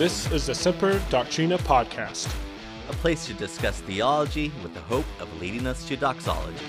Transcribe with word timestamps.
This 0.00 0.32
is 0.32 0.46
the 0.46 0.54
Semper 0.54 0.94
Doctrina 1.10 1.58
podcast, 1.58 2.34
a 2.88 2.92
place 2.94 3.26
to 3.26 3.34
discuss 3.34 3.82
theology 3.82 4.50
with 4.62 4.72
the 4.72 4.80
hope 4.80 5.04
of 5.20 5.28
leading 5.42 5.66
us 5.66 5.86
to 5.88 5.94
doxology. 5.94 6.64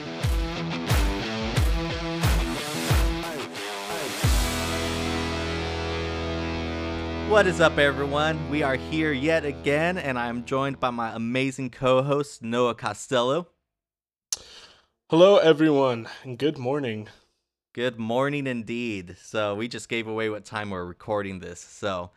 What 7.29 7.47
is 7.47 7.61
up, 7.61 7.77
everyone? 7.77 8.49
We 8.49 8.63
are 8.63 8.75
here 8.75 9.13
yet 9.13 9.45
again, 9.45 9.97
and 9.97 10.19
I'm 10.19 10.43
joined 10.43 10.81
by 10.81 10.89
my 10.89 11.15
amazing 11.15 11.69
co 11.69 12.03
host, 12.03 12.43
Noah 12.43 12.75
Costello. 12.75 13.47
Hello, 15.09 15.37
everyone, 15.37 16.09
and 16.25 16.37
good 16.37 16.57
morning. 16.57 17.07
Good 17.71 17.97
morning 17.97 18.45
indeed. 18.45 19.15
So, 19.21 19.55
we 19.55 19.69
just 19.69 19.87
gave 19.87 20.05
away 20.05 20.29
what 20.29 20.43
time 20.43 20.71
we're 20.71 20.83
recording 20.83 21.39
this. 21.39 21.61
So, 21.61 22.11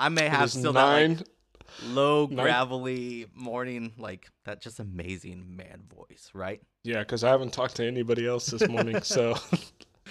I 0.00 0.08
may 0.08 0.28
have 0.28 0.50
still 0.50 0.72
nine, 0.72 1.16
that 1.16 1.18
like, 1.18 1.94
low, 1.94 2.26
nine. 2.26 2.44
gravelly 2.44 3.26
morning, 3.34 3.92
like 3.98 4.28
that 4.44 4.62
just 4.62 4.80
amazing 4.80 5.56
man 5.56 5.82
voice, 5.94 6.30
right? 6.32 6.62
Yeah, 6.84 7.00
because 7.00 7.22
I 7.22 7.28
haven't 7.28 7.52
talked 7.52 7.76
to 7.76 7.86
anybody 7.86 8.26
else 8.26 8.46
this 8.46 8.66
morning. 8.66 9.02
so, 9.02 9.34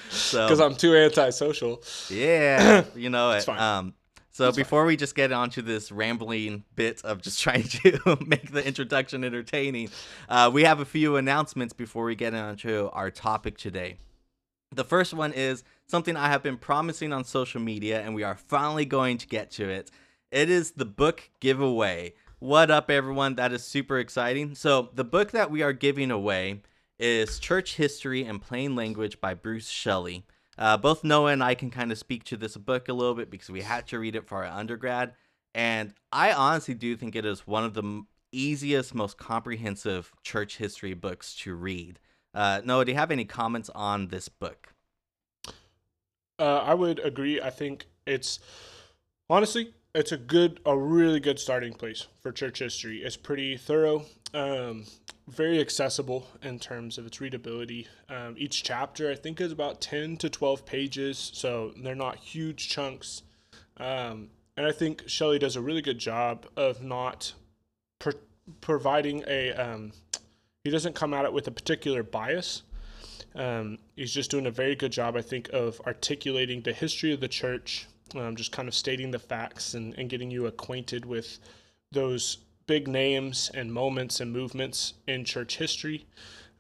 so 0.10 0.46
because 0.46 0.60
I'm 0.60 0.76
too 0.76 0.96
antisocial. 0.96 1.82
Yeah, 2.10 2.84
you 2.96 3.10
know 3.10 3.32
it. 3.32 3.50
Um, 3.50 3.96
so 4.32 4.46
That's 4.46 4.58
before 4.58 4.82
fine. 4.82 4.88
we 4.88 4.96
just 4.96 5.16
get 5.16 5.32
onto 5.32 5.64
this 5.64 5.92
rambling 5.92 6.64
bit 6.76 7.02
of 7.04 7.22
just 7.22 7.40
trying 7.44 7.64
to 7.64 8.18
make 8.28 8.52
the 8.52 8.66
introduction 8.66 9.24
entertaining, 9.24 9.90
uh, 10.30 10.52
we 10.54 10.64
have 10.66 10.80
a 10.80 10.86
few 10.86 11.16
announcements 11.16 11.74
before 11.74 12.06
we 12.06 12.16
get 12.16 12.36
onto 12.36 12.90
our 12.94 13.10
topic 13.10 13.58
today. 13.58 13.98
The 14.72 14.84
first 14.84 15.16
one 15.16 15.34
is 15.34 15.64
something 15.90 16.16
I 16.16 16.28
have 16.28 16.44
been 16.44 16.58
promising 16.58 17.12
on 17.12 17.24
social 17.24 17.60
media, 17.60 18.02
and 18.02 18.14
we 18.14 18.24
are 18.24 18.36
finally 18.36 18.86
going 18.86 19.18
to 19.18 19.28
get 19.28 19.50
to 19.52 19.68
it. 19.68 19.90
It 20.32 20.50
is 20.50 20.72
the 20.72 20.86
book 20.86 21.30
giveaway. 21.40 22.14
What 22.38 22.70
up, 22.70 22.92
everyone? 22.92 23.36
That 23.36 23.52
is 23.52 23.64
super 23.64 23.98
exciting. 23.98 24.54
So, 24.56 24.90
the 24.94 25.04
book 25.04 25.32
that 25.32 25.50
we 25.50 25.64
are 25.64 25.74
giving 25.74 26.12
away 26.12 26.62
is 27.00 27.40
Church 27.40 27.76
History 27.76 28.24
in 28.24 28.40
Plain 28.40 28.76
Language 28.76 29.20
by 29.20 29.34
Bruce 29.34 29.68
Shelley. 29.68 30.26
Uh, 30.58 30.78
both 30.78 31.04
Noah 31.04 31.32
and 31.32 31.44
I 31.44 31.56
can 31.56 31.72
kind 31.72 31.92
of 31.92 31.98
speak 31.98 32.24
to 32.26 32.38
this 32.38 32.56
book 32.56 32.88
a 32.88 32.94
little 32.94 33.16
bit 33.16 33.32
because 33.32 33.50
we 33.50 33.62
had 33.62 33.88
to 33.88 34.00
read 34.00 34.16
it 34.16 34.28
for 34.28 34.44
our 34.46 34.60
undergrad. 34.60 35.14
And 35.56 35.94
I 36.12 36.32
honestly 36.34 36.76
do 36.76 36.96
think 36.96 37.16
it 37.16 37.26
is 37.26 37.48
one 37.48 37.64
of 37.64 37.74
the 37.74 38.04
easiest, 38.32 38.94
most 38.94 39.18
comprehensive 39.18 40.12
church 40.22 40.58
history 40.58 40.94
books 40.94 41.34
to 41.38 41.56
read. 41.56 42.00
Uh, 42.34 42.62
Noah, 42.64 42.86
do 42.86 42.92
you 42.92 42.98
have 42.98 43.10
any 43.10 43.26
comments 43.26 43.72
on 43.74 44.10
this 44.10 44.30
book? 44.30 44.74
Uh, 46.40 46.64
I 46.66 46.74
would 46.74 47.00
agree. 47.00 47.42
I 47.42 47.50
think 47.50 47.86
it's 48.08 48.40
honestly, 49.30 49.74
it's 49.94 50.12
a 50.12 50.18
good, 50.18 50.62
a 50.66 50.78
really 50.78 51.20
good 51.20 51.38
starting 51.38 51.74
place 51.74 52.08
for 52.22 52.32
church 52.32 52.60
history. 52.60 53.04
It's 53.04 53.18
pretty 53.18 53.58
thorough. 53.58 54.06
Um, 54.34 54.86
very 55.28 55.60
accessible 55.60 56.28
in 56.42 56.60
terms 56.60 56.98
of 56.98 57.06
its 57.06 57.20
readability. 57.20 57.88
Um, 58.08 58.36
each 58.38 58.64
chapter, 58.64 59.12
I 59.12 59.16
think, 59.16 59.42
is 59.42 59.52
about 59.52 59.82
10 59.82 60.18
to 60.18 60.30
12 60.30 60.66
pages, 60.66 61.32
so 61.34 61.74
they're 61.78 61.94
not 61.94 62.18
huge 62.18 62.70
chunks. 62.70 63.24
Um, 63.78 64.30
and 64.56 64.66
I 64.66 64.72
think 64.72 65.04
Shelley 65.08 65.40
does 65.40 65.56
a 65.56 65.62
really 65.62 65.82
good 65.82 66.00
job 66.00 66.46
of 66.56 66.82
not 66.82 67.34
pro- 68.00 68.14
providing 68.62 69.24
a, 69.28 69.52
um, 69.54 69.92
he 70.64 70.70
doesn't 70.70 70.96
come 70.96 71.14
at 71.14 71.26
it 71.26 71.34
with 71.34 71.48
a 71.48 71.52
particular 71.52 72.04
bias. 72.04 72.64
Um, 73.36 73.78
he's 73.96 74.14
just 74.14 74.32
doing 74.32 74.48
a 74.48 74.52
very 74.52 74.76
good 74.76 74.92
job, 74.92 75.16
I 75.16 75.22
think, 75.22 75.50
of 75.50 75.80
articulating 75.86 76.62
the 76.62 76.74
history 76.74 77.14
of 77.14 77.20
the 77.20 77.28
church, 77.28 77.88
um, 78.16 78.36
just 78.36 78.52
kind 78.52 78.68
of 78.68 78.74
stating 78.74 79.12
the 79.12 79.20
facts 79.20 79.74
and, 79.74 79.94
and 79.98 80.10
getting 80.10 80.32
you 80.32 80.48
acquainted 80.48 81.06
with 81.06 81.40
those 81.92 82.40
big 82.68 82.88
names 82.88 83.50
and 83.54 83.74
moments 83.74 84.20
and 84.20 84.32
movements 84.32 84.94
in 85.08 85.26
church 85.26 85.58
history. 85.58 86.06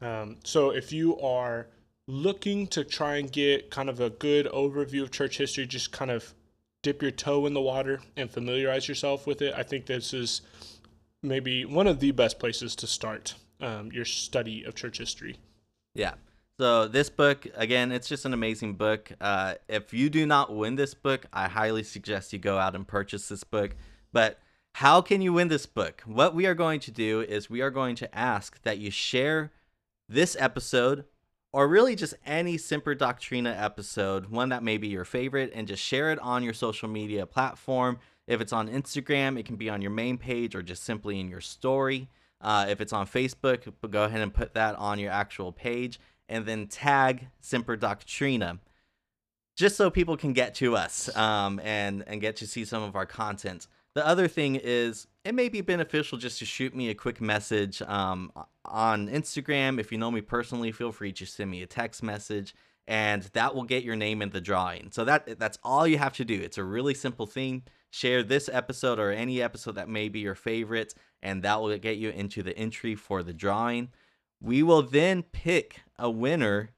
Um, 0.01 0.37
so 0.43 0.71
if 0.71 0.91
you 0.91 1.19
are 1.19 1.67
looking 2.07 2.65
to 2.67 2.83
try 2.83 3.17
and 3.17 3.31
get 3.31 3.69
kind 3.69 3.89
of 3.89 3.99
a 3.99 4.09
good 4.09 4.47
overview 4.47 5.03
of 5.03 5.11
church 5.11 5.37
history, 5.37 5.65
just 5.67 5.91
kind 5.91 6.09
of 6.09 6.33
dip 6.81 7.01
your 7.01 7.11
toe 7.11 7.45
in 7.45 7.53
the 7.53 7.61
water 7.61 8.01
and 8.15 8.31
familiarize 8.31 8.87
yourself 8.87 9.27
with 9.27 9.41
it, 9.41 9.53
I 9.55 9.63
think 9.63 9.85
this 9.85 10.13
is 10.13 10.41
maybe 11.21 11.65
one 11.65 11.87
of 11.87 11.99
the 11.99 12.11
best 12.11 12.39
places 12.39 12.75
to 12.77 12.87
start 12.87 13.35
um, 13.61 13.91
your 13.91 14.05
study 14.05 14.63
of 14.63 14.75
church 14.75 14.97
history. 14.97 15.35
Yeah. 15.93 16.13
So 16.59 16.89
this 16.89 17.09
book, 17.09 17.47
again, 17.55 17.93
it's 17.93 18.09
just 18.09 18.25
an 18.25 18.33
amazing 18.33 18.73
book. 18.73 19.13
Uh, 19.21 19.53
if 19.69 19.93
you 19.93 20.09
do 20.09 20.25
not 20.25 20.53
win 20.53 20.75
this 20.75 20.93
book, 20.93 21.25
I 21.31 21.47
highly 21.47 21.83
suggest 21.83 22.33
you 22.33 22.39
go 22.39 22.57
out 22.57 22.75
and 22.75 22.85
purchase 22.85 23.29
this 23.29 23.45
book. 23.45 23.77
But 24.11 24.39
how 24.73 24.99
can 24.99 25.21
you 25.21 25.31
win 25.31 25.47
this 25.47 25.65
book? 25.65 26.03
What 26.05 26.35
we 26.35 26.45
are 26.47 26.53
going 26.53 26.81
to 26.81 26.91
do 26.91 27.21
is 27.21 27.49
we 27.49 27.61
are 27.61 27.69
going 27.69 27.95
to 27.95 28.13
ask 28.13 28.61
that 28.63 28.77
you 28.77 28.91
share 28.91 29.53
this 30.09 30.35
episode 30.37 31.05
or 31.53 31.65
really 31.65 31.95
just 31.95 32.15
any 32.25 32.57
Semper 32.57 32.93
Doctrina 32.93 33.57
episode, 33.57 34.25
one 34.25 34.49
that 34.49 34.61
may 34.61 34.75
be 34.75 34.89
your 34.89 35.05
favorite, 35.05 35.53
and 35.55 35.65
just 35.65 35.81
share 35.81 36.11
it 36.11 36.19
on 36.19 36.43
your 36.43 36.53
social 36.53 36.89
media 36.89 37.25
platform. 37.25 37.99
If 38.27 38.41
it's 38.41 38.51
on 38.51 38.67
Instagram, 38.67 39.39
it 39.39 39.45
can 39.45 39.55
be 39.55 39.69
on 39.69 39.81
your 39.81 39.91
main 39.91 40.17
page 40.17 40.55
or 40.55 40.61
just 40.61 40.83
simply 40.83 41.21
in 41.21 41.29
your 41.29 41.39
story. 41.39 42.09
Uh, 42.41 42.65
if 42.67 42.81
it's 42.81 42.91
on 42.91 43.07
Facebook, 43.07 43.71
go 43.89 44.03
ahead 44.03 44.19
and 44.19 44.33
put 44.33 44.55
that 44.55 44.75
on 44.75 44.99
your 44.99 45.11
actual 45.13 45.53
page 45.53 46.01
and 46.29 46.45
then 46.45 46.67
tag 46.67 47.27
Semper 47.41 47.75
Doctrina 47.75 48.59
just 49.57 49.75
so 49.75 49.89
people 49.89 50.15
can 50.15 50.31
get 50.31 50.55
to 50.55 50.77
us 50.77 51.13
um, 51.17 51.59
and, 51.61 52.05
and 52.07 52.21
get 52.21 52.37
to 52.37 52.47
see 52.47 52.63
some 52.63 52.81
of 52.81 52.95
our 52.95 53.05
content. 53.05 53.67
The 53.93 54.07
other 54.07 54.29
thing 54.29 54.55
is, 54.55 55.07
it 55.25 55.35
may 55.35 55.49
be 55.49 55.59
beneficial 55.59 56.17
just 56.17 56.39
to 56.39 56.45
shoot 56.45 56.73
me 56.73 56.89
a 56.89 56.95
quick 56.95 57.19
message 57.19 57.81
um, 57.81 58.31
on 58.63 59.09
Instagram. 59.09 59.77
If 59.79 59.91
you 59.91 59.97
know 59.97 60.11
me 60.11 60.21
personally, 60.21 60.71
feel 60.71 60.93
free 60.93 61.11
to 61.11 61.25
send 61.25 61.51
me 61.51 61.61
a 61.61 61.67
text 61.67 62.01
message, 62.01 62.55
and 62.87 63.23
that 63.33 63.53
will 63.53 63.63
get 63.63 63.83
your 63.83 63.97
name 63.97 64.21
in 64.21 64.29
the 64.29 64.39
drawing. 64.39 64.91
So 64.91 65.03
that 65.03 65.37
that's 65.37 65.57
all 65.63 65.85
you 65.85 65.97
have 65.97 66.13
to 66.13 66.25
do. 66.25 66.39
It's 66.39 66.57
a 66.57 66.63
really 66.63 66.93
simple 66.93 67.25
thing. 67.25 67.63
Share 67.91 68.23
this 68.23 68.47
episode 68.47 68.99
or 68.99 69.11
any 69.11 69.41
episode 69.41 69.75
that 69.75 69.89
may 69.89 70.07
be 70.07 70.19
your 70.19 70.35
favorite, 70.35 70.93
and 71.21 71.43
that 71.43 71.59
will 71.59 71.77
get 71.79 71.97
you 71.97 72.11
into 72.11 72.43
the 72.43 72.57
entry 72.57 72.95
for 72.95 73.23
the 73.23 73.33
drawing. 73.33 73.89
We 74.41 74.63
will 74.63 74.81
then 74.81 75.23
pick 75.23 75.81
a 75.97 76.09
winner 76.09 76.71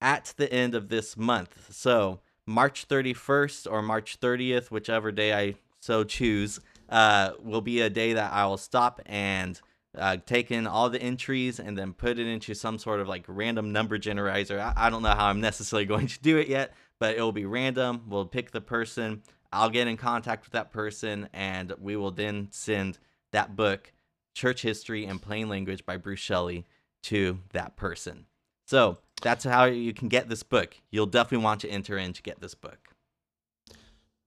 at 0.00 0.34
the 0.36 0.52
end 0.52 0.74
of 0.74 0.88
this 0.88 1.16
month. 1.16 1.68
So 1.70 2.20
March 2.46 2.88
31st 2.88 3.70
or 3.70 3.82
March 3.82 4.18
30th, 4.20 4.70
whichever 4.70 5.12
day 5.12 5.32
I 5.32 5.54
so 5.80 6.04
choose, 6.04 6.60
uh, 6.88 7.32
will 7.40 7.60
be 7.60 7.80
a 7.80 7.90
day 7.90 8.12
that 8.14 8.32
I 8.32 8.46
will 8.46 8.56
stop 8.56 9.00
and 9.06 9.60
uh, 9.96 10.16
take 10.24 10.50
in 10.50 10.66
all 10.66 10.88
the 10.88 11.02
entries 11.02 11.60
and 11.60 11.76
then 11.76 11.92
put 11.92 12.18
it 12.18 12.26
into 12.26 12.54
some 12.54 12.78
sort 12.78 13.00
of 13.00 13.08
like 13.08 13.24
random 13.28 13.72
number 13.72 13.98
generator. 13.98 14.60
I, 14.60 14.72
I 14.76 14.90
don't 14.90 15.02
know 15.02 15.10
how 15.10 15.26
I'm 15.26 15.40
necessarily 15.40 15.84
going 15.86 16.06
to 16.06 16.20
do 16.20 16.38
it 16.38 16.48
yet, 16.48 16.72
but 16.98 17.16
it 17.16 17.20
will 17.20 17.32
be 17.32 17.46
random. 17.46 18.02
We'll 18.08 18.26
pick 18.26 18.50
the 18.50 18.60
person. 18.60 19.22
I'll 19.52 19.70
get 19.70 19.86
in 19.86 19.98
contact 19.98 20.46
with 20.46 20.52
that 20.52 20.72
person, 20.72 21.28
and 21.34 21.74
we 21.78 21.94
will 21.94 22.10
then 22.10 22.48
send 22.52 22.98
that 23.32 23.54
book, 23.54 23.92
Church 24.34 24.62
History 24.62 25.04
in 25.04 25.18
Plain 25.18 25.50
Language 25.50 25.84
by 25.84 25.98
Bruce 25.98 26.20
Shelley, 26.20 26.64
to 27.04 27.38
that 27.52 27.76
person. 27.76 28.26
So 28.66 28.98
that's 29.20 29.44
how 29.44 29.64
you 29.64 29.92
can 29.92 30.08
get 30.08 30.28
this 30.28 30.42
book. 30.42 30.76
You'll 30.90 31.06
definitely 31.06 31.44
want 31.44 31.60
to 31.62 31.68
enter 31.68 31.98
in 31.98 32.12
to 32.12 32.22
get 32.22 32.40
this 32.40 32.54
book. 32.54 32.88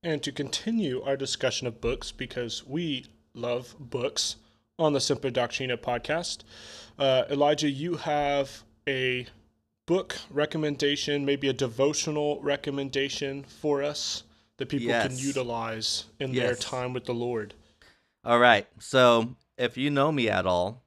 And 0.03 0.21
to 0.23 0.31
continue 0.31 1.01
our 1.01 1.17
discussion 1.17 1.67
of 1.67 1.81
books, 1.81 2.11
because 2.11 2.65
we 2.65 3.07
love 3.33 3.75
books 3.79 4.35
on 4.77 4.93
the 4.93 4.99
Semper 4.99 5.31
Doctrina 5.31 5.77
podcast, 5.77 6.43
uh, 6.99 7.23
Elijah, 7.29 7.69
you 7.69 7.95
have 7.95 8.63
a 8.87 9.25
book 9.87 10.17
recommendation, 10.29 11.25
maybe 11.25 11.49
a 11.49 11.53
devotional 11.53 12.39
recommendation 12.41 13.43
for 13.43 13.81
us 13.81 14.23
that 14.57 14.69
people 14.69 14.87
yes. 14.87 15.07
can 15.07 15.17
utilize 15.17 16.05
in 16.19 16.33
yes. 16.33 16.43
their 16.45 16.55
time 16.55 16.93
with 16.93 17.05
the 17.05 17.13
Lord. 17.13 17.53
All 18.23 18.39
right. 18.39 18.67
So 18.79 19.35
if 19.57 19.77
you 19.77 19.89
know 19.89 20.11
me 20.11 20.29
at 20.29 20.45
all, 20.45 20.83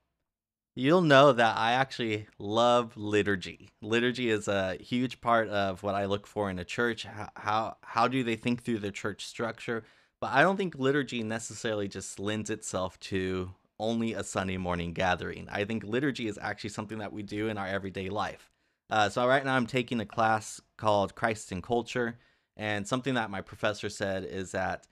you'll 0.79 1.03
know 1.03 1.33
that 1.33 1.57
I 1.57 1.73
actually 1.73 2.29
love 2.39 2.97
liturgy. 2.97 3.69
Liturgy 3.83 4.31
is 4.31 4.47
a 4.47 4.77
huge 4.77 5.21
part 5.21 5.49
of 5.49 5.83
what 5.83 5.97
I 5.97 6.05
look 6.05 6.25
for 6.25 6.49
in 6.51 6.59
a 6.61 6.65
church. 6.65 7.03
How 7.03 7.29
how, 7.35 7.77
how 7.83 8.07
do 8.07 8.23
they 8.23 8.37
think 8.37 8.63
through 8.63 8.79
the 8.79 8.93
church 8.93 9.27
structure? 9.27 9.83
But 10.21 10.33
I 10.33 10.43
don't 10.43 10.57
think 10.57 10.77
liturgy 10.77 11.23
necessarily 11.25 11.89
just 11.89 12.21
lends 12.21 12.49
itself 12.49 12.99
to 13.01 13.55
only 13.81 14.13
a 14.15 14.23
Sunday 14.23 14.57
morning 14.57 14.93
gathering. 14.93 15.49
I 15.51 15.65
think 15.65 15.83
liturgy 15.83 16.29
is 16.29 16.39
actually 16.41 16.71
something 16.71 16.99
that 16.99 17.13
we 17.13 17.23
do 17.23 17.49
in 17.49 17.59
our 17.59 17.67
everyday 17.67 18.09
life. 18.09 18.51
Uh, 18.91 19.09
so 19.09 19.27
right 19.27 19.45
now 19.45 19.55
I'm 19.55 19.67
taking 19.67 20.01
a 20.01 20.07
class 20.07 20.61
called 20.77 21.15
Christ 21.15 21.53
and 21.53 21.63
Culture, 21.63 22.19
and 22.57 22.87
something 22.87 23.15
that 23.15 23.31
my 23.31 23.41
professor 23.41 23.89
said 23.89 24.25
is 24.25 24.53
that 24.53 24.87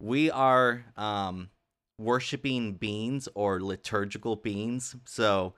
we 0.00 0.30
are 0.30 0.84
um, 0.96 1.48
worshiping 1.98 2.74
beings 2.74 3.28
or 3.34 3.60
liturgical 3.60 4.36
beings. 4.36 4.96
So 5.04 5.54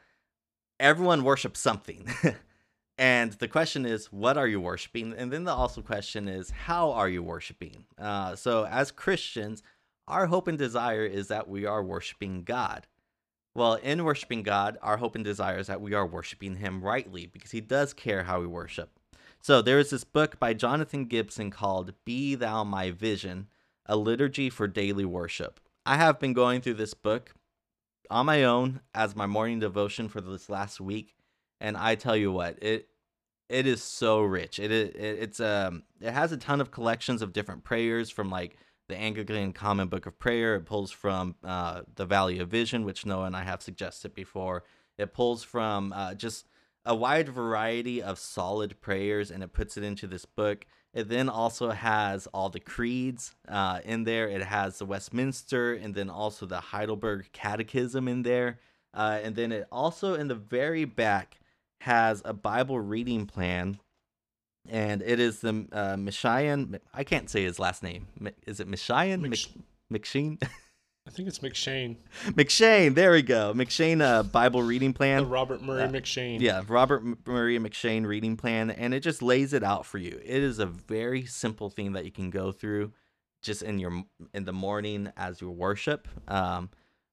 everyone 0.78 1.24
worships 1.24 1.60
something. 1.60 2.08
and 2.98 3.32
the 3.32 3.48
question 3.48 3.86
is, 3.86 4.12
what 4.12 4.36
are 4.36 4.46
you 4.46 4.60
worshiping? 4.60 5.14
And 5.16 5.32
then 5.32 5.44
the 5.44 5.52
also 5.52 5.82
question 5.82 6.28
is, 6.28 6.50
how 6.50 6.92
are 6.92 7.08
you 7.08 7.22
worshiping? 7.22 7.84
Uh, 7.98 8.36
so 8.36 8.66
as 8.66 8.90
Christians, 8.90 9.62
our 10.08 10.26
hope 10.26 10.48
and 10.48 10.58
desire 10.58 11.04
is 11.04 11.28
that 11.28 11.48
we 11.48 11.66
are 11.66 11.82
worshiping 11.82 12.44
God. 12.44 12.86
Well, 13.54 13.74
in 13.74 14.04
worshiping 14.04 14.42
God, 14.42 14.76
our 14.82 14.98
hope 14.98 15.14
and 15.14 15.24
desire 15.24 15.58
is 15.58 15.66
that 15.66 15.80
we 15.80 15.94
are 15.94 16.06
worshiping 16.06 16.56
Him 16.56 16.82
rightly 16.82 17.24
because 17.24 17.52
He 17.52 17.62
does 17.62 17.94
care 17.94 18.24
how 18.24 18.40
we 18.40 18.46
worship. 18.46 18.90
So 19.40 19.62
there 19.62 19.78
is 19.78 19.90
this 19.90 20.04
book 20.04 20.38
by 20.38 20.52
Jonathan 20.54 21.06
Gibson 21.06 21.50
called 21.50 21.94
Be 22.04 22.34
Thou 22.34 22.64
My 22.64 22.90
Vision, 22.90 23.48
a 23.86 23.96
liturgy 23.96 24.50
for 24.50 24.66
daily 24.66 25.04
worship. 25.04 25.60
I 25.86 25.96
have 25.96 26.18
been 26.18 26.32
going 26.32 26.60
through 26.62 26.74
this 26.74 26.94
book 26.94 27.32
on 28.10 28.26
my 28.26 28.42
own 28.42 28.80
as 28.92 29.14
my 29.14 29.26
morning 29.26 29.60
devotion 29.60 30.08
for 30.08 30.20
this 30.20 30.50
last 30.50 30.80
week, 30.80 31.14
and 31.60 31.76
I 31.76 31.94
tell 31.94 32.16
you 32.16 32.32
what, 32.32 32.60
it 32.60 32.88
it 33.48 33.68
is 33.68 33.84
so 33.84 34.20
rich. 34.20 34.58
It, 34.58 34.72
it 34.72 34.96
it's 34.96 35.38
um 35.38 35.84
it 36.00 36.10
has 36.10 36.32
a 36.32 36.36
ton 36.36 36.60
of 36.60 36.72
collections 36.72 37.22
of 37.22 37.32
different 37.32 37.62
prayers 37.62 38.10
from 38.10 38.30
like 38.30 38.56
the 38.88 38.96
Anglican 38.96 39.52
Common 39.52 39.86
Book 39.86 40.06
of 40.06 40.18
Prayer. 40.18 40.56
It 40.56 40.66
pulls 40.66 40.90
from 40.90 41.36
uh, 41.44 41.82
the 41.94 42.06
Valley 42.06 42.40
of 42.40 42.48
Vision, 42.48 42.84
which 42.84 43.06
Noah 43.06 43.26
and 43.26 43.36
I 43.36 43.44
have 43.44 43.62
suggested 43.62 44.12
before. 44.12 44.64
It 44.98 45.14
pulls 45.14 45.44
from 45.44 45.92
uh, 45.92 46.14
just 46.14 46.46
a 46.84 46.94
wide 46.94 47.28
variety 47.28 48.02
of 48.02 48.18
solid 48.18 48.80
prayers, 48.80 49.30
and 49.30 49.42
it 49.42 49.52
puts 49.52 49.76
it 49.76 49.84
into 49.84 50.08
this 50.08 50.24
book. 50.24 50.66
It 50.96 51.10
then 51.10 51.28
also 51.28 51.72
has 51.72 52.26
all 52.28 52.48
the 52.48 52.58
creeds 52.58 53.34
uh, 53.48 53.81
in 53.84 54.04
there. 54.04 54.31
It 54.31 54.43
has 54.43 54.78
the 54.78 54.87
Westminster, 54.87 55.75
and 55.75 55.94
then 55.94 56.08
also 56.08 56.46
the 56.46 56.58
Heidelberg 56.58 57.28
Catechism 57.34 58.08
in 58.08 58.22
there. 58.22 58.60
Uh, 58.94 59.20
and 59.22 59.37
then 59.37 59.52
it 59.52 59.66
also 59.70 60.14
in 60.14 60.28
the 60.28 60.34
very 60.34 60.87
back 60.87 61.38
has 61.82 62.22
a 62.25 62.32
Bible 62.32 62.81
reading 62.81 63.26
plan, 63.26 63.78
and 64.70 65.02
it 65.02 65.20
is 65.20 65.40
the 65.40 65.66
uh, 65.70 65.96
Mishayan. 65.96 66.81
I 66.94 67.04
can't 67.04 67.28
say 67.28 67.44
his 67.44 67.58
last 67.58 67.82
name. 67.82 68.06
Is 68.46 68.58
it 68.58 68.66
Mishayan? 68.66 69.20
Mc- 69.20 69.52
M'Cheyne? 69.93 70.43
I 71.06 71.11
think 71.11 71.29
it's 71.29 71.38
M'Cheyne. 71.38 71.97
M'Cheyne. 72.31 72.94
There 72.94 73.12
we 73.12 73.23
go. 73.23 73.53
M'Cheyne 73.55 74.03
uh, 74.03 74.25
Bible 74.25 74.62
reading 74.62 74.93
plan. 74.93 75.23
The 75.23 75.29
Robert 75.29 75.62
Murray 75.62 75.82
uh, 75.82 75.88
M'Cheyne. 75.88 76.41
Yeah, 76.41 76.62
Robert 76.67 77.03
M- 77.03 77.19
Murray 77.25 77.58
M'Cheyne 77.58 78.06
reading 78.06 78.37
plan, 78.37 78.70
and 78.70 78.93
it 78.93 79.00
just 79.00 79.23
lays 79.23 79.53
it 79.53 79.62
out 79.62 79.87
for 79.87 79.99
you. 79.99 80.20
It 80.25 80.43
is 80.43 80.58
a 80.58 80.67
very 80.67 81.25
simple 81.25 81.70
thing 81.70 81.93
that 81.93 82.05
you 82.05 82.11
can 82.11 82.31
go 82.31 82.50
through, 82.50 82.93
just 83.41 83.62
in 83.62 83.79
your 83.79 84.05
in 84.35 84.44
the 84.44 84.53
morning 84.53 85.12
as 85.17 85.41
you 85.41 85.49
worship. 85.50 86.08
Um, 86.26 86.70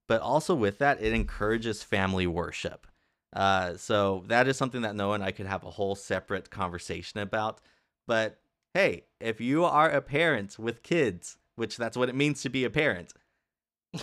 but 0.08 0.22
also 0.22 0.56
with 0.56 0.80
that, 0.80 1.02
it 1.02 1.14
encourages 1.14 1.84
family 1.84 2.26
worship. 2.26 2.88
Uh, 3.32 3.78
so 3.78 4.24
that 4.28 4.48
is 4.48 4.58
something 4.58 4.82
that 4.82 4.96
Noah 4.96 5.16
and 5.16 5.24
I 5.24 5.32
could 5.32 5.46
have 5.46 5.64
a 5.64 5.72
whole 5.72 5.96
separate 5.96 6.50
conversation 6.50 7.20
about. 7.20 7.62
But 8.08 8.40
hey, 8.74 9.06
if 9.20 9.40
you 9.40 9.64
are 9.66 9.90
a 9.90 10.02
parent 10.02 10.58
with 10.58 10.84
kids, 10.84 11.38
which 11.56 11.78
that's 11.78 11.96
what 11.96 12.10
it 12.10 12.16
means 12.16 12.42
to 12.42 12.50
be 12.50 12.64
a 12.64 12.70
parent, 12.72 13.14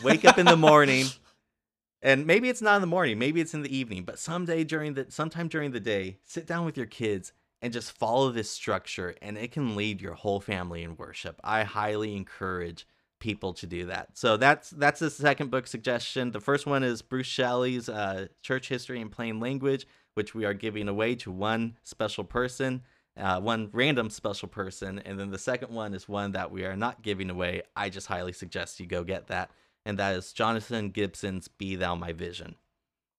wake 0.03 0.25
up 0.25 0.39
in 0.39 0.47
the 0.47 0.57
morning, 0.57 1.07
and 2.03 2.27
maybe 2.27 2.49
it's 2.49 2.63
not 2.63 2.77
in 2.77 2.81
the 2.81 2.87
morning, 2.87 3.19
maybe 3.19 3.41
it's 3.41 3.55
in 3.55 3.63
the 3.63 3.77
evening, 3.77 4.05
but 4.05 4.19
someday 4.19 4.65
during 4.65 4.95
the 4.95 5.07
sometime 5.09 5.49
during 5.49 5.73
the 5.73 5.81
day, 5.81 6.19
sit 6.25 6.47
down 6.47 6.65
with 6.65 6.77
your 6.77 6.87
kids 6.87 7.33
and 7.63 7.73
just 7.73 7.93
follow 7.93 8.31
this 8.31 8.51
structure, 8.51 9.15
and 9.21 9.37
it 9.37 9.53
can 9.53 9.77
lead 9.77 10.01
your 10.01 10.15
whole 10.15 10.41
family 10.41 10.83
in 10.83 10.97
worship. 10.97 11.41
I 11.45 11.65
highly 11.65 12.17
encourage 12.17 12.87
people 13.21 13.53
to 13.53 13.67
do 13.67 13.87
that. 13.87 14.09
So 14.15 14.37
that's 14.37 14.71
that's 14.71 14.99
the 14.99 15.11
second 15.11 15.51
book 15.51 15.67
suggestion. 15.67 16.33
The 16.33 16.41
first 16.41 16.67
one 16.67 16.83
is 16.83 17.03
Bruce 17.03 17.27
Shelley's 17.27 17.89
uh, 17.89 18.27
Church 18.43 18.69
History 18.69 19.01
in 19.01 19.11
Plain 19.11 19.39
Language, 19.39 19.87
which 20.15 20.35
we 20.35 20.45
are 20.45 20.55
giving 20.55 20.89
away 20.89 21.15
to 21.17 21.31
one 21.31 21.77
special 21.85 22.25
person, 22.25 22.83
uh, 23.17 23.41
one 23.41 23.69
random 23.73 24.11
special 24.11 24.49
person, 24.49 24.99
and 25.01 25.21
then 25.21 25.31
the 25.31 25.39
second 25.39 25.73
one 25.73 25.95
is 25.95 26.09
one 26.09 26.33
that 26.33 26.51
we 26.51 26.65
are 26.65 26.77
not 26.77 27.03
giving 27.03 27.31
away. 27.31 27.63
I 27.77 27.91
just 27.91 28.07
highly 28.07 28.33
suggest 28.33 28.81
you 28.81 28.87
go 28.87 29.05
get 29.05 29.29
that, 29.29 29.51
and 29.85 29.99
that 29.99 30.15
is 30.15 30.33
Jonathan 30.33 30.91
Gibson's 30.91 31.49
"Be 31.49 31.77
Thou 31.77 31.95
My 31.95 32.13
Vision." 32.13 32.57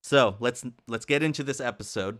So 0.03 0.35
let's 0.39 0.65
let's 0.87 1.05
get 1.05 1.23
into 1.23 1.43
this 1.43 1.61
episode. 1.61 2.19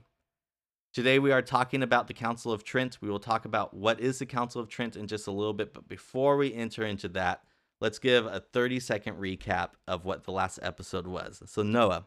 Today 0.94 1.20
we 1.20 1.32
are 1.32 1.42
talking 1.42 1.84
about 1.84 2.08
the 2.08 2.14
Council 2.14 2.52
of 2.52 2.64
Trent. 2.64 2.98
We 3.02 3.10
will 3.10 3.20
talk 3.20 3.46
about 3.46 3.74
what 3.74 4.00
is 4.00 4.20
the 4.20 4.26
Council 4.26 4.62
of 4.62 4.68
Trent 4.68 4.96
in 4.96 5.08
just 5.08 5.28
a 5.28 5.32
little 5.32 5.54
bit, 5.54 5.74
but 5.74 5.88
before 5.88 6.36
we 6.36 6.54
enter 6.54 6.84
into 6.86 7.08
that, 7.10 7.44
let's 7.80 7.98
give 7.98 8.26
a 8.26 8.40
30 8.40 8.80
second 8.80 9.16
recap 9.16 9.70
of 9.88 10.06
what 10.06 10.24
the 10.24 10.32
last 10.32 10.60
episode 10.62 11.08
was. 11.08 11.42
So, 11.46 11.64
Noah, 11.64 12.06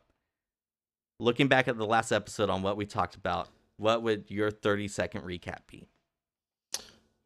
looking 1.19 1.49
back 1.49 1.67
at 1.67 1.79
the 1.79 1.87
last 1.87 2.13
episode 2.13 2.51
on 2.51 2.63
what 2.63 2.77
we 2.77 2.87
talked 2.87 3.15
about, 3.15 3.49
what 3.77 4.03
would 4.03 4.31
your 4.31 4.51
30 4.51 4.89
second 4.89 5.23
recap 5.23 5.61
be? 5.67 5.89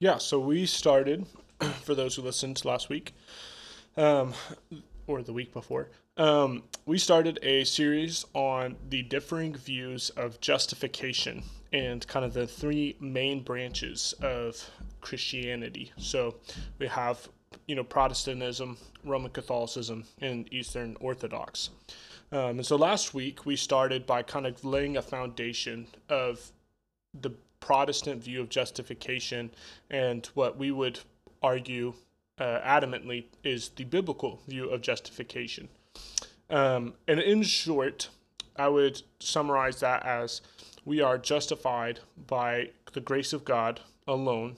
Yeah, 0.01 0.19
so 0.19 0.39
we 0.39 0.65
started, 0.67 1.27
for 1.83 1.95
those 1.95 2.15
who 2.15 2.23
listened 2.23 2.65
last 2.65 2.89
week, 2.89 3.15
um, 3.97 4.33
or 5.09 5.23
the 5.23 5.33
week 5.33 5.53
before, 5.53 5.89
um, 6.17 6.63
we 6.87 6.99
started 6.99 7.39
a 7.43 7.65
series 7.65 8.25
on 8.35 8.77
the 8.89 9.03
differing 9.03 9.55
views 9.57 10.11
of 10.11 10.41
justification 10.41 11.43
and 11.73 12.07
kind 12.07 12.25
of 12.25 12.35
the 12.35 12.47
three 12.47 12.97
main 13.01 13.43
branches 13.43 14.15
of 14.23 14.71
Christianity. 15.01 15.93
So 15.97 16.37
we 16.79 16.87
have 16.87 17.29
you 17.67 17.75
know 17.75 17.85
Protestantism, 17.85 18.77
Roman 19.05 19.31
Catholicism, 19.31 20.05
and 20.21 20.53
Eastern 20.53 20.97
Orthodox. 21.01 21.71
Um, 22.31 22.59
and 22.59 22.67
so 22.67 22.77
last 22.77 23.15
week 23.15 23.47
we 23.47 23.57
started 23.57 24.07
by 24.07 24.23
kind 24.23 24.47
of 24.47 24.63
laying 24.65 24.97
a 24.97 25.03
foundation 25.03 25.87
of 26.09 26.53
the 27.19 27.31
Protestant 27.61 28.23
view 28.23 28.41
of 28.41 28.49
justification 28.49 29.51
and 29.91 30.27
what 30.35 30.59
we 30.59 30.71
would 30.71 31.01
argue 31.43 31.95
uh, 32.39 32.61
adamantly 32.61 33.25
is 33.43 33.71
the 33.71 33.85
biblical 33.85 34.41
view 34.47 34.71
of 34.71 34.81
justification. 34.81 35.69
Um, 36.51 36.95
and 37.07 37.21
in 37.21 37.43
short, 37.43 38.09
I 38.57 38.69
would 38.69 39.03
summarize 39.21 39.81
that 39.81 40.05
as 40.05 40.41
we 40.85 41.01
are 41.01 41.19
justified 41.19 42.01
by 42.27 42.71
the 42.93 43.01
grace 43.01 43.33
of 43.33 43.45
God 43.45 43.81
alone 44.07 44.57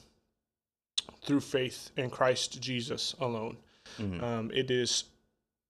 through 1.24 1.40
faith 1.40 1.90
in 1.96 2.10
Christ 2.10 2.60
Jesus 2.60 3.14
alone. 3.20 3.56
Mm-hmm. 3.98 4.24
Um, 4.24 4.50
it 4.54 4.70
is 4.70 5.04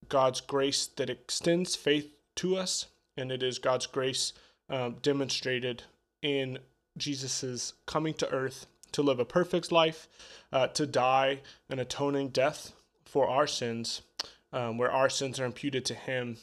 God's 0.07 0.41
grace 0.41 0.87
that 0.95 1.09
extends 1.09 1.75
faith 1.75 2.11
to 2.35 2.55
us, 2.55 2.87
and 3.17 3.31
it 3.31 3.43
is 3.43 3.59
God's 3.59 3.87
grace 3.87 4.33
um, 4.69 4.97
demonstrated 5.01 5.83
in 6.21 6.59
Jesus's 6.97 7.73
coming 7.85 8.13
to 8.15 8.29
earth 8.29 8.67
to 8.91 9.01
live 9.01 9.19
a 9.19 9.25
perfect 9.25 9.71
life, 9.71 10.07
uh, 10.51 10.67
to 10.67 10.85
die 10.85 11.41
an 11.69 11.79
atoning 11.79 12.29
death 12.29 12.73
for 13.05 13.27
our 13.27 13.47
sins, 13.47 14.01
um, 14.53 14.77
where 14.77 14.91
our 14.91 15.09
sins 15.09 15.39
are 15.39 15.45
imputed 15.45 15.85
to 15.85 15.93
Him, 15.93 16.37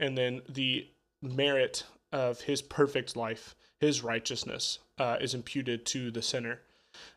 and 0.00 0.16
then 0.16 0.42
the 0.48 0.88
merit 1.22 1.84
of 2.12 2.42
His 2.42 2.62
perfect 2.62 3.16
life, 3.16 3.54
His 3.80 4.02
righteousness, 4.02 4.78
uh, 4.98 5.16
is 5.20 5.34
imputed 5.34 5.86
to 5.86 6.10
the 6.10 6.22
sinner. 6.22 6.60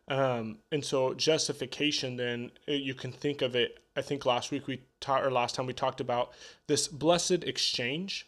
Um, 0.07 0.57
and 0.71 0.83
so 0.83 1.13
justification, 1.13 2.17
then 2.17 2.51
you 2.65 2.93
can 2.93 3.11
think 3.11 3.41
of 3.41 3.55
it. 3.55 3.79
I 3.95 4.01
think 4.01 4.25
last 4.25 4.51
week 4.51 4.67
we 4.67 4.81
taught, 4.99 5.23
or 5.23 5.31
last 5.31 5.55
time 5.55 5.65
we 5.65 5.73
talked 5.73 6.01
about 6.01 6.31
this 6.67 6.87
blessed 6.87 7.43
exchange 7.43 8.27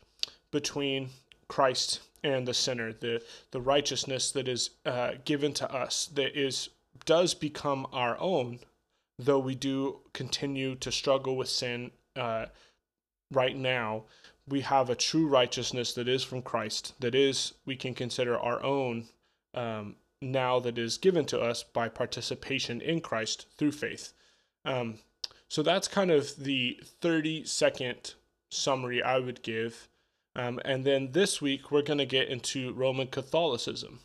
between 0.51 1.09
Christ 1.47 2.01
and 2.23 2.47
the 2.47 2.53
sinner, 2.53 2.93
the 2.93 3.21
the 3.51 3.61
righteousness 3.61 4.31
that 4.31 4.47
is 4.47 4.71
uh, 4.85 5.11
given 5.25 5.53
to 5.53 5.71
us, 5.71 6.07
that 6.13 6.39
is 6.39 6.69
does 7.05 7.33
become 7.33 7.87
our 7.91 8.19
own, 8.19 8.59
though 9.17 9.39
we 9.39 9.55
do 9.55 9.99
continue 10.13 10.75
to 10.75 10.91
struggle 10.91 11.35
with 11.35 11.49
sin 11.49 11.91
uh, 12.15 12.45
right 13.31 13.55
now. 13.55 14.03
We 14.47 14.61
have 14.61 14.89
a 14.89 14.95
true 14.95 15.27
righteousness 15.27 15.93
that 15.93 16.07
is 16.07 16.23
from 16.23 16.41
Christ, 16.41 16.93
that 16.99 17.15
is 17.15 17.53
we 17.65 17.75
can 17.75 17.93
consider 17.93 18.37
our 18.37 18.61
own 18.63 19.07
um, 19.53 19.95
now 20.21 20.59
that 20.59 20.77
is 20.77 20.97
given 20.97 21.25
to 21.25 21.39
us 21.39 21.63
by 21.63 21.89
participation 21.89 22.81
in 22.81 23.01
Christ 23.01 23.45
through 23.57 23.71
faith. 23.71 24.13
Um, 24.65 24.99
so 25.47 25.63
that's 25.63 25.87
kind 25.87 26.11
of 26.11 26.35
the 26.37 26.79
30 27.01 27.45
second 27.45 28.13
summary 28.51 29.01
I 29.01 29.19
would 29.19 29.41
give. 29.41 29.88
Um, 30.39 30.61
and 30.63 30.85
then 30.85 31.11
this 31.11 31.41
week, 31.41 31.69
we're 31.69 31.81
going 31.81 31.99
to 31.99 32.05
get 32.05 32.29
into 32.29 32.71
Roman 32.73 33.07
Catholicism. 33.07 33.99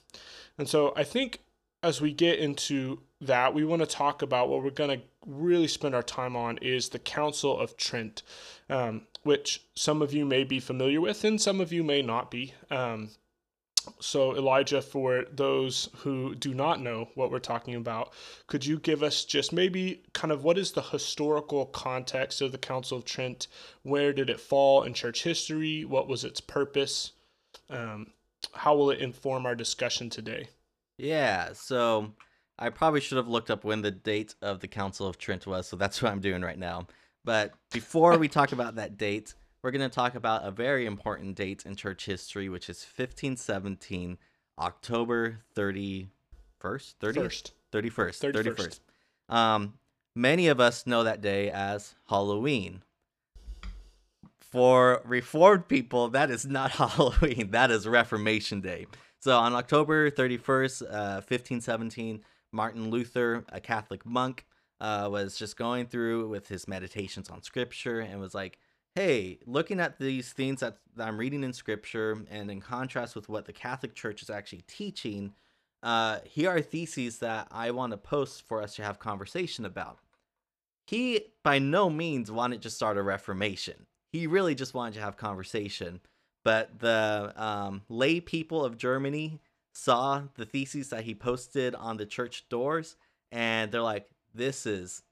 And 0.59 0.69
so 0.69 0.93
I 0.97 1.05
think 1.05 1.41
as 1.85 2.01
we 2.01 2.13
get 2.13 2.41
into 2.41 3.03
that, 3.21 3.55
we 3.55 3.65
want 3.65 3.83
to 3.83 3.87
talk 3.87 4.21
about 4.21 4.49
what 4.49 4.65
we're 4.65 4.71
going 4.71 4.99
to 4.99 5.05
really 5.25 5.69
spend 5.69 5.95
our 5.95 6.03
time 6.03 6.35
on 6.35 6.59
is 6.59 6.89
the 6.89 6.99
Council 6.99 7.57
of 7.57 7.77
Trent, 7.77 8.25
um, 8.69 9.03
which 9.23 9.63
some 9.77 10.03
of 10.03 10.13
you 10.13 10.25
may 10.25 10.43
be 10.43 10.59
familiar 10.59 11.01
with 11.01 11.23
and 11.23 11.41
some 11.41 11.61
of 11.61 11.73
you 11.73 11.85
may 11.85 12.03
not 12.03 12.33
be. 12.33 12.53
Um, 12.69 13.11
so, 14.01 14.37
Elijah, 14.37 14.83
for 14.83 15.25
those 15.33 15.89
who 15.97 16.35
do 16.35 16.55
not 16.55 16.81
know 16.81 17.09
what 17.15 17.31
we're 17.31 17.39
talking 17.39 17.75
about, 17.75 18.13
could 18.47 18.65
you 18.65 18.79
give 18.79 19.03
us 19.03 19.25
just 19.25 19.53
maybe 19.53 20.03
kind 20.13 20.33
of 20.33 20.45
what 20.45 20.59
is 20.59 20.73
the 20.73 20.83
historical 20.83 21.67
context 21.67 22.41
of 22.41 22.53
the 22.53 22.59
Council 22.59 22.99
of 22.99 23.05
Trent? 23.05 23.47
Where 23.83 24.13
did 24.13 24.31
it 24.31 24.41
fall 24.41 24.83
in 24.83 24.95
church 24.95 25.23
history? 25.23 25.85
What 25.85 26.09
was 26.09 26.25
its 26.25 26.41
purpose? 26.41 27.13
Um, 27.71 28.09
how 28.53 28.77
will 28.77 28.91
it 28.91 29.01
inform 29.01 29.47
our 29.47 29.55
discussion 29.55 30.11
today? 30.11 30.49
Yeah, 30.99 31.53
so 31.53 32.13
I 32.59 32.71
probably 32.71 33.01
should 33.01 33.19
have 33.19 33.29
looked 33.29 33.51
up 33.51 33.65
when 33.65 33.83
the 33.83 33.91
date 33.91 34.35
of 34.43 34.61
the 34.61 34.69
Council 34.69 35.07
of 35.07 35.19
Trent 35.19 35.47
was, 35.47 35.67
so 35.67 35.77
that's 35.77 36.01
what 36.03 36.13
I'm 36.13 36.21
doing 36.21 36.43
right 36.43 36.59
now. 36.59 36.87
But 37.25 37.55
before 37.73 38.19
we 38.19 38.29
talk 38.29 38.53
about 38.53 38.77
that 38.77 38.99
date, 38.99 39.35
we're 39.65 39.71
going 39.71 39.81
to 39.81 39.89
talk 39.89 40.15
about 40.15 40.45
a 40.45 40.51
very 40.51 40.85
important 40.85 41.37
date 41.37 41.65
in 41.65 41.75
church 41.75 42.05
history, 42.05 42.51
which 42.51 42.69
is 42.69 42.85
1517, 42.85 44.19
October 44.59 45.39
31st, 45.57 46.09
30th, 46.63 47.15
First. 47.15 47.53
31st, 47.73 48.35
31st. 48.35 48.81
31st. 49.31 49.35
Um, 49.35 49.75
many 50.15 50.49
of 50.49 50.61
us 50.61 50.87
know 50.87 51.03
that 51.05 51.23
day 51.23 51.51
as 51.51 51.95
Halloween. 52.11 52.83
For 54.39 55.01
Reformed 55.03 55.67
people, 55.67 56.11
that 56.11 56.31
is 56.31 56.45
not 56.45 56.71
Halloween. 56.73 57.51
That 57.53 57.71
is 57.71 57.89
Reformation 57.89 58.61
Day. 58.61 58.87
So 59.21 59.39
on 59.39 59.55
October 59.55 60.11
31st, 60.11 60.83
uh, 60.83 61.23
1517, 61.27 62.21
Martin 62.53 62.91
Luther, 62.91 63.47
a 63.49 63.61
Catholic 63.61 64.05
monk, 64.05 64.45
uh, 64.83 65.09
was 65.11 65.39
just 65.39 65.57
going 65.57 65.87
through 65.87 66.29
with 66.29 66.49
his 66.49 66.69
meditations 66.69 67.31
on 67.31 67.43
Scripture 67.43 68.01
and 68.01 68.21
was 68.21 68.35
like, 68.35 68.59
hey, 68.95 69.39
looking 69.47 69.81
at 69.81 69.99
these 69.99 70.33
things 70.33 70.61
that, 70.61 70.79
that 70.97 71.09
I'm 71.09 71.19
reading 71.19 71.43
in 71.43 71.53
Scripture 71.53 72.23
and 72.31 72.51
in 72.51 72.61
contrast 72.61 73.17
with 73.17 73.29
what 73.29 73.45
the 73.45 73.53
Catholic 73.53 73.95
Church 73.95 74.23
is 74.23 74.31
actually 74.31 74.63
teaching, 74.69 75.33
uh, 75.83 76.19
here 76.25 76.51
are 76.51 76.61
theses 76.61 77.19
that 77.19 77.49
I 77.51 77.73
want 77.73 77.91
to 77.91 77.97
post 77.97 78.47
for 78.47 78.63
us 78.63 78.77
to 78.77 78.85
have 78.85 78.99
conversation 78.99 79.65
about. 79.65 79.99
He 80.87 81.27
by 81.43 81.59
no 81.59 81.91
means 81.91 82.31
wanted 82.31 82.63
to 82.63 82.71
start 82.71 82.97
a 82.97 83.03
reformation. 83.03 83.87
He 84.13 84.27
really 84.27 84.55
just 84.55 84.75
wanted 84.75 84.95
to 84.95 85.01
have 85.01 85.17
conversation. 85.17 86.01
But 86.45 86.79
the 86.79 87.33
um, 87.37 87.83
lay 87.89 88.21
people 88.21 88.65
of 88.65 88.77
Germany 88.77 89.41
saw 89.73 90.23
the 90.37 90.45
theses 90.45 90.91
that 90.91 91.05
he 91.05 91.15
posted 91.15 91.75
on 91.75 91.97
the 91.97 92.05
church 92.05 92.49
doors, 92.51 92.97
and 93.33 93.73
they're 93.73 93.81
like, 93.81 94.09
"This 94.35 94.67
is, 94.67 95.03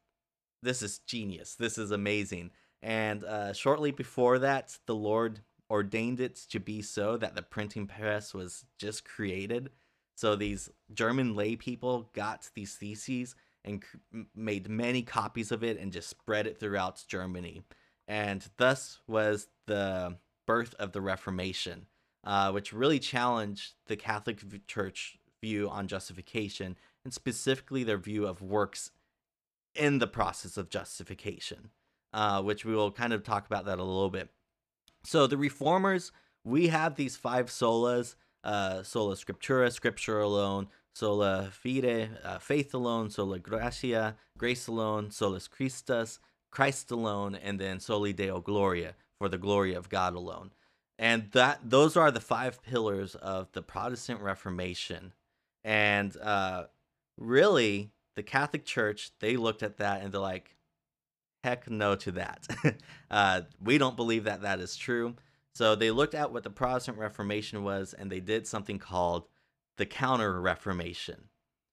this 0.63 0.83
is 0.83 0.99
genius. 0.99 1.55
This 1.55 1.79
is 1.79 1.91
amazing." 1.91 2.51
And 2.83 3.23
uh, 3.25 3.53
shortly 3.53 3.93
before 3.93 4.39
that, 4.41 4.79
the 4.87 4.95
Lord 4.95 5.41
ordained 5.71 6.21
it 6.21 6.37
to 6.51 6.61
be 6.61 6.83
so 6.83 7.17
that 7.17 7.35
the 7.35 7.43
printing 7.43 7.87
press 7.87 8.35
was 8.35 8.65
just 8.79 9.05
created. 9.05 9.71
So 10.17 10.37
these 10.37 10.69
German 10.93 11.35
lay 11.35 11.57
people 11.57 12.11
got 12.13 12.51
these 12.55 12.75
theses 12.75 13.35
and 13.65 13.83
made 14.35 14.69
many 14.69 15.03
copies 15.03 15.53
of 15.53 15.63
it 15.63 15.79
and 15.79 15.93
just 15.93 16.09
spread 16.09 16.47
it 16.47 16.59
throughout 16.59 17.05
Germany. 17.09 17.63
And 18.09 18.47
thus 18.57 18.99
was 19.07 19.49
the 19.67 20.19
birth 20.47 20.75
of 20.79 20.93
the 20.93 21.01
Reformation, 21.01 21.87
uh, 22.25 22.51
which 22.51 22.73
really 22.73 22.99
challenged 22.99 23.75
the 23.87 23.97
Catholic 23.97 24.67
Church 24.67 25.19
view 25.41 25.69
on 25.69 25.89
justification 25.89 26.77
and 27.05 27.15
specifically 27.15 27.85
their 27.85 27.99
view 27.99 28.27
of 28.27 28.43
works 28.43 28.91
in 29.75 29.99
the 29.99 30.07
process 30.07 30.57
of 30.57 30.69
justification, 30.69 31.71
uh, 32.13 32.43
which 32.43 32.65
we 32.65 32.75
will 32.75 32.91
kind 32.91 33.13
of 33.13 33.23
talk 33.23 33.47
about 33.47 33.65
that 33.67 33.79
a 33.79 33.85
little 33.85 34.11
bit. 34.11 34.31
So 35.05 35.27
the 35.27 35.37
reformers, 35.37 36.13
we 36.45 36.69
have 36.69 36.97
these 36.97 37.17
five 37.17 37.47
solas: 37.47 38.15
uh, 38.45 38.83
sola 38.83 39.17
scriptura, 39.17 39.73
scripture 39.73 40.21
alone; 40.21 40.69
sola 40.95 41.51
fide, 41.51 42.19
uh, 42.23 42.39
faith 42.39 42.75
alone; 42.75 43.11
sola 43.11 43.39
gratia, 43.39 44.17
grace 44.39 44.67
alone; 44.67 45.11
solus 45.11 45.49
Christus, 45.49 46.19
Christ 46.51 46.91
alone; 46.91 47.35
and 47.35 47.59
then 47.59 47.81
soli 47.81 48.13
Deo 48.13 48.41
gloria, 48.41 48.95
for 49.19 49.29
the 49.29 49.39
glory 49.39 49.75
of 49.75 49.89
God 49.89 50.15
alone. 50.15 50.53
And 50.99 51.31
that 51.33 51.61
those 51.65 51.97
are 51.97 52.11
the 52.11 52.21
five 52.21 52.63
pillars 52.63 53.15
of 53.17 53.51
the 53.53 53.63
Protestant 53.63 54.21
Reformation. 54.21 55.15
And 55.65 56.17
uh, 56.19 56.67
really, 57.19 57.91
the 58.15 58.23
Catholic 58.23 58.65
Church 58.65 59.11
they 59.21 59.37
looked 59.37 59.63
at 59.63 59.79
that 59.79 60.03
and 60.03 60.13
they're 60.13 60.21
like, 60.21 60.57
heck 61.43 61.69
no 61.71 61.95
to 61.97 62.13
that. 62.13 62.47
uh, 63.11 63.43
we 63.63 63.79
don't 63.79 63.97
believe 63.97 64.25
that 64.25 64.43
that 64.43 64.61
is 64.61 64.77
true. 64.77 65.15
So 65.55 65.75
they 65.75 65.91
looked 65.91 66.15
at 66.15 66.33
what 66.33 66.45
the 66.45 66.51
Protestant 66.51 66.99
Reformation 66.99 67.63
was 67.63 67.93
and 67.93 68.11
they 68.11 68.21
did 68.21 68.47
something 68.47 68.79
called 68.79 69.27
the 69.77 69.87
Counter 69.87 70.41
Reformation, 70.41 71.29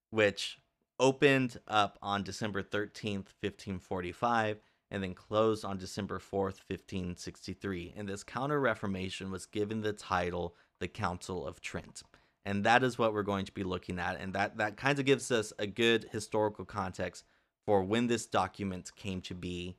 which 0.10 0.60
opened 1.00 1.60
up 1.68 1.98
on 2.02 2.24
December 2.24 2.62
13th, 2.62 3.32
1545, 3.42 4.60
and 4.92 5.04
then 5.04 5.14
closed 5.14 5.64
on 5.64 5.78
December 5.78 6.20
4th, 6.20 6.62
1563. 6.68 7.94
And 7.96 8.08
this 8.08 8.24
Counter 8.24 8.60
Reformation 8.60 9.32
was 9.32 9.46
given 9.46 9.82
the 9.82 9.94
title 9.94 10.56
the 10.80 10.88
Council 10.88 11.46
of 11.46 11.62
Trent. 11.62 12.02
And 12.46 12.64
that 12.64 12.84
is 12.84 12.98
what 12.98 13.14
we're 13.14 13.24
going 13.24 13.46
to 13.46 13.52
be 13.52 13.64
looking 13.64 14.00
at. 14.00 14.20
And 14.20 14.34
that, 14.34 14.58
that 14.58 14.78
kind 14.78 14.98
of 14.98 15.06
gives 15.06 15.32
us 15.32 15.54
a 15.60 15.68
good 15.68 16.08
historical 16.12 16.66
context 16.66 17.26
for 17.66 17.84
when 17.84 18.08
this 18.08 18.26
document 18.26 18.92
came 18.96 19.22
to 19.22 19.34
be 19.34 19.76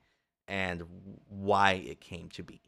and 0.49 0.83
why 1.29 1.73
it 1.73 2.01
came 2.01 2.29
to 2.31 2.43
be. 2.43 2.61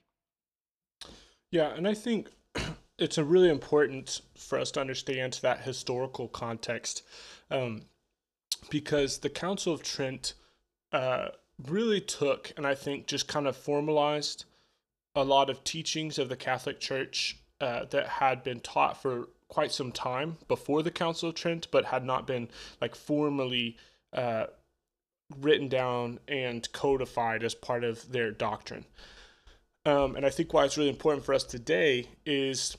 Yeah, 1.51 1.75
and 1.75 1.87
I 1.87 1.95
think 1.95 2.31
it's 2.99 3.19
a 3.19 3.25
really 3.25 3.51
important 3.51 4.23
for 4.37 4.59
us 4.59 4.71
to 4.73 4.81
understand 4.81 5.39
that 5.43 5.63
historical 5.63 6.29
context 6.29 7.03
um, 7.51 7.83
because 8.71 9.19
the 9.19 9.31
Council 9.31 9.73
of 9.73 9.83
Trent 9.83 10.35
uh, 10.93 11.29
really 11.69 12.01
took 12.01 12.53
and 12.57 12.67
I 12.67 12.75
think 12.75 13.07
just 13.07 13.29
kind 13.29 13.47
of 13.47 13.57
formalized 13.57 14.45
a 15.15 15.25
lot 15.25 15.51
of 15.51 15.63
teachings 15.65 16.19
of 16.19 16.29
the 16.29 16.37
Catholic 16.37 16.81
Church 16.81 17.39
uh, 17.61 17.85
that 17.91 18.09
had 18.09 18.43
been 18.43 18.61
taught 18.61 19.01
for 19.01 19.29
quite 19.49 19.73
some 19.73 19.93
time 19.93 20.39
before 20.49 20.83
the 20.83 20.91
Council 20.91 21.29
of 21.29 21.35
Trent, 21.35 21.69
but 21.71 21.85
had 21.85 22.05
not 22.05 22.27
been 22.27 22.49
like 22.81 22.95
formally 22.95 23.77
uh, 24.13 24.47
written 25.41 25.69
down 25.69 26.19
and 26.29 26.71
codified 26.73 27.43
as 27.43 27.55
part 27.55 27.85
of 27.85 28.11
their 28.13 28.31
doctrine. 28.31 28.85
Um, 29.85 30.15
and 30.17 30.25
I 30.25 30.31
think 30.31 30.53
why 30.53 30.65
it's 30.65 30.77
really 30.77 30.91
important 30.91 31.25
for 31.25 31.35
us 31.35 31.45
today 31.45 32.07
is 32.25 32.77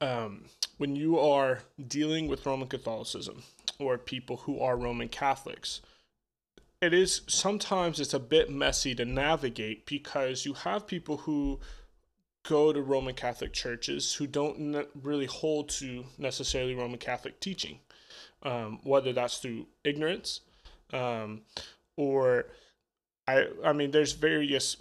um, 0.00 0.44
when 0.78 0.96
you 0.96 1.18
are 1.18 1.60
dealing 1.86 2.26
with 2.28 2.46
Roman 2.46 2.68
Catholicism 2.68 3.42
or 3.78 3.98
people 3.98 4.38
who 4.38 4.60
are 4.60 4.76
Roman 4.76 5.08
Catholics, 5.08 5.82
it 6.80 6.94
is 6.94 7.20
sometimes 7.26 8.00
it's 8.00 8.14
a 8.14 8.18
bit 8.18 8.50
messy 8.50 8.94
to 8.94 9.04
navigate 9.04 9.86
because 9.86 10.46
you 10.46 10.54
have 10.54 10.86
people 10.86 11.18
who 11.18 11.60
go 12.44 12.72
to 12.72 12.82
Roman 12.82 13.14
Catholic 13.14 13.52
churches 13.52 14.14
who 14.14 14.26
don't 14.26 14.58
ne- 14.58 14.86
really 15.00 15.26
hold 15.26 15.68
to 15.68 16.04
necessarily 16.18 16.74
Roman 16.74 16.98
Catholic 16.98 17.38
teaching, 17.38 17.78
um, 18.42 18.80
whether 18.82 19.12
that's 19.12 19.38
through 19.38 19.66
ignorance 19.84 20.40
um, 20.92 21.42
or 21.96 22.46
I 23.26 23.46
I 23.64 23.72
mean 23.72 23.90
there's 23.90 24.12
various 24.12 24.76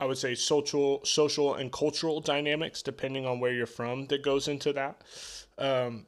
I 0.00 0.04
would 0.04 0.18
say 0.18 0.34
social 0.34 1.04
social 1.04 1.54
and 1.54 1.72
cultural 1.72 2.20
dynamics 2.20 2.82
depending 2.82 3.26
on 3.26 3.40
where 3.40 3.52
you're 3.52 3.66
from 3.66 4.06
that 4.06 4.22
goes 4.22 4.48
into 4.48 4.72
that. 4.72 5.02
Um, 5.58 6.06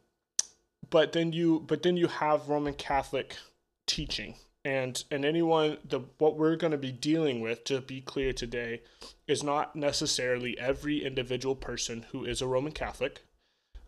but 0.90 1.12
then 1.12 1.32
you 1.32 1.64
but 1.66 1.82
then 1.82 1.96
you 1.96 2.08
have 2.08 2.48
Roman 2.48 2.74
Catholic 2.74 3.36
teaching 3.86 4.34
and 4.64 5.04
and 5.10 5.24
anyone 5.24 5.76
the 5.84 6.00
what 6.18 6.36
we're 6.36 6.56
going 6.56 6.70
to 6.70 6.78
be 6.78 6.92
dealing 6.92 7.40
with 7.40 7.64
to 7.64 7.80
be 7.80 8.00
clear 8.00 8.32
today 8.32 8.80
is 9.26 9.42
not 9.42 9.76
necessarily 9.76 10.58
every 10.58 11.04
individual 11.04 11.54
person 11.54 12.06
who 12.12 12.24
is 12.24 12.40
a 12.40 12.46
Roman 12.46 12.72
Catholic. 12.72 13.20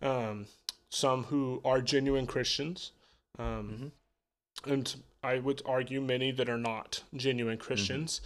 Um, 0.02 0.46
some 0.90 1.24
who 1.24 1.60
are 1.64 1.80
genuine 1.80 2.26
Christians. 2.26 2.92
Um, 3.38 3.92
and 4.64 4.94
I 5.26 5.40
would 5.40 5.60
argue 5.66 6.00
many 6.00 6.30
that 6.30 6.48
are 6.48 6.56
not 6.56 7.02
genuine 7.14 7.56
mm-hmm. 7.56 7.66
Christians. 7.66 8.20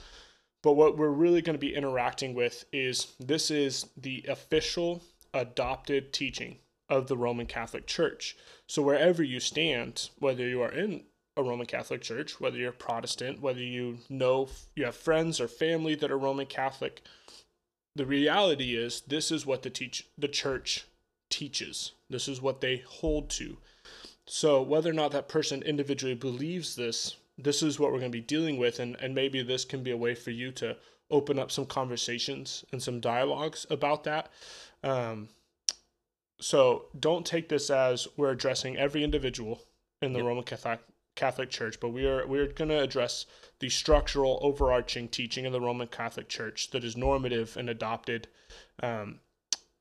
But 0.62 0.72
what 0.72 0.98
we're 0.98 1.08
really 1.08 1.40
going 1.40 1.54
to 1.54 1.66
be 1.66 1.74
interacting 1.74 2.34
with 2.34 2.66
is 2.72 3.14
this 3.18 3.50
is 3.50 3.86
the 3.96 4.24
official 4.28 5.02
adopted 5.32 6.12
teaching 6.12 6.56
of 6.90 7.08
the 7.08 7.16
Roman 7.16 7.46
Catholic 7.46 7.86
Church. 7.86 8.36
So 8.66 8.82
wherever 8.82 9.22
you 9.22 9.40
stand, 9.40 10.10
whether 10.18 10.46
you 10.46 10.60
are 10.60 10.72
in 10.72 11.04
a 11.36 11.42
Roman 11.42 11.66
Catholic 11.66 12.02
Church, 12.02 12.38
whether 12.40 12.58
you're 12.58 12.72
Protestant, 12.72 13.40
whether 13.40 13.62
you 13.62 13.98
know 14.10 14.48
you 14.74 14.84
have 14.84 14.96
friends 14.96 15.40
or 15.40 15.48
family 15.48 15.94
that 15.94 16.10
are 16.10 16.18
Roman 16.18 16.46
Catholic, 16.46 17.00
the 17.96 18.04
reality 18.04 18.76
is 18.76 19.02
this 19.06 19.30
is 19.30 19.46
what 19.46 19.62
the 19.62 19.70
teach 19.70 20.06
the 20.18 20.28
church 20.28 20.84
teaches. 21.30 21.92
This 22.10 22.28
is 22.28 22.42
what 22.42 22.60
they 22.60 22.82
hold 22.86 23.30
to. 23.30 23.56
So 24.32 24.62
whether 24.62 24.88
or 24.88 24.92
not 24.92 25.10
that 25.10 25.26
person 25.26 25.60
individually 25.64 26.14
believes 26.14 26.76
this, 26.76 27.16
this 27.36 27.64
is 27.64 27.80
what 27.80 27.90
we're 27.90 27.98
going 27.98 28.12
to 28.12 28.16
be 28.16 28.24
dealing 28.24 28.58
with, 28.58 28.78
and, 28.78 28.94
and 29.00 29.12
maybe 29.12 29.42
this 29.42 29.64
can 29.64 29.82
be 29.82 29.90
a 29.90 29.96
way 29.96 30.14
for 30.14 30.30
you 30.30 30.52
to 30.52 30.76
open 31.10 31.36
up 31.36 31.50
some 31.50 31.66
conversations 31.66 32.64
and 32.70 32.80
some 32.80 33.00
dialogues 33.00 33.66
about 33.70 34.04
that. 34.04 34.30
Um, 34.84 35.30
so 36.40 36.84
don't 37.00 37.26
take 37.26 37.48
this 37.48 37.70
as 37.70 38.06
we're 38.16 38.30
addressing 38.30 38.76
every 38.76 39.02
individual 39.02 39.64
in 40.00 40.12
the 40.12 40.20
Yep. 40.20 40.28
Roman 40.28 40.44
Catholic 40.44 40.80
Catholic 41.16 41.50
Church, 41.50 41.80
but 41.80 41.88
we 41.88 42.06
are 42.06 42.24
we're 42.24 42.46
going 42.46 42.70
to 42.70 42.80
address 42.80 43.26
the 43.58 43.68
structural 43.68 44.38
overarching 44.42 45.08
teaching 45.08 45.44
of 45.44 45.52
the 45.52 45.60
Roman 45.60 45.88
Catholic 45.88 46.28
Church 46.28 46.70
that 46.70 46.84
is 46.84 46.96
normative 46.96 47.56
and 47.56 47.68
adopted. 47.68 48.28
Um, 48.80 49.18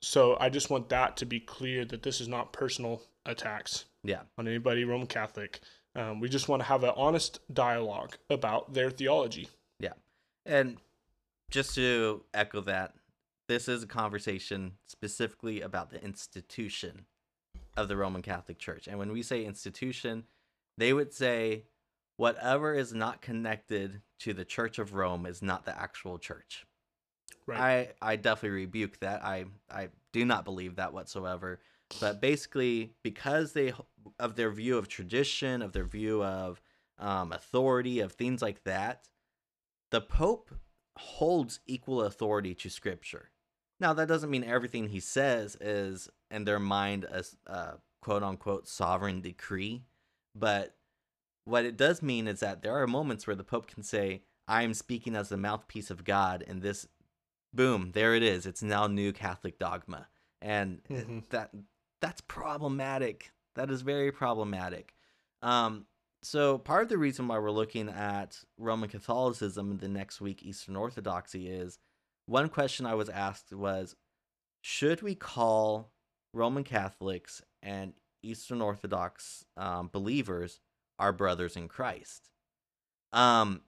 so 0.02 0.38
I 0.40 0.50
just 0.50 0.72
want 0.72 0.90
that 0.90 1.18
to 1.18 1.28
be 1.28 1.40
clear 1.40 1.86
that 1.86 2.02
this 2.02 2.20
is 2.20 2.28
not 2.28 2.52
personal 2.52 3.04
attacks 3.28 3.86
Yeah. 4.04 4.22
on 4.38 4.48
anybody 4.48 4.84
Roman 4.86 5.08
Catholic. 5.08 5.60
Um, 5.96 6.20
we 6.20 6.30
just 6.30 6.48
want 6.48 6.62
to 6.62 6.68
have 6.68 6.84
an 6.84 6.94
honest 6.96 7.40
dialogue 7.54 8.16
about 8.30 8.74
their 8.74 8.90
theology. 8.90 9.50
Yeah. 9.80 9.94
And 10.46 10.78
just 11.50 11.76
to 11.76 12.24
echo 12.34 12.62
that, 12.62 12.94
this 13.48 13.68
is 13.68 13.84
a 13.84 13.88
conversation 13.88 14.74
specifically 14.88 15.62
about 15.62 15.90
the 15.90 16.02
institution 16.04 17.06
of 17.76 17.88
the 17.88 17.98
Roman 17.98 18.22
Catholic 18.22 18.60
Church. 18.60 18.88
And 18.88 19.00
when 19.00 19.12
we 19.12 19.24
say 19.24 19.44
institution, 19.44 20.26
they 20.78 20.94
would 20.94 21.14
say 21.14 21.64
whatever 22.18 22.74
is 22.74 22.94
not 22.94 23.22
connected 23.22 24.02
to 24.20 24.34
the 24.34 24.46
Church 24.46 24.78
of 24.78 24.94
Rome 24.94 25.26
is 25.26 25.42
not 25.42 25.66
the 25.66 25.78
actual 25.78 26.20
church. 26.20 26.66
Right. 27.48 27.96
I 28.02 28.12
I 28.12 28.16
definitely 28.18 28.60
rebuke 28.60 29.00
that. 29.00 29.24
I 29.24 29.46
I 29.72 29.90
do 30.14 30.26
not 30.26 30.46
believe 30.46 30.76
that 30.76 30.94
whatsoever. 30.94 31.60
But 32.00 32.22
basically, 32.22 32.94
because 33.02 33.54
they 33.54 33.74
of 34.20 34.36
their 34.36 34.52
view 34.52 34.78
of 34.78 34.88
tradition, 34.88 35.62
of 35.62 35.74
their 35.74 35.86
view 35.86 36.24
of 36.24 36.62
um, 36.98 37.32
authority, 37.32 38.00
of 38.00 38.14
things 38.14 38.42
like 38.42 38.64
that, 38.64 39.10
the 39.92 40.02
Pope 40.02 40.52
holds 40.98 41.60
equal 41.66 42.02
authority 42.02 42.54
to 42.56 42.70
Scripture. 42.70 43.30
Now, 43.80 43.94
that 43.94 44.08
doesn't 44.08 44.30
mean 44.30 44.44
everything 44.44 44.90
he 44.90 45.00
says 45.00 45.56
is 45.62 46.10
in 46.30 46.44
their 46.44 46.60
mind 46.60 47.06
a 47.06 47.24
uh, 47.48 47.74
quote 48.02 48.24
unquote 48.24 48.68
sovereign 48.68 49.22
decree, 49.22 49.84
but 50.36 50.76
what 51.46 51.66
it 51.66 51.78
does 51.78 52.02
mean 52.02 52.28
is 52.28 52.42
that 52.42 52.62
there 52.62 52.76
are 52.76 52.86
moments 52.88 53.26
where 53.26 53.36
the 53.36 53.44
Pope 53.44 53.68
can 53.68 53.82
say, 53.84 54.22
I 54.48 54.64
am 54.64 54.74
speaking 54.74 55.16
as 55.16 55.30
the 55.30 55.38
mouthpiece 55.38 55.90
of 55.90 56.04
God, 56.04 56.44
and 56.48 56.62
this, 56.62 56.88
boom, 57.54 57.92
there 57.94 58.14
it 58.16 58.24
is. 58.24 58.46
It's 58.46 58.62
now 58.62 58.88
new 58.88 59.14
Catholic 59.14 59.58
dogma. 59.58 60.08
And 60.42 60.84
Mhm. 60.90 61.28
that 61.30 61.52
that's 62.02 62.22
problematic. 62.22 63.32
That 63.56 63.70
is 63.70 63.82
very 63.82 64.12
problematic. 64.12 64.94
Um, 65.42 65.86
so 66.22 66.58
part 66.58 66.84
of 66.84 66.90
the 66.90 66.98
reason 66.98 67.28
why 67.28 67.40
we're 67.40 67.52
looking 67.52 67.90
at 67.90 68.38
Roman 68.58 68.90
Catholicism 68.90 69.78
the 69.78 69.88
next 69.88 70.20
week 70.20 70.44
Eastern 70.44 70.76
Orthodoxy 70.76 71.48
is 71.48 71.80
one 72.26 72.50
question 72.50 72.86
I 72.86 72.96
was 72.96 73.10
asked 73.10 73.54
was 73.54 73.96
should 74.62 75.02
we 75.02 75.16
call 75.16 75.92
Roman 76.34 76.64
Catholics 76.64 77.42
and 77.64 77.94
Eastern 78.22 78.62
Orthodox 78.62 79.46
um, 79.56 79.90
believers 79.92 80.60
our 81.00 81.14
brothers 81.14 81.56
in 81.56 81.70
Christ? 81.70 82.30
Um, 83.14 83.62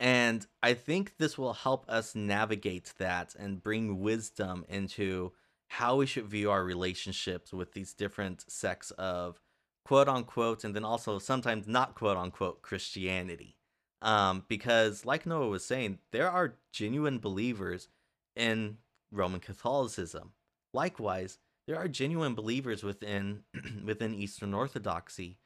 and 0.00 0.46
I 0.62 0.72
think 0.72 1.18
this 1.18 1.36
will 1.36 1.52
help 1.52 1.84
us 1.88 2.14
navigate 2.14 2.94
that 2.98 3.34
and 3.38 3.62
bring 3.62 4.00
wisdom 4.00 4.64
into 4.68 5.32
how 5.70 5.96
we 5.96 6.06
should 6.06 6.26
view 6.26 6.50
our 6.50 6.64
relationships 6.64 7.52
with 7.52 7.72
these 7.72 7.92
different 7.92 8.44
sects 8.50 8.90
of 8.92 9.40
quote 9.84 10.08
unquote 10.08 10.64
and 10.64 10.74
then 10.74 10.84
also 10.84 11.18
sometimes 11.18 11.68
not 11.68 11.94
quote 11.94 12.16
unquote 12.16 12.60
Christianity. 12.60 13.56
Um, 14.02 14.44
because 14.48 15.04
like 15.04 15.26
Noah 15.26 15.48
was 15.48 15.64
saying, 15.64 15.98
there 16.10 16.28
are 16.28 16.56
genuine 16.72 17.18
believers 17.18 17.88
in 18.34 18.78
Roman 19.12 19.40
Catholicism. 19.40 20.32
Likewise, 20.74 21.38
there 21.68 21.76
are 21.76 21.88
genuine 21.88 22.34
believers 22.34 22.82
within 22.82 23.44
within 23.84 24.12
Eastern 24.12 24.54
Orthodoxy. 24.54 25.38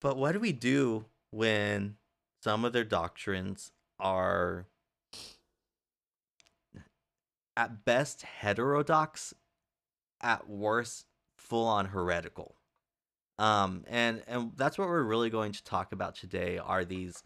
But 0.00 0.16
what 0.16 0.32
do 0.32 0.40
we 0.40 0.52
do 0.52 1.04
when 1.30 1.96
some 2.42 2.64
of 2.64 2.72
their 2.72 2.84
doctrines 2.84 3.70
are 4.00 4.66
at 7.56 7.84
best 7.84 8.22
heterodox, 8.22 9.34
at 10.20 10.48
worst 10.48 11.06
full 11.36 11.66
on 11.66 11.86
heretical? 11.86 12.56
Um, 13.38 13.84
and 13.88 14.22
and 14.26 14.52
that's 14.56 14.78
what 14.78 14.88
we're 14.88 15.02
really 15.02 15.30
going 15.30 15.52
to 15.52 15.64
talk 15.64 15.92
about 15.92 16.14
today. 16.14 16.58
Are 16.58 16.84
these 16.84 17.22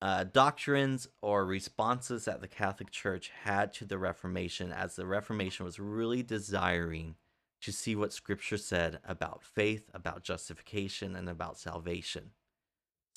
uh, 0.00 0.24
doctrines 0.24 1.08
or 1.22 1.44
responses 1.44 2.26
that 2.26 2.40
the 2.40 2.48
Catholic 2.48 2.90
Church 2.90 3.32
had 3.44 3.72
to 3.74 3.84
the 3.84 3.98
Reformation, 3.98 4.72
as 4.72 4.94
the 4.94 5.06
Reformation 5.06 5.64
was 5.64 5.80
really 5.80 6.22
desiring 6.22 7.16
to 7.60 7.72
see 7.72 7.96
what 7.96 8.12
Scripture 8.12 8.56
said 8.56 9.00
about 9.04 9.42
faith, 9.42 9.90
about 9.92 10.22
justification, 10.22 11.16
and 11.16 11.28
about 11.28 11.58
salvation. 11.58 12.30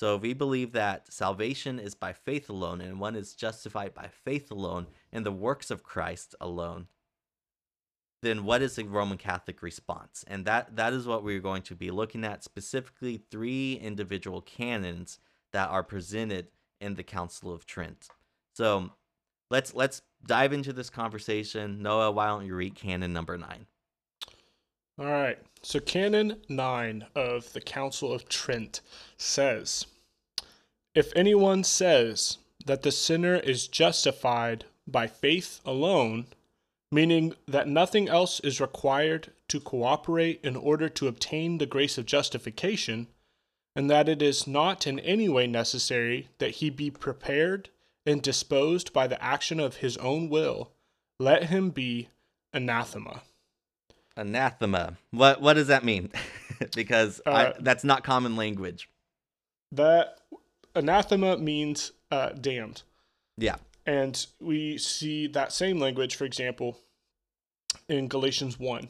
So 0.02 0.16
we 0.16 0.34
believe 0.34 0.72
that 0.72 1.12
salvation 1.12 1.78
is 1.78 1.94
by 1.94 2.12
faith 2.12 2.50
alone, 2.50 2.80
and 2.80 2.98
one 2.98 3.14
is 3.14 3.36
justified 3.36 3.94
by 3.94 4.08
faith 4.08 4.50
alone 4.50 4.88
in 5.12 5.22
the 5.22 5.30
works 5.30 5.70
of 5.70 5.84
Christ 5.84 6.34
alone. 6.40 6.88
Then 8.20 8.42
what 8.42 8.62
is 8.62 8.74
the 8.74 8.82
Roman 8.82 9.16
Catholic 9.16 9.62
response? 9.62 10.24
And 10.26 10.44
that 10.44 10.74
that 10.74 10.92
is 10.92 11.06
what 11.06 11.22
we're 11.22 11.38
going 11.38 11.62
to 11.62 11.76
be 11.76 11.92
looking 11.92 12.24
at 12.24 12.42
specifically 12.42 13.22
three 13.30 13.74
individual 13.74 14.40
canons 14.40 15.20
that 15.52 15.68
are 15.68 15.84
presented 15.84 16.48
in 16.80 16.96
the 16.96 17.04
Council 17.04 17.54
of 17.54 17.64
Trent. 17.64 18.08
So 18.54 18.90
let's 19.50 19.72
let's 19.72 20.02
dive 20.26 20.52
into 20.52 20.72
this 20.72 20.90
conversation. 20.90 21.80
Noah, 21.80 22.10
why 22.10 22.26
don't 22.26 22.44
you 22.44 22.56
read 22.56 22.74
canon 22.74 23.12
number 23.12 23.38
nine? 23.38 23.66
All 24.98 25.06
right. 25.06 25.38
So, 25.62 25.80
Canon 25.80 26.42
9 26.48 27.06
of 27.14 27.52
the 27.52 27.60
Council 27.60 28.12
of 28.12 28.28
Trent 28.28 28.80
says 29.16 29.86
If 30.94 31.12
anyone 31.16 31.64
says 31.64 32.38
that 32.66 32.82
the 32.82 32.92
sinner 32.92 33.36
is 33.36 33.68
justified 33.68 34.64
by 34.86 35.06
faith 35.06 35.60
alone, 35.64 36.26
meaning 36.90 37.34
that 37.48 37.68
nothing 37.68 38.08
else 38.08 38.38
is 38.40 38.60
required 38.60 39.32
to 39.48 39.60
cooperate 39.60 40.40
in 40.44 40.56
order 40.56 40.88
to 40.90 41.08
obtain 41.08 41.58
the 41.58 41.66
grace 41.66 41.96
of 41.96 42.04
justification, 42.04 43.06
and 43.74 43.90
that 43.90 44.08
it 44.08 44.20
is 44.20 44.46
not 44.46 44.86
in 44.86 44.98
any 44.98 45.28
way 45.28 45.46
necessary 45.46 46.28
that 46.38 46.56
he 46.56 46.68
be 46.68 46.90
prepared 46.90 47.70
and 48.04 48.20
disposed 48.20 48.92
by 48.92 49.06
the 49.06 49.22
action 49.22 49.58
of 49.58 49.76
his 49.76 49.96
own 49.98 50.28
will, 50.28 50.70
let 51.18 51.44
him 51.44 51.70
be 51.70 52.08
anathema. 52.52 53.22
Anathema. 54.16 54.96
What 55.10 55.40
what 55.40 55.54
does 55.54 55.68
that 55.68 55.84
mean? 55.84 56.10
because 56.74 57.20
I, 57.26 57.46
Uh, 57.46 57.52
that's 57.60 57.84
not 57.84 58.04
common 58.04 58.36
language. 58.36 58.88
That 59.72 60.18
anathema 60.74 61.38
means 61.38 61.92
uh, 62.10 62.30
damned. 62.30 62.82
Yeah. 63.36 63.56
And 63.86 64.24
we 64.40 64.78
see 64.78 65.26
that 65.28 65.52
same 65.52 65.80
language, 65.80 66.14
for 66.14 66.24
example, 66.24 66.78
in 67.88 68.06
Galatians 68.06 68.58
1, 68.58 68.88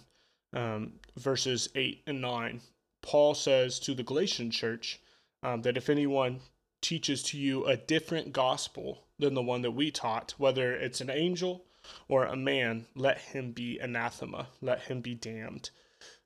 um, 0.53 0.95
verses 1.17 1.69
8 1.75 2.03
and 2.07 2.21
9. 2.21 2.61
Paul 3.01 3.35
says 3.35 3.79
to 3.81 3.95
the 3.95 4.03
Galatian 4.03 4.51
church 4.51 5.01
um, 5.43 5.63
that 5.63 5.77
if 5.77 5.89
anyone 5.89 6.41
teaches 6.83 7.23
to 7.23 7.39
you 7.39 7.65
a 7.65 7.77
different 7.77 8.33
gospel 8.33 9.05
than 9.19 9.35
the 9.35 9.43
one 9.43 9.63
that 9.63 9.71
we 9.71 9.91
taught, 9.91 10.35
whether 10.37 10.75
it's 10.75 11.01
an 11.01 11.11
angel 11.11 11.65
or 12.09 12.25
a 12.25 12.37
man, 12.37 12.87
let 12.95 13.19
him 13.19 13.53
be 13.53 13.79
anathema, 13.79 14.49
let 14.61 14.83
him 14.83 15.01
be 15.01 15.15
damned. 15.15 15.71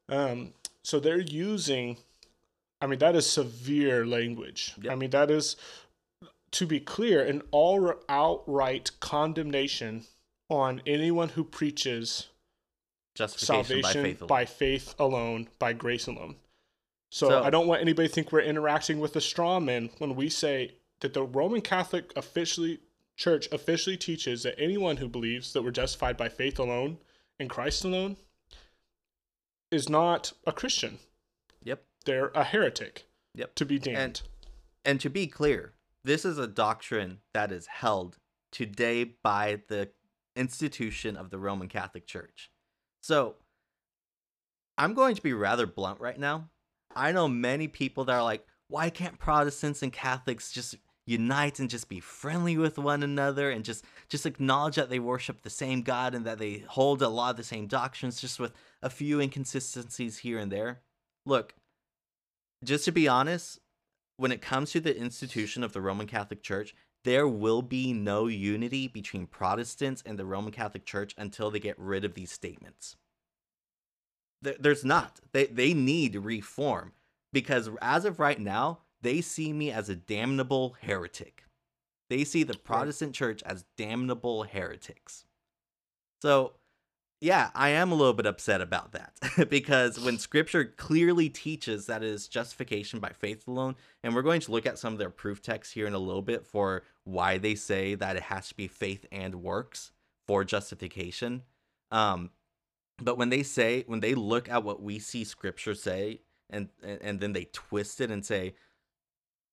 Um, 0.08 0.52
so 0.82 1.00
they're 1.00 1.20
using, 1.20 1.96
I 2.80 2.86
mean, 2.86 2.98
that 3.00 3.16
is 3.16 3.28
severe 3.28 4.06
language. 4.06 4.74
Yep. 4.82 4.92
I 4.92 4.94
mean, 4.94 5.10
that 5.10 5.30
is 5.30 5.56
to 6.52 6.66
be 6.66 6.80
clear, 6.80 7.24
an 7.24 7.42
all 7.50 7.92
outright 8.08 8.90
condemnation 9.00 10.04
on 10.48 10.80
anyone 10.86 11.30
who 11.30 11.44
preaches 11.44 12.28
Justification 13.14 13.80
by 13.82 13.90
salvation 13.90 14.02
faith 14.04 14.20
alone. 14.20 14.28
by 14.28 14.44
faith 14.44 14.94
alone, 14.98 15.48
by 15.58 15.72
grace 15.72 16.06
alone. 16.06 16.36
So, 17.10 17.28
So- 17.28 17.42
I 17.42 17.50
don't 17.50 17.66
want 17.66 17.80
anybody 17.80 18.08
to 18.08 18.14
think 18.14 18.30
we're 18.30 18.40
interacting 18.40 19.00
with 19.00 19.16
a 19.16 19.20
straw 19.20 19.58
man 19.58 19.90
when 19.98 20.14
we 20.14 20.28
say 20.28 20.72
that 21.00 21.14
the 21.14 21.22
Roman 21.24 21.60
Catholic 21.60 22.12
officially 22.16 22.78
Church 23.16 23.48
officially 23.50 23.96
teaches 23.96 24.42
that 24.42 24.60
anyone 24.60 24.98
who 24.98 25.08
believes 25.08 25.52
that 25.52 25.62
we're 25.62 25.70
justified 25.70 26.16
by 26.16 26.28
faith 26.28 26.58
alone 26.58 26.98
and 27.38 27.48
Christ 27.48 27.84
alone 27.84 28.16
is 29.70 29.88
not 29.88 30.32
a 30.46 30.52
Christian. 30.52 30.98
Yep. 31.64 31.82
They're 32.04 32.30
a 32.34 32.44
heretic. 32.44 33.06
Yep. 33.34 33.54
To 33.56 33.64
be 33.64 33.78
damned. 33.78 34.22
And 34.84 35.00
to 35.00 35.10
be 35.10 35.26
clear, 35.26 35.72
this 36.04 36.24
is 36.24 36.38
a 36.38 36.46
doctrine 36.46 37.18
that 37.34 37.50
is 37.50 37.66
held 37.66 38.18
today 38.52 39.04
by 39.04 39.62
the 39.68 39.90
institution 40.36 41.16
of 41.16 41.30
the 41.30 41.38
Roman 41.38 41.68
Catholic 41.68 42.06
Church. 42.06 42.50
So, 43.02 43.36
I'm 44.78 44.94
going 44.94 45.14
to 45.14 45.22
be 45.22 45.32
rather 45.32 45.66
blunt 45.66 46.00
right 46.00 46.18
now. 46.18 46.50
I 46.94 47.12
know 47.12 47.28
many 47.28 47.66
people 47.66 48.04
that 48.04 48.14
are 48.14 48.22
like, 48.22 48.46
why 48.68 48.90
can't 48.90 49.18
Protestants 49.18 49.82
and 49.82 49.92
Catholics 49.92 50.52
just 50.52 50.76
unite 51.06 51.60
and 51.60 51.70
just 51.70 51.88
be 51.88 52.00
friendly 52.00 52.58
with 52.58 52.78
one 52.78 53.02
another 53.02 53.50
and 53.50 53.64
just 53.64 53.84
just 54.08 54.26
acknowledge 54.26 54.74
that 54.74 54.90
they 54.90 54.98
worship 54.98 55.42
the 55.42 55.50
same 55.50 55.82
God 55.82 56.14
and 56.14 56.26
that 56.26 56.38
they 56.38 56.64
hold 56.68 57.00
a 57.00 57.08
lot 57.08 57.30
of 57.30 57.36
the 57.36 57.44
same 57.44 57.66
doctrines 57.66 58.20
just 58.20 58.40
with 58.40 58.52
a 58.82 58.90
few 58.90 59.20
inconsistencies 59.20 60.18
here 60.18 60.38
and 60.38 60.50
there? 60.50 60.80
Look, 61.24 61.54
just 62.64 62.84
to 62.86 62.92
be 62.92 63.08
honest, 63.08 63.60
when 64.16 64.32
it 64.32 64.42
comes 64.42 64.72
to 64.72 64.80
the 64.80 64.96
institution 64.96 65.62
of 65.62 65.72
the 65.72 65.80
Roman 65.80 66.06
Catholic 66.06 66.42
Church, 66.42 66.74
there 67.04 67.28
will 67.28 67.62
be 67.62 67.92
no 67.92 68.26
unity 68.26 68.88
between 68.88 69.26
Protestants 69.26 70.02
and 70.04 70.18
the 70.18 70.26
Roman 70.26 70.52
Catholic 70.52 70.84
Church 70.84 71.14
until 71.16 71.50
they 71.50 71.60
get 71.60 71.78
rid 71.78 72.04
of 72.04 72.14
these 72.14 72.32
statements. 72.32 72.96
There's 74.42 74.84
not. 74.84 75.20
They 75.32 75.46
they 75.46 75.72
need 75.72 76.16
reform 76.16 76.92
because 77.32 77.70
as 77.80 78.04
of 78.04 78.18
right 78.18 78.40
now, 78.40 78.80
they 79.02 79.20
see 79.20 79.52
me 79.52 79.70
as 79.70 79.88
a 79.88 79.96
damnable 79.96 80.76
heretic. 80.80 81.44
They 82.08 82.24
see 82.24 82.42
the 82.42 82.56
Protestant 82.56 83.14
church 83.14 83.42
as 83.44 83.64
damnable 83.76 84.44
heretics. 84.44 85.24
So, 86.22 86.54
yeah, 87.20 87.50
I 87.54 87.70
am 87.70 87.90
a 87.90 87.94
little 87.94 88.12
bit 88.12 88.26
upset 88.26 88.60
about 88.60 88.92
that 88.92 89.48
because 89.50 89.98
when 89.98 90.18
scripture 90.18 90.64
clearly 90.64 91.28
teaches 91.28 91.86
that 91.86 92.02
it 92.02 92.10
is 92.10 92.28
justification 92.28 93.00
by 93.00 93.10
faith 93.10 93.48
alone, 93.48 93.76
and 94.02 94.14
we're 94.14 94.22
going 94.22 94.40
to 94.42 94.52
look 94.52 94.66
at 94.66 94.78
some 94.78 94.92
of 94.92 94.98
their 94.98 95.10
proof 95.10 95.42
texts 95.42 95.74
here 95.74 95.86
in 95.86 95.94
a 95.94 95.98
little 95.98 96.22
bit 96.22 96.46
for 96.46 96.84
why 97.04 97.38
they 97.38 97.54
say 97.54 97.94
that 97.94 98.16
it 98.16 98.24
has 98.24 98.48
to 98.48 98.54
be 98.54 98.68
faith 98.68 99.06
and 99.10 99.36
works 99.36 99.92
for 100.26 100.44
justification. 100.44 101.42
Um, 101.90 102.30
but 102.98 103.18
when 103.18 103.30
they 103.30 103.42
say, 103.42 103.84
when 103.86 104.00
they 104.00 104.14
look 104.14 104.48
at 104.48 104.64
what 104.64 104.82
we 104.82 104.98
see 104.98 105.24
scripture 105.24 105.74
say, 105.74 106.20
and, 106.50 106.68
and, 106.82 107.00
and 107.02 107.20
then 107.20 107.32
they 107.32 107.48
twist 107.52 108.00
it 108.00 108.10
and 108.10 108.24
say, 108.24 108.54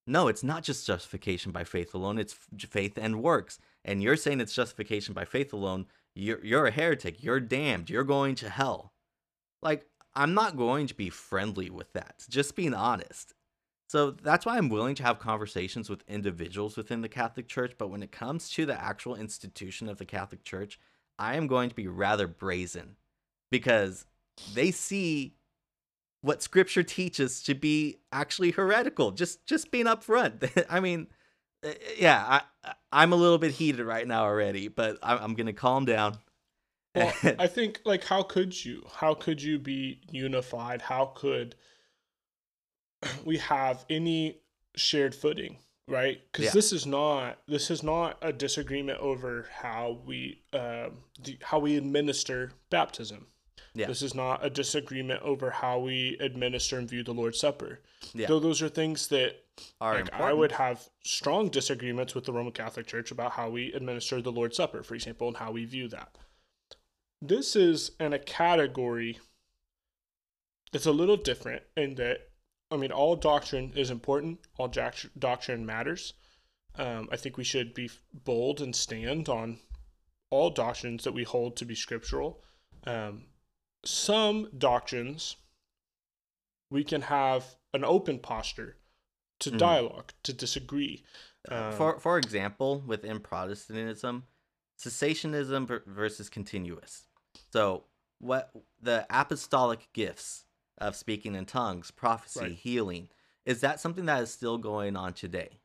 no, 0.06 0.28
it's 0.28 0.44
not 0.44 0.63
just 0.63 0.88
justification 0.88 1.52
by 1.52 1.63
faith 1.63 1.94
alone, 1.94 2.18
it's 2.18 2.34
faith 2.34 2.98
and 2.98 3.24
works. 3.24 3.60
And 3.86 4.02
you're 4.02 4.18
saying 4.18 4.42
it's 4.42 4.56
justification 4.56 5.13
by 5.13 5.26
faith 5.26 5.54
alone, 5.54 5.88
you're 6.16 6.44
you're 6.44 6.68
a 6.68 6.72
heretic, 6.72 7.24
you're 7.24 7.39
damned, 7.39 7.89
you're 7.89 8.04
going 8.04 8.36
to 8.36 8.50
hell. 8.50 8.94
Like 9.62 9.86
I'm 10.16 10.34
not 10.34 10.58
going 10.58 10.88
to 10.88 10.96
be 10.96 11.10
friendly 11.10 11.70
with 11.70 11.92
that. 11.94 12.24
Just 12.30 12.56
being 12.56 12.74
honest. 12.74 13.34
So 13.88 14.12
that's 14.12 14.46
why 14.46 14.58
I'm 14.58 14.70
willing 14.70 14.96
to 14.96 15.04
have 15.04 15.20
conversations 15.20 15.89
with 15.89 16.04
individuals 16.08 16.78
within 16.78 17.02
the 17.02 17.10
Catholic 17.10 17.48
Church, 17.48 17.74
but 17.78 17.89
when 17.89 18.02
it 18.02 18.12
comes 18.12 18.50
to 18.52 18.66
the 18.66 18.82
actual 18.82 19.16
institution 19.16 19.88
of 19.88 19.98
the 19.98 20.06
Catholic 20.06 20.44
Church, 20.44 20.80
I 21.20 21.36
am 21.36 21.48
going 21.48 21.70
to 21.70 21.76
be 21.76 21.88
rather 21.88 22.28
brazen 22.28 22.96
because 23.52 24.06
they 24.56 24.72
see 24.72 25.36
what 26.23 26.41
scripture 26.41 26.83
teaches 26.83 27.43
to 27.43 27.53
be 27.53 27.99
actually 28.12 28.51
heretical. 28.51 29.12
Just 29.12 29.45
just 29.45 29.69
being 29.71 29.86
upfront. 29.86 30.65
I 30.69 30.79
mean, 30.79 31.07
uh, 31.63 31.73
yeah, 31.97 32.41
I 32.63 32.73
I'm 32.91 33.12
a 33.13 33.17
little 33.17 33.38
bit 33.38 33.51
heated 33.51 33.86
right 33.86 34.07
now 34.07 34.23
already, 34.23 34.69
but 34.69 34.97
I'm, 35.03 35.19
I'm 35.19 35.33
gonna 35.36 35.53
calm 35.53 35.86
down. 35.86 36.17
Well, 36.95 37.12
I 37.39 37.47
think 37.47 37.81
like 37.86 38.03
how 38.03 38.21
could 38.21 38.63
you? 38.63 38.86
How 38.97 39.15
could 39.15 39.41
you 39.41 39.57
be 39.57 40.01
unified? 40.12 40.79
How 40.83 41.07
could 41.15 41.55
we 43.25 43.38
have 43.39 43.83
any 43.89 44.41
shared 44.75 45.15
footing? 45.15 45.57
Right? 45.88 46.21
Because 46.31 46.45
yeah. 46.45 46.51
this 46.51 46.71
is 46.71 46.86
not 46.86 47.39
this 47.47 47.71
is 47.71 47.81
not 47.81 48.19
a 48.21 48.31
disagreement 48.31 48.99
over 48.99 49.47
how 49.51 50.01
we 50.05 50.43
uh, 50.53 50.89
how 51.41 51.57
we 51.57 51.77
administer 51.77 52.51
baptism. 52.69 53.25
Yeah. 53.75 53.88
This 53.88 54.03
is 54.03 54.13
not 54.13 54.45
a 54.45 54.49
disagreement 54.49 55.21
over 55.23 55.49
how 55.49 55.79
we 55.79 56.17
administer 56.19 56.77
and 56.77 56.88
view 56.88 57.03
the 57.03 57.13
Lord's 57.13 57.39
Supper. 57.39 57.79
Yeah. 58.13 58.27
Though 58.27 58.39
those 58.39 58.62
are 58.62 58.69
things 58.69 59.07
that 59.07 59.43
are 59.81 59.95
like, 59.95 60.13
I 60.13 60.31
would 60.31 60.51
have 60.51 60.88
strong 61.03 61.49
disagreements 61.49 62.13
with 62.13 62.25
the 62.25 62.33
Roman 62.33 62.53
Catholic 62.53 62.86
Church 62.86 63.12
about 63.12 63.31
how 63.31 63.49
we 63.49 63.73
administer 63.73 64.21
the 64.21 64.31
Lord's 64.31 64.57
Supper, 64.57 64.83
for 64.83 64.93
example, 64.93 65.27
and 65.27 65.38
how 65.38 65.51
we 65.51 65.65
view 65.65 65.88
that. 65.88 66.17
This 67.19 67.55
is 67.55 67.91
in 67.99 68.13
a 68.13 68.19
category 68.19 69.19
that's 70.71 70.86
a 70.86 70.91
little 70.91 71.17
different 71.17 71.63
in 71.75 71.95
that, 71.95 72.29
I 72.69 72.77
mean, 72.77 72.91
all 72.91 73.15
doctrine 73.15 73.73
is 73.75 73.89
important, 73.89 74.39
all 74.57 74.67
doctrine 74.67 75.65
matters. 75.65 76.13
Um, 76.75 77.07
I 77.12 77.17
think 77.17 77.38
we 77.38 77.43
should 77.43 77.73
be 77.73 77.89
bold 78.13 78.62
and 78.62 78.75
stand 78.75 79.29
on 79.29 79.59
all 80.29 80.49
doctrines 80.49 81.03
that 81.03 81.13
we 81.13 81.23
hold 81.23 81.55
to 81.57 81.65
be 81.65 81.75
scriptural. 81.75 82.43
Um, 82.86 83.25
some 83.86 84.50
doctrines, 84.58 85.36
we 86.69 86.84
can 86.84 87.02
have 87.02 87.43
an 87.74 87.84
open 87.84 88.19
posture 88.19 88.78
to 89.39 89.52
mm. 89.52 89.58
dialogue, 89.58 90.13
to 90.24 90.34
disagree. 90.34 91.04
Um, 91.50 91.74
for 91.74 92.00
for 92.00 92.17
example, 92.17 92.84
within 92.86 93.19
Protestantism, 93.19 94.24
cessationism 94.80 95.82
versus 95.86 96.30
continuist. 96.30 97.04
So, 97.52 97.84
what 98.19 98.52
the 98.82 99.06
apostolic 99.10 99.89
gifts 99.93 100.46
of 100.78 100.96
speaking 100.96 101.36
in 101.36 101.46
tongues, 101.46 101.91
prophecy, 101.91 102.39
right. 102.39 102.52
healing, 102.52 103.10
is 103.46 103.62
that 103.62 103.80
something 103.80 104.06
that 104.06 104.24
is 104.24 104.32
still 104.32 104.58
going 104.58 104.96
on 104.96 105.13
today? 105.13 105.60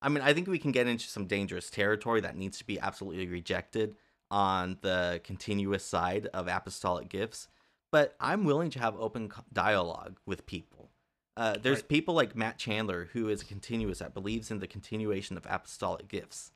I 0.00 0.08
mean, 0.08 0.22
I 0.22 0.32
think 0.34 0.48
we 0.48 0.58
can 0.58 0.72
get 0.72 0.86
into 0.86 1.08
some 1.08 1.26
dangerous 1.26 1.70
territory 1.70 2.20
that 2.20 2.36
needs 2.36 2.58
to 2.58 2.66
be 2.66 2.78
absolutely 2.78 3.26
rejected 3.26 3.96
on 4.30 4.78
the 4.82 5.20
continuist 5.24 5.88
side 5.88 6.28
of 6.34 6.46
apostolic 6.46 7.08
gifts, 7.08 7.48
but 7.94 8.16
I'm 8.18 8.42
willing 8.42 8.70
to 8.70 8.80
have 8.80 8.96
open 8.98 9.30
dialogue 9.52 10.18
with 10.26 10.46
people. 10.46 10.90
Uh, 11.36 11.54
there's 11.62 11.78
right. 11.78 11.88
people 11.88 12.12
like 12.12 12.34
Matt 12.34 12.58
Chandler, 12.58 13.08
who 13.12 13.28
is 13.28 13.42
a 13.42 13.44
continuist 13.44 13.98
that 13.98 14.12
believes 14.12 14.50
in 14.50 14.58
the 14.58 14.66
continuation 14.66 15.36
of 15.36 15.46
apostolic 15.48 16.08
gifts. 16.08 16.50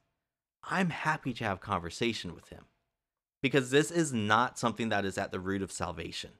I'm 0.64 0.90
happy 0.90 1.32
to 1.34 1.44
have 1.44 1.60
conversation 1.60 2.34
with 2.34 2.48
him 2.48 2.64
because 3.40 3.70
this 3.70 3.92
is 3.92 4.12
not 4.12 4.58
something 4.58 4.88
that 4.88 5.04
is 5.04 5.16
at 5.16 5.30
the 5.30 5.38
root 5.38 5.62
of 5.62 5.70
salvation. 5.70 6.30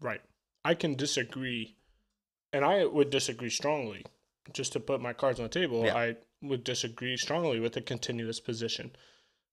Right. 0.00 0.22
I 0.64 0.72
can 0.72 0.94
disagree, 0.94 1.76
and 2.50 2.64
I 2.64 2.86
would 2.86 3.10
disagree 3.10 3.50
strongly. 3.50 4.06
Just 4.54 4.72
to 4.72 4.80
put 4.80 5.02
my 5.02 5.12
cards 5.12 5.38
on 5.38 5.44
the 5.44 5.50
table, 5.50 5.84
yeah. 5.84 5.94
I 5.94 6.16
would 6.40 6.64
disagree 6.64 7.18
strongly 7.18 7.60
with 7.60 7.74
the 7.74 7.82
continuist 7.82 8.46
position 8.46 8.92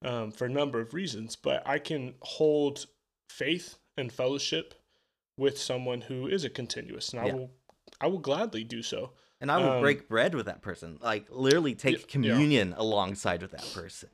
um, 0.05 0.31
for 0.31 0.45
a 0.45 0.49
number 0.49 0.79
of 0.79 0.93
reasons. 0.93 1.35
But 1.35 1.67
I 1.67 1.77
can 1.77 2.13
hold 2.21 2.85
faith 3.29 3.75
and 3.97 4.11
fellowship 4.11 4.73
with 5.37 5.57
someone 5.57 6.01
who 6.01 6.27
is 6.27 6.43
a 6.43 6.49
continuist, 6.49 7.13
and 7.13 7.21
I 7.21 7.33
will 7.33 7.51
I 8.01 8.07
will 8.07 8.19
gladly 8.19 8.63
do 8.63 8.81
so. 8.81 9.11
And 9.39 9.51
I 9.51 9.57
will 9.57 9.73
um, 9.73 9.81
break 9.81 10.09
bread 10.09 10.33
with 10.33 10.47
that 10.47 10.61
person, 10.61 10.97
like 11.01 11.27
literally 11.29 11.75
take 11.75 11.99
yeah, 11.99 12.05
communion 12.07 12.69
yeah. 12.69 12.75
alongside 12.77 13.41
with 13.41 13.51
that 13.51 13.71
person. 13.73 14.09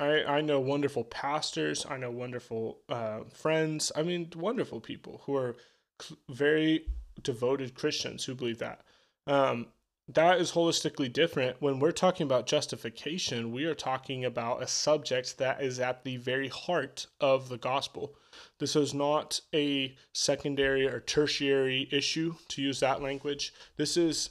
I, 0.00 0.24
I 0.24 0.40
know 0.40 0.58
wonderful 0.58 1.04
pastors. 1.04 1.86
I 1.88 1.98
know 1.98 2.10
wonderful 2.10 2.78
uh, 2.88 3.20
friends. 3.32 3.92
I 3.94 4.02
mean, 4.02 4.30
wonderful 4.34 4.80
people 4.80 5.22
who 5.24 5.36
are 5.36 5.54
cl- 6.00 6.18
very 6.30 6.86
devoted 7.22 7.74
Christians 7.74 8.24
who 8.24 8.34
believe 8.34 8.58
that. 8.58 8.80
Um, 9.26 9.66
that 10.08 10.40
is 10.40 10.52
holistically 10.52 11.12
different. 11.12 11.62
When 11.62 11.78
we're 11.78 11.92
talking 11.92 12.24
about 12.24 12.46
justification, 12.46 13.52
we 13.52 13.64
are 13.64 13.74
talking 13.74 14.24
about 14.24 14.62
a 14.62 14.66
subject 14.66 15.38
that 15.38 15.62
is 15.62 15.80
at 15.80 16.04
the 16.04 16.18
very 16.18 16.48
heart 16.48 17.06
of 17.20 17.48
the 17.48 17.56
gospel. 17.56 18.14
This 18.58 18.76
is 18.76 18.92
not 18.92 19.40
a 19.54 19.96
secondary 20.12 20.86
or 20.86 21.00
tertiary 21.00 21.88
issue, 21.90 22.34
to 22.48 22.62
use 22.62 22.80
that 22.80 23.00
language. 23.00 23.52
This 23.76 23.96
is 23.96 24.30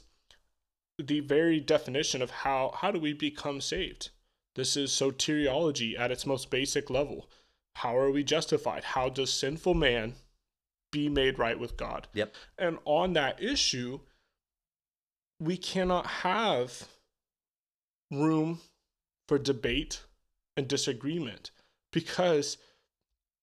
the 0.99 1.21
very 1.21 1.59
definition 1.59 2.21
of 2.21 2.29
how, 2.29 2.75
how 2.77 2.91
do 2.91 2.99
we 2.99 3.13
become 3.13 3.59
saved? 3.59 4.09
This 4.55 4.77
is 4.77 4.91
soteriology 4.91 5.99
at 5.99 6.11
its 6.11 6.27
most 6.27 6.51
basic 6.51 6.91
level. 6.91 7.27
How 7.77 7.97
are 7.97 8.11
we 8.11 8.23
justified? 8.23 8.83
How 8.83 9.09
does 9.09 9.33
sinful 9.33 9.73
man 9.73 10.13
be 10.91 11.09
made 11.09 11.39
right 11.39 11.59
with 11.59 11.75
God? 11.75 12.07
Yep. 12.13 12.35
And 12.59 12.77
on 12.85 13.13
that 13.13 13.41
issue, 13.41 14.01
we 15.43 15.57
cannot 15.57 16.07
have 16.07 16.87
room 18.09 18.61
for 19.27 19.37
debate 19.37 20.03
and 20.55 20.67
disagreement 20.67 21.51
because 21.91 22.57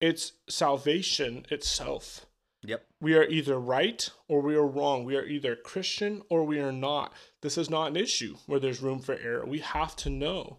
it's 0.00 0.32
salvation 0.48 1.44
itself. 1.50 2.26
Yep. 2.62 2.86
We 3.00 3.14
are 3.16 3.24
either 3.24 3.58
right 3.58 4.08
or 4.28 4.40
we 4.40 4.54
are 4.54 4.66
wrong. 4.66 5.04
We 5.04 5.16
are 5.16 5.24
either 5.24 5.56
Christian 5.56 6.22
or 6.28 6.44
we 6.44 6.58
are 6.58 6.72
not. 6.72 7.12
This 7.42 7.58
is 7.58 7.70
not 7.70 7.88
an 7.88 7.96
issue 7.96 8.36
where 8.46 8.60
there's 8.60 8.82
room 8.82 9.00
for 9.00 9.14
error. 9.14 9.44
We 9.46 9.60
have 9.60 9.96
to 9.96 10.10
know 10.10 10.58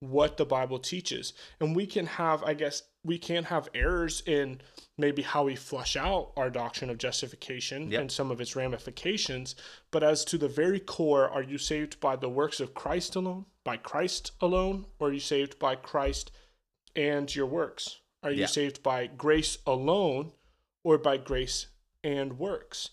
what 0.00 0.36
the 0.36 0.46
Bible 0.46 0.78
teaches. 0.78 1.32
And 1.60 1.76
we 1.76 1.86
can 1.86 2.06
have, 2.06 2.42
I 2.42 2.54
guess, 2.54 2.82
we 3.04 3.18
can't 3.18 3.46
have 3.46 3.68
errors 3.74 4.22
in 4.26 4.60
maybe 4.96 5.22
how 5.22 5.44
we 5.44 5.56
flush 5.56 5.96
out 5.96 6.32
our 6.36 6.50
doctrine 6.50 6.90
of 6.90 6.98
justification 6.98 7.90
yep. 7.90 8.00
and 8.00 8.12
some 8.12 8.30
of 8.30 8.40
its 8.40 8.54
ramifications. 8.54 9.56
But 9.90 10.02
as 10.02 10.24
to 10.26 10.38
the 10.38 10.48
very 10.48 10.78
core, 10.78 11.28
are 11.28 11.42
you 11.42 11.58
saved 11.58 11.98
by 12.00 12.16
the 12.16 12.28
works 12.28 12.60
of 12.60 12.74
Christ 12.74 13.16
alone, 13.16 13.46
by 13.64 13.76
Christ 13.76 14.32
alone, 14.40 14.86
or 14.98 15.08
are 15.08 15.12
you 15.12 15.20
saved 15.20 15.58
by 15.58 15.74
Christ 15.74 16.30
and 16.94 17.34
your 17.34 17.46
works? 17.46 18.00
Are 18.22 18.30
you 18.30 18.46
saved 18.46 18.82
by 18.84 19.08
grace 19.08 19.58
alone 19.66 20.32
or 20.84 20.96
by 20.96 21.16
grace 21.16 21.66
and 22.04 22.38
works? 22.38 22.90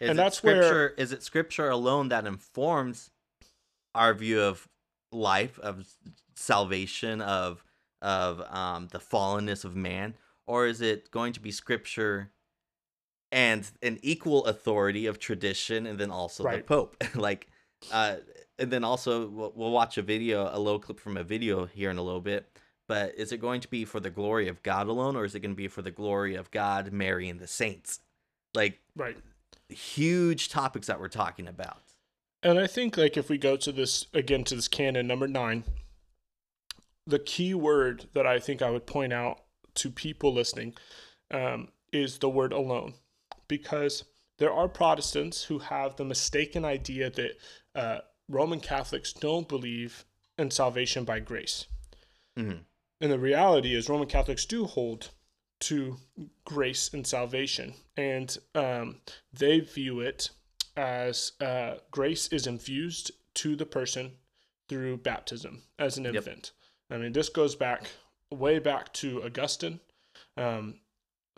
Is 0.00 0.10
and 0.10 0.18
that's 0.18 0.42
where 0.42 0.88
is 0.90 1.12
it 1.12 1.22
scripture 1.22 1.68
alone 1.68 2.08
that 2.08 2.26
informs 2.26 3.10
our 3.94 4.14
view 4.14 4.40
of 4.40 4.68
life 5.12 5.60
of 5.60 5.86
salvation 6.34 7.20
of 7.20 7.62
of 8.02 8.42
um, 8.54 8.88
the 8.92 8.98
fallenness 8.98 9.64
of 9.64 9.74
man 9.74 10.14
or 10.46 10.66
is 10.66 10.80
it 10.82 11.10
going 11.10 11.32
to 11.32 11.40
be 11.40 11.50
scripture 11.50 12.30
and 13.30 13.70
an 13.82 13.98
equal 14.02 14.44
authority 14.44 15.06
of 15.06 15.18
tradition 15.18 15.86
and 15.86 15.98
then 15.98 16.10
also 16.10 16.44
right. 16.44 16.58
the 16.58 16.64
pope? 16.64 17.02
Like 17.14 17.48
uh 17.90 18.16
and 18.58 18.70
then 18.70 18.84
also 18.84 19.26
we'll, 19.28 19.52
we'll 19.56 19.70
watch 19.70 19.98
a 19.98 20.02
video 20.02 20.48
a 20.52 20.58
little 20.58 20.78
clip 20.78 21.00
from 21.00 21.16
a 21.16 21.24
video 21.24 21.64
here 21.66 21.90
in 21.90 21.98
a 21.98 22.02
little 22.02 22.20
bit 22.20 22.46
but 22.86 23.14
is 23.16 23.32
it 23.32 23.38
going 23.38 23.60
to 23.60 23.68
be 23.68 23.84
for 23.84 24.00
the 24.00 24.10
glory 24.10 24.48
of 24.48 24.62
god 24.62 24.86
alone 24.86 25.16
or 25.16 25.24
is 25.24 25.34
it 25.34 25.40
going 25.40 25.50
to 25.50 25.56
be 25.56 25.68
for 25.68 25.82
the 25.82 25.90
glory 25.90 26.34
of 26.34 26.50
god 26.50 26.92
mary 26.92 27.28
and 27.28 27.40
the 27.40 27.46
saints? 27.46 28.00
Like 28.54 28.80
right. 28.94 29.16
huge 29.68 30.48
topics 30.48 30.86
that 30.88 31.00
we're 31.00 31.08
talking 31.08 31.48
about. 31.48 31.78
And 32.42 32.58
I 32.58 32.66
think 32.66 32.96
like 32.96 33.16
if 33.16 33.30
we 33.30 33.38
go 33.38 33.56
to 33.56 33.72
this 33.72 34.06
again 34.12 34.44
to 34.44 34.56
this 34.56 34.68
canon 34.68 35.06
number 35.06 35.28
nine, 35.28 35.64
the 37.06 37.18
key 37.18 37.54
word 37.54 38.06
that 38.14 38.26
I 38.26 38.38
think 38.38 38.62
I 38.62 38.70
would 38.70 38.86
point 38.86 39.12
out 39.12 39.42
to 39.74 39.90
people 39.90 40.32
listening 40.32 40.74
um, 41.30 41.68
is 41.92 42.18
the 42.18 42.28
word 42.28 42.52
alone, 42.52 42.94
because 43.48 44.04
there 44.38 44.52
are 44.52 44.68
Protestants 44.68 45.44
who 45.44 45.58
have 45.58 45.96
the 45.96 46.04
mistaken 46.04 46.64
idea 46.64 47.10
that 47.10 47.32
uh, 47.74 47.98
Roman 48.28 48.60
Catholics 48.60 49.12
don't 49.12 49.48
believe 49.48 50.04
in 50.38 50.50
salvation 50.50 51.04
by 51.04 51.20
grace. 51.20 51.66
Mm-hmm. 52.36 52.58
And 53.00 53.12
the 53.12 53.18
reality 53.18 53.74
is, 53.74 53.88
Roman 53.88 54.08
Catholics 54.08 54.46
do 54.46 54.64
hold 54.64 55.10
to 55.60 55.96
grace 56.44 56.90
and 56.92 57.06
salvation, 57.06 57.74
and 57.96 58.36
um, 58.54 58.96
they 59.32 59.60
view 59.60 60.00
it 60.00 60.30
as 60.76 61.32
uh, 61.40 61.74
grace 61.90 62.28
is 62.28 62.46
infused 62.46 63.10
to 63.34 63.54
the 63.56 63.66
person 63.66 64.12
through 64.68 64.96
baptism 64.96 65.62
as 65.78 65.98
an 65.98 66.04
Yep. 66.04 66.14
infant. 66.14 66.52
I 66.92 66.98
mean, 66.98 67.12
this 67.12 67.28
goes 67.28 67.54
back 67.54 67.86
way 68.30 68.58
back 68.58 68.92
to 68.94 69.22
Augustine. 69.24 69.80
Um, 70.36 70.80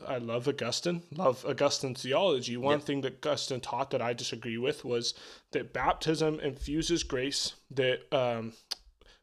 I 0.06 0.18
love 0.18 0.48
Augustine, 0.48 1.02
love 1.12 1.44
Augustine's 1.46 2.02
theology. 2.02 2.56
One 2.56 2.78
Yep. 2.78 2.86
thing 2.86 3.00
that 3.02 3.24
Augustine 3.24 3.60
taught 3.60 3.90
that 3.92 4.02
I 4.02 4.12
disagree 4.12 4.58
with 4.58 4.84
was 4.84 5.14
that 5.52 5.72
baptism 5.72 6.40
infuses 6.40 7.04
grace 7.04 7.54
that 7.70 8.12
um, 8.12 8.54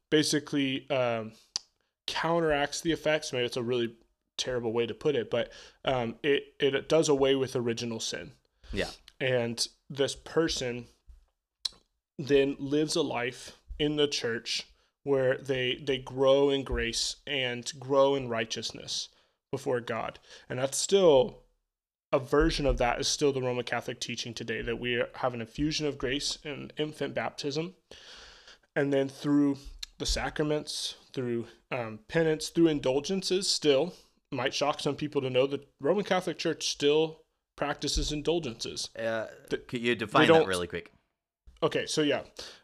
basically 0.10 0.90
um, 0.90 1.34
counteracts 2.08 2.80
the 2.82 2.94
effects. 2.94 3.34
Maybe 3.34 3.46
it's 3.46 3.58
a 3.58 3.64
really 3.64 3.96
terrible 4.38 4.72
way 4.72 4.86
to 4.86 4.94
put 4.94 5.16
it, 5.16 5.30
but 5.30 5.52
um, 5.84 6.16
it, 6.24 6.56
it 6.60 6.88
does 6.88 7.10
away 7.10 7.36
with 7.36 7.56
original 7.56 8.00
sin. 8.00 8.32
Yeah. 8.72 8.90
And 9.20 9.68
this 9.90 10.16
person 10.16 10.88
then 12.18 12.56
lives 12.60 12.96
a 12.96 13.02
life 13.02 13.58
in 13.78 13.98
the 13.98 14.08
church 14.08 14.68
where 15.04 15.38
they 15.38 15.82
they 15.84 15.98
grow 15.98 16.50
in 16.50 16.64
grace 16.64 17.18
and 17.26 17.72
grow 17.80 18.16
in 18.16 18.30
righteousness 18.30 19.10
before 19.52 19.82
God. 19.82 20.20
And 20.50 20.60
that's 20.60 20.78
still 20.78 21.44
a 22.14 22.20
version 22.20 22.66
of 22.66 22.78
that 22.78 23.00
is 23.00 23.08
still 23.08 23.32
the 23.32 23.42
Roman 23.42 23.64
Catholic 23.64 24.00
teaching 24.00 24.34
today 24.34 24.62
that 24.62 24.80
we 24.80 25.04
have 25.16 25.34
an 25.34 25.42
infusion 25.42 25.88
of 25.88 25.98
grace 25.98 26.38
in 26.44 26.72
infant 26.78 27.14
baptism. 27.14 27.76
And 28.76 28.92
then 28.92 29.08
through 29.08 29.58
the 29.98 30.06
sacraments, 30.06 30.96
through 31.14 31.48
um, 31.72 32.00
penance, 32.08 32.50
through 32.50 32.68
indulgences, 32.68 33.50
still 33.50 33.94
might 34.32 34.54
shock 34.54 34.80
some 34.80 34.96
people 34.96 35.22
to 35.22 35.30
know 35.30 35.48
that 35.48 35.68
Roman 35.80 36.04
Catholic 36.04 36.38
Church 36.38 36.70
still 36.70 37.22
practices 37.56 38.12
indulgences. 38.12 38.90
Uh, 38.98 39.28
could 39.50 39.82
you 39.82 39.96
define 39.96 40.28
that 40.28 40.48
really 40.48 40.68
quick? 40.68 40.92
Okay, 41.64 41.86
so 41.86 42.02
yeah, 42.02 42.22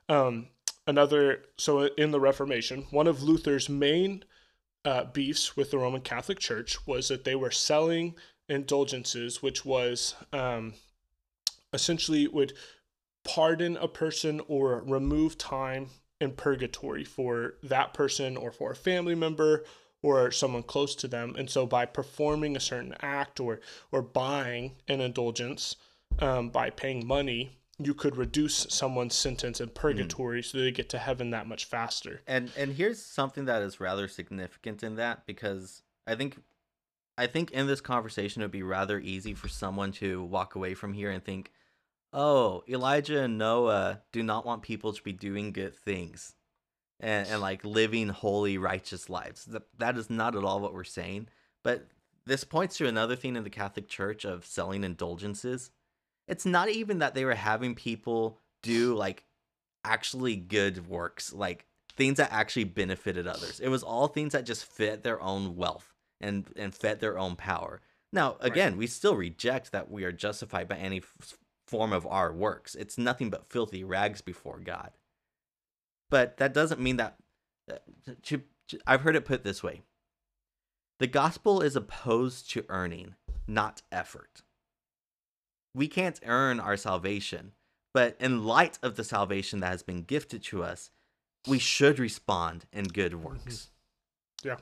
um, 0.09 0.47
another 0.87 1.43
so 1.57 1.83
in 1.83 2.11
the 2.11 2.19
Reformation, 2.19 2.87
one 2.89 3.07
of 3.07 3.21
Luther's 3.21 3.69
main 3.69 4.23
uh, 4.85 5.03
beefs 5.03 5.55
with 5.55 5.71
the 5.71 5.77
Roman 5.77 6.01
Catholic 6.01 6.39
Church 6.39 6.87
was 6.87 7.09
that 7.09 7.25
they 7.25 7.35
were 7.35 7.51
selling 7.51 8.15
indulgences, 8.49 9.43
which 9.43 9.65
was 9.65 10.15
um, 10.31 10.73
essentially 11.73 12.27
would 12.27 12.53
pardon 13.25 13.75
a 13.77 13.87
person 13.87 14.41
or 14.47 14.81
remove 14.83 15.37
time 15.37 15.89
in 16.21 16.31
purgatory 16.31 17.03
for 17.03 17.55
that 17.61 17.93
person 17.93 18.37
or 18.37 18.51
for 18.51 18.71
a 18.71 18.75
family 18.75 19.13
member 19.13 19.65
or 20.01 20.31
someone 20.31 20.63
close 20.63 20.95
to 20.95 21.07
them. 21.07 21.35
And 21.37 21.49
so 21.49 21.65
by 21.65 21.85
performing 21.85 22.55
a 22.55 22.61
certain 22.61 22.95
act 23.01 23.39
or 23.39 23.59
or 23.91 24.01
buying 24.01 24.77
an 24.87 25.01
indulgence 25.01 25.75
um, 26.19 26.49
by 26.49 26.69
paying 26.69 27.05
money, 27.05 27.57
you 27.79 27.93
could 27.93 28.17
reduce 28.17 28.65
someone's 28.69 29.15
sentence 29.15 29.61
in 29.61 29.69
purgatory 29.69 30.41
mm. 30.41 30.45
so 30.45 30.57
they 30.57 30.71
get 30.71 30.89
to 30.89 30.97
heaven 30.97 31.29
that 31.29 31.47
much 31.47 31.65
faster. 31.65 32.21
And 32.27 32.51
and 32.57 32.73
here's 32.73 33.03
something 33.03 33.45
that 33.45 33.61
is 33.61 33.79
rather 33.79 34.07
significant 34.07 34.83
in 34.83 34.95
that 34.95 35.25
because 35.25 35.83
I 36.07 36.15
think 36.15 36.41
I 37.17 37.27
think 37.27 37.51
in 37.51 37.67
this 37.67 37.81
conversation 37.81 38.41
it 38.41 38.45
would 38.45 38.51
be 38.51 38.63
rather 38.63 38.99
easy 38.99 39.33
for 39.33 39.47
someone 39.47 39.91
to 39.93 40.23
walk 40.23 40.55
away 40.55 40.73
from 40.73 40.93
here 40.93 41.11
and 41.11 41.23
think, 41.23 41.51
"Oh, 42.13 42.63
Elijah 42.67 43.23
and 43.23 43.37
Noah 43.37 44.01
do 44.11 44.23
not 44.23 44.45
want 44.45 44.63
people 44.63 44.93
to 44.93 45.03
be 45.03 45.13
doing 45.13 45.51
good 45.51 45.75
things." 45.75 46.33
And, 46.99 47.27
and 47.27 47.41
like 47.41 47.63
living 47.63 48.09
holy 48.09 48.57
righteous 48.57 49.07
lives 49.07 49.45
that, 49.45 49.67
that 49.77 49.97
is 49.97 50.09
not 50.09 50.35
at 50.35 50.43
all 50.43 50.59
what 50.59 50.73
we're 50.73 50.83
saying 50.83 51.27
but 51.61 51.85
this 52.25 52.43
points 52.43 52.75
to 52.77 52.87
another 52.87 53.15
thing 53.15 53.35
in 53.35 53.43
the 53.43 53.51
catholic 53.51 53.87
church 53.87 54.25
of 54.25 54.47
selling 54.47 54.83
indulgences 54.83 55.69
it's 56.27 56.45
not 56.45 56.69
even 56.69 56.99
that 56.99 57.15
they 57.15 57.25
were 57.25 57.35
having 57.35 57.75
people 57.75 58.39
do 58.61 58.95
like 58.95 59.23
actually 59.83 60.35
good 60.35 60.87
works 60.87 61.31
like 61.31 61.65
things 61.95 62.17
that 62.17 62.31
actually 62.31 62.65
benefited 62.65 63.27
others. 63.27 63.59
It 63.59 63.69
was 63.69 63.83
all 63.83 64.07
things 64.07 64.33
that 64.33 64.45
just 64.45 64.65
fit 64.65 65.03
their 65.03 65.21
own 65.21 65.55
wealth 65.55 65.93
and 66.21 66.45
and 66.55 66.73
fed 66.73 66.99
their 66.99 67.17
own 67.17 67.35
power. 67.35 67.81
Now 68.11 68.37
again 68.39 68.77
we 68.77 68.87
still 68.87 69.15
reject 69.15 69.71
that 69.71 69.89
we 69.89 70.03
are 70.03 70.11
justified 70.11 70.67
by 70.67 70.75
any 70.75 70.97
f- 70.97 71.37
form 71.65 71.93
of 71.93 72.05
our 72.05 72.33
works. 72.33 72.75
It's 72.75 72.97
nothing 72.97 73.29
but 73.29 73.49
filthy 73.49 73.83
rags 73.83 74.21
before 74.21 74.59
god. 74.59 74.91
But 76.09 76.37
that 76.37 76.53
doesn't 76.53 76.79
mean 76.79 76.97
that 76.97 77.17
uh, 77.71 78.37
i've 78.85 79.01
heard 79.01 79.15
it 79.15 79.25
put 79.25 79.43
this 79.43 79.63
way. 79.63 79.81
The 80.99 81.07
gospel 81.07 81.61
is 81.61 81.75
opposed 81.75 82.49
to 82.51 82.65
earning 82.69 83.15
not 83.47 83.81
effort 83.91 84.41
we 85.77 85.87
can't 85.87 86.19
earn 86.25 86.59
our 86.59 86.75
salvation, 86.75 87.51
but 87.93 88.17
in 88.19 88.43
light 88.43 88.79
of 88.81 88.95
the 88.95 89.03
salvation 89.03 89.59
that 89.59 89.67
has 89.67 89.83
been 89.83 90.01
gifted 90.01 90.41
to 90.45 90.63
us, 90.63 90.89
we 91.47 91.59
should 91.59 91.99
respond 91.99 92.65
in 92.73 92.85
good 92.85 93.13
works. 93.23 93.69
Yeah. 94.43 94.57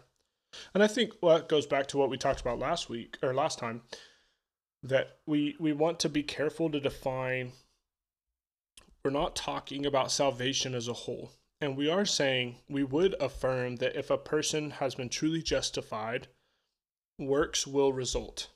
And 0.73 0.83
I 0.83 0.87
think 0.87 1.13
what 1.21 1.47
goes 1.47 1.65
back 1.65 1.87
to 1.87 1.97
what 1.97 2.09
we 2.09 2.17
talked 2.17 2.41
about 2.41 2.59
last 2.59 2.89
week 2.89 3.17
or 3.23 3.33
last 3.33 3.59
time 3.59 3.83
that 4.83 5.17
we 5.25 5.55
we 5.57 5.71
want 5.71 5.99
to 6.01 6.09
be 6.09 6.21
careful 6.21 6.69
to 6.69 6.79
define 6.79 7.53
we're 9.03 9.11
not 9.11 9.35
talking 9.35 9.85
about 9.85 10.11
salvation 10.11 10.73
as 10.73 10.87
a 10.87 10.93
whole. 10.93 11.31
And 11.61 11.77
we 11.77 11.89
are 11.89 12.05
saying 12.05 12.57
we 12.67 12.83
would 12.83 13.15
affirm 13.21 13.77
that 13.77 13.95
if 13.95 14.09
a 14.09 14.17
person 14.17 14.71
has 14.71 14.95
been 14.95 15.09
truly 15.09 15.41
justified, 15.41 16.27
works 17.19 17.65
will 17.65 17.93
result 17.93 18.49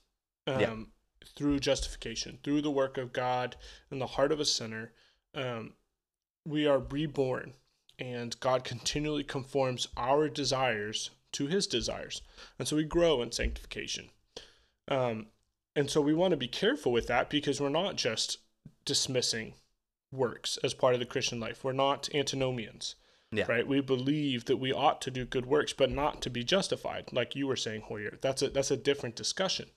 um, 0.48 0.60
Yeah. 0.60 0.76
Through 1.36 1.60
justification, 1.60 2.40
through 2.44 2.62
the 2.62 2.72
work 2.72 2.98
of 2.98 3.14
God 3.14 3.56
in 3.92 4.00
the 4.00 4.08
heart 4.08 4.32
of 4.32 4.40
a 4.40 4.46
sinner. 4.46 4.92
Um, 5.34 5.74
we 6.46 6.66
are 6.66 6.80
reborn, 6.80 7.54
and 7.98 8.40
God 8.40 8.64
continually 8.64 9.24
conforms 9.24 9.88
our 9.98 10.30
desires 10.30 11.12
to 11.34 11.48
his 11.48 11.68
desires. 11.68 12.22
And 12.58 12.68
so 12.68 12.76
we 12.76 12.84
grow 12.84 13.22
in 13.22 13.32
sanctification. 13.32 14.10
Um, 14.88 15.28
and 15.76 15.90
so 15.90 16.02
we 16.02 16.14
want 16.14 16.32
to 16.32 16.38
be 16.38 16.48
careful 16.48 16.92
with 16.92 17.08
that 17.08 17.30
because 17.30 17.62
we're 17.62 17.70
not 17.70 17.96
just 17.96 18.40
dismissing 18.86 19.54
works 20.12 20.58
as 20.64 20.74
part 20.74 20.96
of 20.96 21.00
the 21.00 21.06
Christian 21.06 21.40
life. 21.40 21.64
We're 21.64 21.74
not 21.74 22.10
antinomians, 22.16 22.96
Yeah. 23.32 23.46
right? 23.48 23.68
We 23.68 23.82
believe 23.82 24.46
that 24.46 24.58
we 24.58 24.74
ought 24.74 25.02
to 25.02 25.12
do 25.12 25.26
good 25.26 25.46
works, 25.46 25.74
but 25.74 25.92
not 25.92 26.22
to 26.24 26.30
be 26.32 26.44
justified, 26.44 27.14
like 27.14 27.36
you 27.36 27.46
were 27.46 27.56
saying, 27.56 27.82
Hoyer. 27.82 28.18
That's 28.20 28.42
a 28.42 28.50
that's 28.50 28.72
a 28.72 28.78
different 28.78 29.16
discussion. 29.16 29.70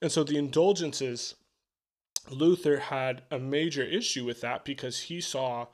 And 0.00 0.10
so 0.12 0.24
the 0.24 0.36
indulgences, 0.36 1.34
Luther 2.30 2.78
had 2.78 3.22
a 3.30 3.38
major 3.38 3.82
issue 3.82 4.24
with 4.24 4.40
that 4.40 4.64
because 4.64 5.02
he 5.02 5.20
saw 5.20 5.66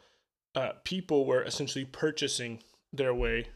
uh, 0.55 0.73
people 0.85 1.25
were 1.27 1.43
essentially 1.43 1.85
purchasing 1.85 2.63
their 2.93 3.15
way 3.15 3.47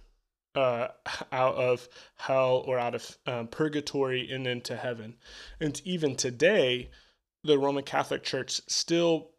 uh, 0.55 0.89
out 1.33 1.55
of 1.57 1.89
hell 2.17 2.65
or 2.67 2.79
out 2.79 2.95
of 2.95 3.19
um, 3.27 3.47
purgatory 3.49 4.31
and 4.31 4.47
into 4.47 4.77
heaven. 4.77 5.17
And 5.61 5.81
even 5.85 6.17
today, 6.17 6.91
the 7.45 7.59
Roman 7.59 7.85
Catholic 7.85 8.23
Church 8.23 8.61
still 8.67 9.31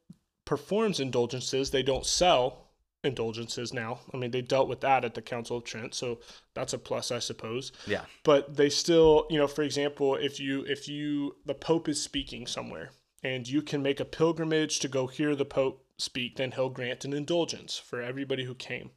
performs 0.46 1.00
indulgences. 1.00 1.72
They 1.72 1.84
don't 1.84 2.06
sell 2.06 2.67
indulgences 3.08 3.74
now. 3.74 4.02
I 4.14 4.18
mean, 4.18 4.32
they 4.32 4.42
dealt 4.42 4.68
with 4.68 4.82
that 4.82 5.04
at 5.04 5.16
the 5.16 5.22
Council 5.22 5.58
of 5.58 5.64
Trent, 5.64 5.96
so 5.96 6.20
that's 6.54 6.74
a 6.74 6.78
plus, 6.78 7.12
I 7.12 7.20
suppose. 7.20 7.72
Yeah. 7.88 8.06
But 8.24 8.56
they 8.56 8.70
still, 8.70 9.26
you 9.30 9.38
know, 9.38 9.48
for 9.48 9.64
example, 9.64 10.16
if 10.16 10.40
you 10.40 10.64
if 10.68 10.88
you 10.88 11.36
the 11.46 11.56
Pope 11.56 11.90
is 11.90 12.02
speaking 12.02 12.46
somewhere 12.46 12.92
and 13.24 13.48
you 13.48 13.62
can 13.62 13.82
make 13.82 14.00
a 14.00 14.06
pilgrimage 14.06 14.80
to 14.80 14.88
go 14.88 15.08
hear 15.08 15.36
the 15.36 15.46
Pope 15.46 15.84
speak, 15.98 16.36
then 16.36 16.52
he'll 16.52 16.70
grant 16.70 17.06
an 17.06 17.14
indulgence 17.14 17.78
for 17.78 18.02
everybody 18.02 18.46
who 18.46 18.54
came. 18.54 18.92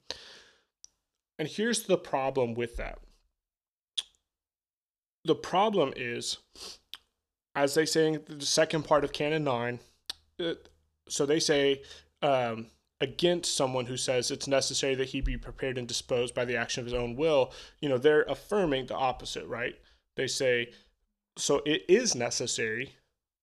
And 1.38 1.48
here's 1.48 1.84
the 1.84 1.96
problem 1.96 2.54
with 2.54 2.76
that. 2.76 2.98
The 5.24 5.34
problem 5.34 5.92
is, 5.96 6.38
as 7.54 7.74
they 7.74 7.86
say 7.86 8.08
in 8.08 8.22
the 8.26 8.44
second 8.44 8.84
part 8.84 9.04
of 9.04 9.12
Canon 9.12 9.44
9, 9.44 9.80
uh, 10.38 10.54
so 11.08 11.26
they 11.26 11.40
say 11.40 11.82
um, 12.22 12.66
against 13.00 13.56
someone 13.56 13.86
who 13.86 13.96
says 13.96 14.30
it's 14.30 14.46
necessary 14.46 14.94
that 14.94 15.08
he 15.08 15.20
be 15.20 15.36
prepared 15.36 15.78
and 15.78 15.88
disposed 15.88 16.34
by 16.34 16.44
the 16.44 16.56
action 16.56 16.80
of 16.80 16.86
his 16.86 16.94
own 16.94 17.16
will, 17.16 17.52
you 17.80 17.88
know, 17.88 17.98
they're 17.98 18.22
affirming 18.22 18.86
the 18.86 18.94
opposite, 18.94 19.46
right? 19.46 19.76
They 20.16 20.26
say, 20.26 20.72
so 21.36 21.62
it 21.64 21.84
is 21.88 22.14
necessary 22.14 22.96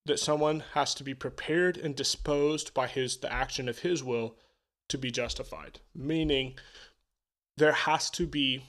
that 0.07 0.19
someone 0.19 0.63
has 0.73 0.93
to 0.95 1.03
be 1.03 1.13
prepared 1.13 1.77
and 1.77 1.95
disposed 1.95 2.73
by 2.73 2.87
his 2.87 3.17
the 3.17 3.31
action 3.31 3.69
of 3.69 3.79
his 3.79 4.03
will 4.03 4.35
to 4.89 4.97
be 4.97 5.11
justified 5.11 5.79
meaning 5.93 6.55
there 7.57 7.73
has 7.73 8.09
to 8.09 8.25
be 8.25 8.63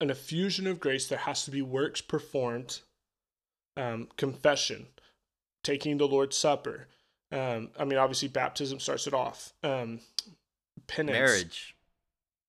an 0.00 0.10
effusion 0.10 0.66
of 0.66 0.78
grace 0.78 1.08
there 1.08 1.18
has 1.18 1.44
to 1.44 1.50
be 1.50 1.62
works 1.62 2.00
performed 2.00 2.80
um, 3.76 4.08
confession 4.16 4.86
taking 5.62 5.96
the 5.96 6.08
lord's 6.08 6.36
supper 6.36 6.86
um, 7.32 7.70
i 7.78 7.84
mean 7.84 7.98
obviously 7.98 8.28
baptism 8.28 8.78
starts 8.78 9.06
it 9.06 9.14
off. 9.14 9.52
Um, 9.64 10.00
penance. 10.86 11.14
Marriage. 11.16 11.76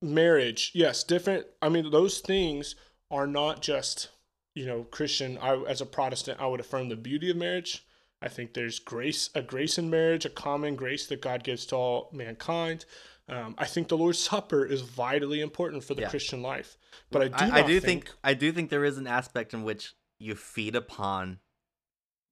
marriage 0.02 0.72
yes 0.74 1.04
different. 1.04 1.46
I 1.62 1.70
mean 1.70 1.90
those 1.92 2.20
things 2.20 2.76
are 3.12 3.28
not 3.28 3.62
just 3.62 4.10
you 4.56 4.66
know 4.66 4.84
christian. 4.84 5.38
I 5.40 5.56
as 5.68 5.82
a 5.82 5.86
protestant 5.86 6.40
i 6.42 6.46
would 6.48 6.60
affirm 6.60 6.90
the 6.90 6.96
beauty 6.96 7.30
of 7.32 7.38
marriage. 7.38 7.86
I 8.22 8.30
think 8.30 8.54
there's 8.54 8.80
grace 8.80 9.30
a 9.36 9.42
grace 9.42 9.78
in 9.78 9.90
marriage 9.90 10.26
a 10.26 10.30
common 10.30 10.76
grace 10.76 11.08
that 11.08 11.22
god 11.22 11.44
gives 11.44 11.66
to 11.68 11.76
all 11.76 12.10
mankind. 12.14 12.86
Um, 13.30 13.56
i 13.58 13.66
think 13.66 13.88
the 13.88 13.98
lord's 13.98 14.20
supper 14.20 14.66
is 14.66 14.82
vitally 14.82 15.40
important 15.40 15.84
for 15.84 15.94
the 15.96 16.02
Yeah. 16.02 16.10
christian 16.10 16.42
life. 16.42 16.78
But 17.12 17.22
i 17.22 17.28
do, 17.30 17.54
I, 17.54 17.60
I 17.60 17.62
do 17.68 17.80
think, 17.80 18.06
think 18.06 18.16
I 18.24 18.34
do 18.34 18.52
think 18.52 18.70
there 18.70 18.84
is 18.86 18.98
an 18.98 19.08
aspect 19.08 19.54
in 19.54 19.64
which 19.64 19.94
you 20.20 20.36
feed 20.36 20.76
upon 20.76 21.40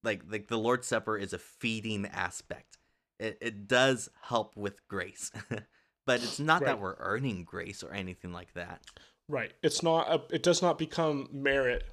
like 0.04 0.24
like 0.30 0.48
the 0.48 0.58
Lord's 0.58 0.88
Supper 0.88 1.18
is 1.18 1.34
a 1.34 1.38
feeding 1.40 2.06
aspect. 2.06 2.78
It 3.20 3.38
it 3.42 3.68
does 3.68 4.10
help 4.22 4.56
with 4.56 4.88
grace. 4.88 5.32
but 6.06 6.24
it's 6.24 6.40
not 6.40 6.64
that 6.66 6.80
we're 6.80 6.96
earning 6.98 7.44
grace 7.44 7.84
or 7.84 7.92
anything 7.94 8.34
like 8.34 8.54
that. 8.56 8.82
right 9.30 9.54
it's 9.62 9.84
not 9.84 10.10
a, 10.12 10.36
it 10.36 10.42
does 10.44 10.62
not 10.62 10.78
become 10.80 11.30
merit 11.32 11.84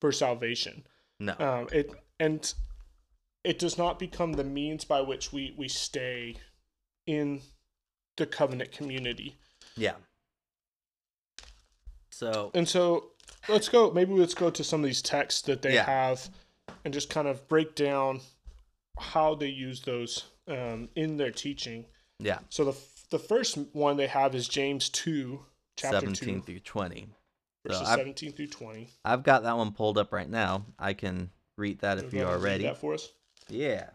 for 0.00 0.12
salvation 0.12 0.86
No. 1.18 1.34
um, 1.40 1.68
it 1.72 1.90
and 2.20 2.54
it 3.42 3.58
does 3.58 3.76
not 3.76 3.98
become 3.98 4.34
the 4.34 4.44
means 4.44 4.84
by 4.84 5.00
which 5.00 5.32
we 5.32 5.52
we 5.58 5.66
stay 5.68 6.36
in 7.06 7.40
the 8.16 8.26
covenant 8.26 8.70
community 8.72 9.36
yeah. 9.76 9.96
So 12.10 12.50
and 12.54 12.68
so 12.68 13.10
let's 13.48 13.68
go 13.68 13.90
maybe 13.90 14.12
let's 14.14 14.34
go 14.34 14.50
to 14.50 14.64
some 14.64 14.80
of 14.80 14.86
these 14.86 15.02
texts 15.02 15.42
that 15.42 15.62
they 15.62 15.74
Yeah. 15.74 15.84
have 15.84 16.30
and 16.84 16.94
just 16.94 17.10
kind 17.10 17.28
of 17.28 17.46
break 17.48 17.74
down 17.74 18.20
how 18.98 19.34
they 19.34 19.48
use 19.48 19.82
those 19.82 20.24
um, 20.48 20.88
in 20.94 21.16
their 21.16 21.30
teaching 21.30 21.84
yeah, 22.18 22.38
so 22.48 22.64
the 22.64 22.76
the 23.10 23.18
first 23.18 23.58
one 23.72 23.96
they 23.96 24.06
have 24.06 24.34
is 24.34 24.48
james 24.48 24.88
2 24.88 25.40
chapter 25.76 26.00
17 26.00 26.40
2 26.40 26.42
through 26.42 26.60
20. 26.60 27.08
So 27.66 27.72
verses 27.72 27.88
I've, 27.88 27.98
17 27.98 28.32
through 28.32 28.46
20 28.48 28.88
I've 29.04 29.22
got 29.22 29.42
that 29.42 29.56
one 29.56 29.72
pulled 29.72 29.98
up 29.98 30.12
right 30.12 30.28
now. 30.28 30.64
I 30.78 30.94
can 30.94 31.30
read 31.56 31.80
that 31.80 31.98
if 31.98 32.12
you 32.12 32.24
are 32.24 32.38
read 32.38 32.42
ready. 32.42 32.64
that 32.64 32.78
for 32.78 32.94
us 32.94 33.10
Yeah. 33.48 33.90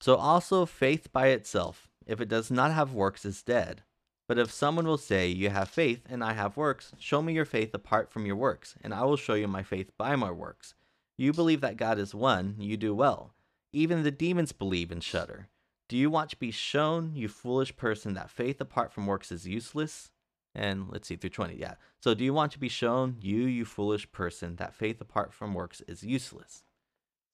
So 0.00 0.14
also 0.16 0.64
faith 0.64 1.12
by 1.12 1.28
itself, 1.28 1.88
if 2.06 2.20
it 2.20 2.28
does 2.28 2.50
not 2.50 2.72
have 2.72 2.92
works, 2.92 3.24
is 3.24 3.42
dead. 3.42 3.82
But 4.28 4.38
if 4.38 4.52
someone 4.52 4.86
will 4.86 4.98
say, 4.98 5.28
You 5.28 5.50
have 5.50 5.68
faith, 5.68 6.02
and 6.08 6.22
I 6.22 6.34
have 6.34 6.56
works, 6.56 6.92
show 6.98 7.20
me 7.22 7.32
your 7.32 7.44
faith 7.44 7.74
apart 7.74 8.10
from 8.10 8.26
your 8.26 8.36
works, 8.36 8.76
and 8.82 8.94
I 8.94 9.02
will 9.04 9.16
show 9.16 9.34
you 9.34 9.48
my 9.48 9.62
faith 9.62 9.90
by 9.96 10.14
my 10.14 10.30
works. 10.30 10.74
You 11.18 11.32
believe 11.32 11.60
that 11.60 11.76
God 11.76 11.98
is 11.98 12.14
one, 12.14 12.54
you 12.58 12.76
do 12.76 12.94
well. 12.94 13.34
Even 13.72 14.04
the 14.04 14.10
demons 14.10 14.52
believe 14.52 14.90
and 14.90 15.02
shudder. 15.02 15.48
Do 15.88 15.96
you 15.96 16.10
want 16.10 16.30
to 16.30 16.36
be 16.36 16.52
shown, 16.52 17.12
you 17.14 17.28
foolish 17.28 17.76
person, 17.76 18.14
that 18.14 18.30
faith 18.30 18.60
apart 18.60 18.92
from 18.92 19.06
works 19.06 19.32
is 19.32 19.46
useless? 19.46 20.10
And 20.54 20.88
let's 20.90 21.08
see, 21.08 21.16
through 21.16 21.30
20, 21.30 21.56
yeah. 21.56 21.74
So 22.00 22.14
do 22.14 22.24
you 22.24 22.32
want 22.32 22.52
to 22.52 22.58
be 22.58 22.68
shown, 22.68 23.16
you, 23.20 23.42
you 23.42 23.64
foolish 23.64 24.10
person, 24.12 24.56
that 24.56 24.74
faith 24.74 25.00
apart 25.00 25.34
from 25.34 25.54
works 25.54 25.82
is 25.88 26.02
useless? 26.02 26.62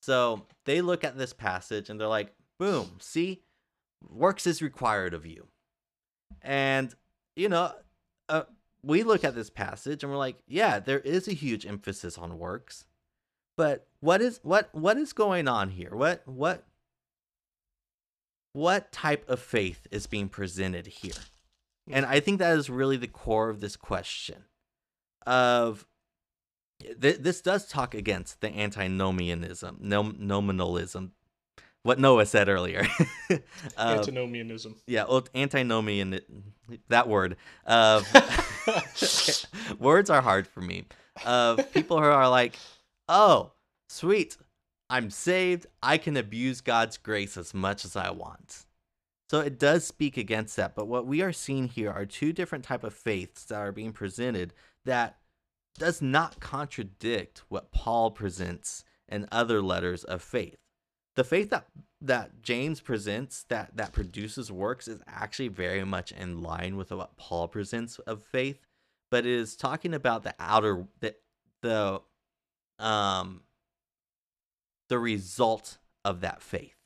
So 0.00 0.46
they 0.64 0.80
look 0.80 1.04
at 1.04 1.18
this 1.18 1.32
passage 1.32 1.90
and 1.90 2.00
they're 2.00 2.08
like, 2.08 2.32
boom, 2.58 2.96
see, 3.00 3.42
works 4.08 4.46
is 4.46 4.62
required 4.62 5.14
of 5.14 5.26
you. 5.26 5.48
And, 6.42 6.94
you 7.36 7.48
know, 7.48 7.72
uh, 8.28 8.42
we 8.82 9.02
look 9.02 9.24
at 9.24 9.34
this 9.34 9.50
passage 9.50 10.02
and 10.02 10.10
we're 10.12 10.18
like, 10.18 10.36
yeah, 10.46 10.78
there 10.78 11.00
is 11.00 11.28
a 11.28 11.32
huge 11.32 11.66
emphasis 11.66 12.16
on 12.18 12.38
works. 12.38 12.86
But 13.56 13.86
what 14.00 14.20
is 14.20 14.40
what 14.42 14.68
what 14.72 14.96
is 14.96 15.12
going 15.12 15.48
on 15.48 15.70
here? 15.70 15.94
What 15.94 16.22
what 16.26 16.64
what 18.52 18.92
type 18.92 19.28
of 19.28 19.40
faith 19.40 19.86
is 19.90 20.06
being 20.06 20.28
presented 20.28 20.86
here? 20.86 21.12
And 21.90 22.06
I 22.06 22.20
think 22.20 22.38
that 22.38 22.56
is 22.56 22.70
really 22.70 22.96
the 22.96 23.06
core 23.06 23.50
of 23.50 23.60
this 23.60 23.76
question. 23.76 24.44
Of 25.26 25.86
th- 26.80 27.18
this 27.18 27.40
does 27.40 27.66
talk 27.68 27.94
against 27.94 28.40
the 28.40 28.48
antinomianism, 28.48 29.78
nom- 29.80 30.16
nominalism, 30.18 31.12
what 31.82 31.98
Noah 31.98 32.26
said 32.26 32.48
earlier. 32.48 32.86
Uh, 33.76 33.96
antinomianism 33.98 34.76
yeah, 34.86 35.04
well, 35.08 35.26
antinomian, 35.34 36.20
that 36.88 37.08
word. 37.08 37.36
Uh, 37.66 38.02
words 39.78 40.10
are 40.10 40.20
hard 40.20 40.46
for 40.46 40.60
me. 40.60 40.84
Uh, 41.24 41.56
people 41.72 41.98
who 41.98 42.04
are 42.04 42.28
like, 42.28 42.54
oh, 43.08 43.52
sweet, 43.88 44.36
I'm 44.90 45.10
saved. 45.10 45.66
I 45.82 45.98
can 45.98 46.16
abuse 46.16 46.60
God's 46.60 46.96
grace 46.96 47.36
as 47.36 47.54
much 47.54 47.84
as 47.84 47.96
I 47.96 48.10
want. 48.10 48.66
So 49.30 49.40
it 49.40 49.58
does 49.58 49.86
speak 49.86 50.16
against 50.16 50.56
that. 50.56 50.74
But 50.74 50.86
what 50.86 51.06
we 51.06 51.22
are 51.22 51.32
seeing 51.32 51.68
here 51.68 51.90
are 51.90 52.06
two 52.06 52.32
different 52.32 52.64
type 52.64 52.84
of 52.84 52.94
faiths 52.94 53.44
that 53.46 53.56
are 53.56 53.72
being 53.72 53.92
presented 53.92 54.52
that 54.84 55.16
does 55.78 56.00
not 56.00 56.40
contradict 56.40 57.42
what 57.48 57.72
Paul 57.72 58.10
presents 58.10 58.84
in 59.08 59.26
other 59.32 59.60
letters 59.62 60.04
of 60.04 60.22
faith. 60.22 60.56
The 61.16 61.24
faith 61.24 61.50
that 61.50 61.66
that 62.00 62.42
James 62.42 62.80
presents 62.80 63.44
that 63.44 63.76
that 63.76 63.92
produces 63.92 64.52
works 64.52 64.88
is 64.88 65.00
actually 65.06 65.48
very 65.48 65.84
much 65.84 66.12
in 66.12 66.42
line 66.42 66.76
with 66.76 66.90
what 66.90 67.16
Paul 67.16 67.48
presents 67.48 67.98
of 68.00 68.22
faith, 68.22 68.60
but 69.10 69.24
it 69.24 69.32
is 69.32 69.56
talking 69.56 69.94
about 69.94 70.22
the 70.22 70.34
outer 70.38 70.86
the 71.00 71.14
the 71.62 72.00
um 72.78 73.42
the 74.88 74.98
result 74.98 75.78
of 76.04 76.20
that 76.20 76.42
faith. 76.42 76.76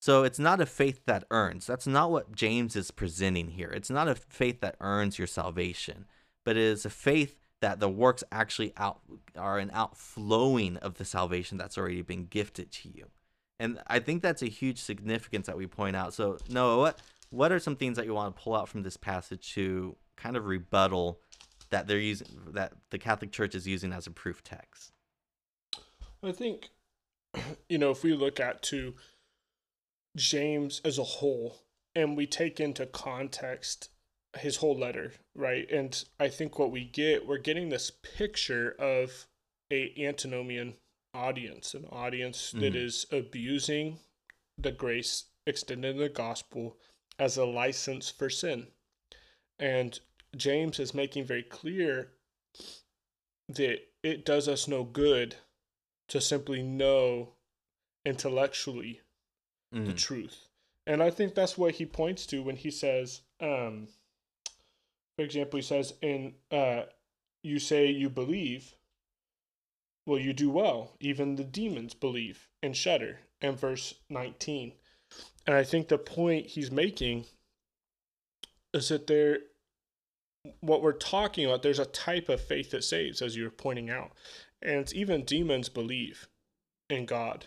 So 0.00 0.24
it's 0.24 0.38
not 0.38 0.60
a 0.60 0.66
faith 0.66 1.04
that 1.06 1.24
earns. 1.30 1.66
That's 1.66 1.86
not 1.86 2.10
what 2.10 2.34
James 2.34 2.76
is 2.76 2.90
presenting 2.90 3.50
here. 3.50 3.70
It's 3.70 3.90
not 3.90 4.08
a 4.08 4.14
faith 4.14 4.60
that 4.60 4.76
earns 4.80 5.18
your 5.18 5.26
salvation, 5.26 6.06
but 6.44 6.56
it 6.56 6.62
is 6.62 6.84
a 6.84 6.90
faith 6.90 7.38
that 7.60 7.80
the 7.80 7.88
works 7.88 8.22
actually 8.30 8.72
out 8.76 9.00
are 9.36 9.58
an 9.58 9.70
outflowing 9.72 10.76
of 10.78 10.94
the 10.94 11.04
salvation 11.04 11.58
that's 11.58 11.76
already 11.76 12.02
been 12.02 12.26
gifted 12.26 12.70
to 12.70 12.88
you. 12.88 13.06
And 13.58 13.80
I 13.86 13.98
think 13.98 14.22
that's 14.22 14.42
a 14.42 14.48
huge 14.48 14.78
significance 14.78 15.46
that 15.46 15.56
we 15.56 15.66
point 15.66 15.96
out. 15.96 16.14
So 16.14 16.38
Noah, 16.48 16.78
what 16.78 17.00
what 17.30 17.50
are 17.50 17.58
some 17.58 17.76
things 17.76 17.96
that 17.96 18.06
you 18.06 18.14
want 18.14 18.36
to 18.36 18.42
pull 18.42 18.54
out 18.54 18.68
from 18.68 18.82
this 18.82 18.96
passage 18.96 19.54
to 19.54 19.96
kind 20.16 20.36
of 20.36 20.46
rebuttal 20.46 21.20
that 21.70 21.86
they're 21.86 21.98
using 21.98 22.28
that 22.48 22.72
the 22.90 22.98
Catholic 22.98 23.32
Church 23.32 23.54
is 23.54 23.66
using 23.66 23.92
as 23.92 24.06
a 24.06 24.10
proof 24.10 24.42
text? 24.42 24.92
I 26.22 26.32
think, 26.32 26.70
you 27.68 27.78
know, 27.78 27.90
if 27.90 28.02
we 28.02 28.14
look 28.14 28.40
at 28.40 28.62
to 28.64 28.94
James 30.16 30.80
as 30.84 30.98
a 30.98 31.04
whole 31.04 31.58
and 31.94 32.16
we 32.16 32.26
take 32.26 32.60
into 32.60 32.86
context 32.86 33.90
his 34.38 34.56
whole 34.56 34.78
letter, 34.78 35.12
right? 35.34 35.70
And 35.70 36.02
I 36.20 36.28
think 36.28 36.58
what 36.58 36.70
we 36.70 36.84
get, 36.84 37.26
we're 37.26 37.38
getting 37.38 37.68
this 37.68 37.90
picture 37.90 38.74
of 38.78 39.26
a 39.72 39.94
antinomian 39.98 40.74
audience, 41.14 41.74
an 41.74 41.86
audience 41.86 42.50
that 42.52 42.74
Mhm. 42.74 42.76
is 42.76 43.06
abusing 43.10 43.98
the 44.58 44.72
grace 44.72 45.24
extended 45.46 45.92
in 45.96 45.98
the 46.02 46.08
gospel 46.08 46.78
as 47.18 47.36
a 47.36 47.46
license 47.46 48.10
for 48.10 48.28
sin. 48.28 48.72
And 49.58 49.98
James 50.36 50.78
is 50.78 50.94
making 50.94 51.24
very 51.24 51.42
clear 51.42 52.12
that 53.48 53.78
it 54.02 54.24
does 54.24 54.48
us 54.48 54.68
no 54.68 54.84
good 54.84 55.36
to 56.08 56.20
simply 56.20 56.62
know 56.62 57.34
intellectually 58.04 59.00
the 59.72 59.92
Mhm. 59.92 59.98
truth. 59.98 60.48
And 60.86 61.02
I 61.02 61.10
think 61.10 61.34
that's 61.34 61.58
what 61.58 61.74
he 61.74 61.86
points 61.86 62.26
to 62.26 62.42
when 62.42 62.56
he 62.56 62.70
says, 62.70 63.22
um, 63.40 63.88
for 65.16 65.24
example, 65.24 65.58
he 65.58 65.62
says, 65.62 65.94
in 66.02 66.38
uh, 66.50 66.86
you 67.42 67.58
say 67.58 67.90
you 67.90 68.08
believe, 68.08 68.76
well, 70.06 70.18
you 70.18 70.32
do 70.32 70.50
well. 70.50 70.96
Even 71.00 71.36
the 71.36 71.44
demons 71.44 71.94
believe 71.94 72.48
and 72.62 72.76
shudder. 72.76 73.20
In 73.40 73.54
verse 73.54 73.94
19. 74.08 74.72
And 75.46 75.54
I 75.54 75.62
think 75.62 75.88
the 75.88 75.98
point 75.98 76.46
he's 76.46 76.70
making 76.70 77.26
is 78.72 78.88
that 78.88 79.06
there, 79.06 79.40
what 80.60 80.82
we're 80.82 80.92
talking 80.92 81.44
about, 81.44 81.62
there's 81.62 81.78
a 81.78 81.86
type 81.86 82.28
of 82.28 82.40
faith 82.40 82.70
that 82.70 82.84
saves, 82.84 83.22
as 83.22 83.36
you 83.36 83.44
were 83.44 83.50
pointing 83.50 83.90
out. 83.90 84.12
And 84.62 84.90
even 84.92 85.24
demons 85.24 85.68
believe 85.68 86.28
in 86.88 87.06
God. 87.06 87.46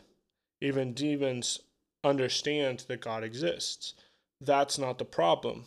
Even 0.61 0.93
demons 0.93 1.59
understand 2.03 2.85
that 2.87 3.01
God 3.01 3.23
exists. 3.23 3.93
That's 4.41 4.77
not 4.77 4.97
the 4.97 5.05
problem. 5.05 5.65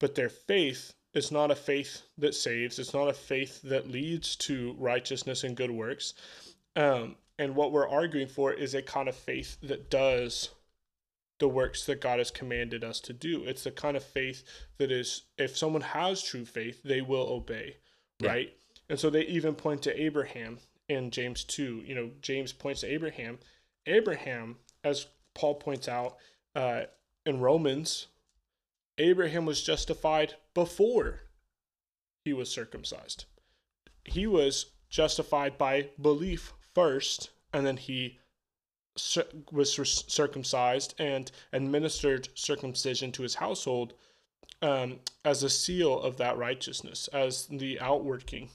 But 0.00 0.14
their 0.14 0.28
faith 0.28 0.94
is 1.14 1.30
not 1.30 1.50
a 1.50 1.54
faith 1.54 2.02
that 2.18 2.34
saves, 2.34 2.78
it's 2.78 2.94
not 2.94 3.08
a 3.08 3.14
faith 3.14 3.62
that 3.62 3.90
leads 3.90 4.34
to 4.36 4.74
righteousness 4.78 5.44
and 5.44 5.56
good 5.56 5.70
works. 5.70 6.14
Um, 6.76 7.16
and 7.38 7.54
what 7.54 7.72
we're 7.72 7.88
arguing 7.88 8.28
for 8.28 8.52
is 8.52 8.74
a 8.74 8.82
kind 8.82 9.08
of 9.08 9.14
faith 9.14 9.56
that 9.62 9.90
does 9.90 10.50
the 11.44 11.48
works 11.48 11.84
that 11.84 12.00
God 12.00 12.20
has 12.20 12.30
commanded 12.30 12.82
us 12.82 13.00
to 13.00 13.12
do. 13.12 13.44
It's 13.44 13.64
the 13.64 13.70
kind 13.70 13.98
of 13.98 14.02
faith 14.02 14.42
that 14.78 14.90
is, 14.90 15.24
if 15.36 15.58
someone 15.58 15.82
has 15.82 16.22
true 16.22 16.46
faith, 16.46 16.82
they 16.82 17.02
will 17.02 17.28
obey, 17.28 17.76
Yeah. 18.18 18.30
right? 18.30 18.56
And 18.88 18.98
so 18.98 19.10
they 19.10 19.24
even 19.26 19.54
point 19.54 19.82
to 19.82 20.02
Abraham 20.02 20.56
in 20.88 21.10
James 21.10 21.44
2. 21.44 21.82
You 21.84 21.94
know, 21.94 22.10
James 22.22 22.54
points 22.54 22.80
to 22.80 22.86
Abraham. 22.90 23.40
Abraham, 23.84 24.56
as 24.82 25.06
Paul 25.34 25.56
points 25.56 25.86
out 25.86 26.16
uh, 26.54 26.84
in 27.26 27.40
Romans, 27.40 28.06
Abraham 28.96 29.44
was 29.44 29.62
justified 29.62 30.36
before 30.54 31.24
he 32.24 32.32
was 32.32 32.50
circumcised. 32.50 33.26
He 34.06 34.26
was 34.26 34.72
justified 34.88 35.58
by 35.58 35.90
belief 36.00 36.54
first, 36.74 37.28
and 37.52 37.66
then 37.66 37.76
he 37.76 38.18
was 39.50 39.74
circumcised 40.08 40.94
and 40.98 41.30
administered 41.52 42.28
circumcision 42.34 43.10
to 43.12 43.22
his 43.22 43.34
household 43.34 43.94
um, 44.62 45.00
as 45.24 45.42
a 45.42 45.50
seal 45.50 46.00
of 46.00 46.16
that 46.18 46.36
righteousness, 46.38 47.08
as 47.08 47.46
the 47.48 47.78
outworking 47.80 48.50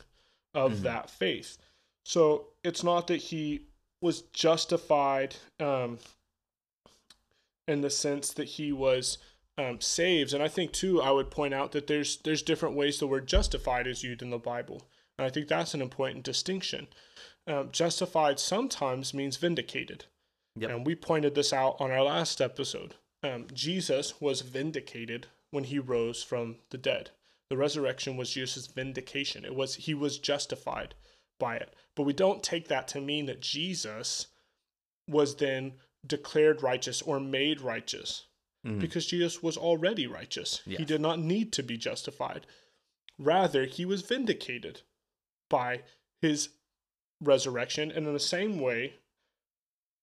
of 0.53 0.73
Mhm. 0.73 0.81
that 0.83 1.09
faith. 1.09 1.57
So 2.05 2.47
it's 2.63 2.83
not 2.83 3.07
that 3.07 3.17
he 3.17 3.61
was 4.01 4.21
justified 4.33 5.35
um, 5.59 5.99
in 7.67 7.81
the 7.81 7.89
sense 7.89 8.33
that 8.33 8.47
he 8.47 8.71
was 8.71 9.17
um, 9.57 9.81
saved. 9.81 10.33
And 10.33 10.41
I 10.41 10.47
think 10.47 10.71
too, 10.71 11.01
I 11.01 11.11
would 11.11 11.29
point 11.29 11.53
out 11.53 11.73
that 11.73 11.87
there's 11.87 12.17
there's 12.17 12.41
different 12.41 12.75
ways 12.75 12.97
the 12.97 13.07
word 13.07 13.27
justified 13.27 13.87
is 13.87 14.03
used 14.03 14.21
in 14.21 14.29
the 14.29 14.37
Bible, 14.37 14.87
and 15.17 15.27
I 15.27 15.29
think 15.29 15.49
that's 15.49 15.73
an 15.73 15.81
important 15.81 16.23
distinction. 16.23 16.87
Um, 17.45 17.69
justified 17.71 18.39
sometimes 18.39 19.13
means 19.13 19.35
vindicated, 19.35 20.05
Yep. 20.55 20.69
and 20.71 20.85
we 20.85 20.95
pointed 20.95 21.35
this 21.35 21.53
out 21.53 21.77
on 21.79 21.91
our 21.91 22.03
last 22.03 22.41
episode. 22.41 22.95
Um, 23.23 23.47
Jesus 23.53 24.19
was 24.21 24.41
vindicated 24.41 25.27
when 25.51 25.65
he 25.65 25.79
rose 25.79 26.23
from 26.23 26.57
the 26.69 26.77
dead. 26.77 27.11
The 27.49 27.57
resurrection 27.57 28.17
was 28.17 28.31
Jesus' 28.33 28.67
vindication. 28.67 29.43
It 29.45 29.55
was 29.55 29.75
he 29.75 29.93
was 29.93 30.19
justified 30.19 30.95
by 31.39 31.55
it. 31.57 31.73
But 31.95 32.03
we 32.03 32.13
don't 32.13 32.43
take 32.43 32.67
that 32.67 32.87
to 32.89 33.01
mean 33.01 33.25
that 33.25 33.41
Jesus 33.41 34.27
was 35.07 35.35
then 35.37 35.73
declared 36.05 36.61
righteous 36.61 37.01
or 37.01 37.19
made 37.19 37.61
righteous 37.61 38.25
Mhm. 38.65 38.79
because 38.79 39.05
Jesus 39.07 39.41
was 39.41 39.57
already 39.57 40.05
righteous. 40.07 40.61
He 40.65 40.85
did 40.85 41.01
not 41.01 41.19
need 41.19 41.51
to 41.53 41.63
be 41.63 41.77
justified. 41.77 42.45
Rather, 43.17 43.65
he 43.65 43.85
was 43.85 44.01
vindicated 44.01 44.81
by 45.49 45.83
his 46.21 46.49
resurrection. 47.21 47.91
And 47.91 48.05
in 48.07 48.13
the 48.13 48.19
same 48.19 48.59
way, 48.59 48.95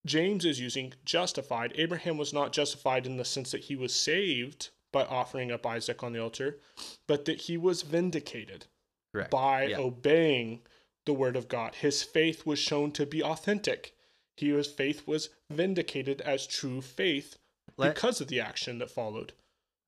James 0.06 0.44
is 0.44 0.60
using 0.60 0.94
justified. 1.04 1.72
Abraham 1.76 2.16
was 2.16 2.32
not 2.32 2.52
justified 2.52 3.06
in 3.06 3.16
the 3.16 3.24
sense 3.24 3.50
that 3.50 3.64
he 3.64 3.76
was 3.76 3.94
saved 3.94 4.70
by 4.92 5.04
offering 5.04 5.50
up 5.52 5.66
Isaac 5.66 6.02
on 6.02 6.12
the 6.12 6.22
altar, 6.22 6.60
but 7.06 7.24
that 7.26 7.42
he 7.42 7.56
was 7.56 7.82
vindicated 7.82 8.66
Correct. 9.12 9.30
by 9.30 9.66
Yeah. 9.66 9.78
obeying 9.78 10.62
the 11.04 11.12
word 11.12 11.36
of 11.36 11.48
God. 11.48 11.74
His 11.76 12.02
faith 12.02 12.46
was 12.46 12.58
shown 12.58 12.92
to 12.92 13.04
be 13.06 13.22
authentic. 13.22 13.94
His 14.36 14.66
faith 14.66 15.06
was 15.06 15.30
vindicated 15.50 16.20
as 16.22 16.46
true 16.46 16.80
faith 16.80 17.38
Let- 17.76 17.94
because 17.94 18.20
of 18.20 18.28
the 18.28 18.40
action 18.40 18.78
that 18.78 18.90
followed. 18.90 19.32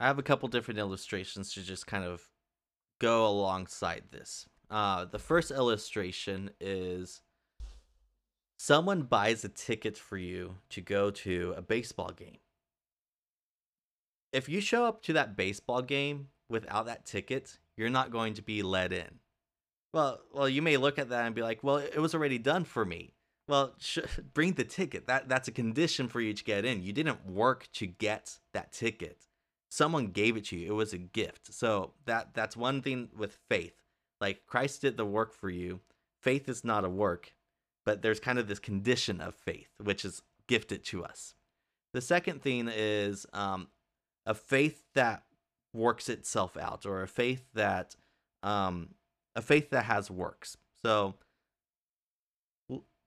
I 0.01 0.07
have 0.07 0.19
a 0.19 0.23
couple 0.23 0.49
different 0.49 0.79
illustrations 0.79 1.53
to 1.55 1.63
just 1.63 1.87
kind 1.87 2.05
of 2.05 2.29
go 3.01 3.27
alongside 3.27 4.11
this. 4.11 4.47
Uh, 4.71 5.05
the 5.07 5.19
first 5.19 5.51
illustration 5.51 6.51
is 6.61 7.21
someone 8.59 9.03
buys 9.03 9.45
a 9.45 9.49
ticket 9.49 9.97
for 9.97 10.17
you 10.19 10.57
to 10.71 10.81
go 10.81 11.11
to 11.11 11.55
a 11.57 11.63
baseball 11.63 12.11
game. 12.11 12.39
If 14.33 14.49
you 14.49 14.61
show 14.61 14.85
up 14.85 15.03
to 15.05 15.15
that 15.15 15.37
baseball 15.37 15.81
game 15.81 16.29
without 16.51 16.87
that 16.87 17.07
ticket, 17.07 17.59
you're 17.77 17.89
not 17.89 18.11
going 18.11 18.35
to 18.35 18.43
be 18.43 18.63
let 18.63 18.93
in. 18.93 19.21
Well, 19.95 20.21
well, 20.35 20.49
you 20.49 20.61
may 20.61 20.77
look 20.77 20.99
at 20.99 21.09
that 21.09 21.25
and 21.25 21.35
be 21.35 21.43
like, 21.43 21.65
"Well, 21.65 21.79
it 21.79 21.99
was 21.99 22.15
already 22.15 22.39
done 22.39 22.65
for 22.65 22.85
me." 22.85 23.15
Well, 23.49 23.75
sh- 23.79 24.01
bring 24.35 24.53
the 24.53 24.65
ticket. 24.65 25.07
That 25.07 25.31
that's 25.31 25.49
a 25.49 25.53
condition 25.53 26.09
for 26.09 26.21
you 26.21 26.35
to 26.35 26.45
get 26.45 26.67
in. 26.67 26.83
You 26.83 26.93
didn't 26.93 27.27
work 27.27 27.69
to 27.75 27.87
get 27.87 28.39
that 28.53 28.73
ticket 28.73 29.29
someone 29.71 30.09
gave 30.09 30.37
it 30.37 30.47
to 30.47 30.57
you 30.57 30.73
it 30.73 30.75
was 30.75 30.93
a 30.93 30.99
gift 30.99 31.53
so 31.53 31.93
that 32.07 32.33
that's 32.35 32.57
one 32.57 32.81
thing 32.81 33.09
with 33.17 33.39
faith 33.49 33.75
like 34.21 34.47
christ 34.47 34.81
did 34.81 34.97
the 34.97 35.05
work 35.05 35.35
for 35.35 35.51
you 35.51 35.81
faith 36.23 36.49
is 36.49 36.65
not 36.65 36.85
a 36.85 36.89
work 36.89 37.35
but 37.89 38.03
there's 38.03 38.21
kind 38.21 38.39
of 38.39 38.47
this 38.49 38.59
condition 38.59 39.19
of 39.19 39.35
faith 39.35 39.71
which 39.83 40.05
is 40.05 40.21
gifted 40.47 40.85
to 40.85 41.03
us. 41.03 41.33
The 41.95 42.03
second 42.03 42.43
thing 42.43 42.69
is 42.71 43.25
um, 43.33 43.69
a 44.27 44.35
faith 44.35 44.83
that 44.95 45.23
works 45.73 46.11
itself 46.11 46.59
out 46.59 46.85
or 46.85 47.03
a 47.03 47.09
faith 47.09 47.47
that 47.55 47.97
um, 48.43 48.91
a 49.35 49.41
faith 49.41 49.71
that 49.71 49.87
has 49.87 50.11
works. 50.11 50.59
So 50.83 51.15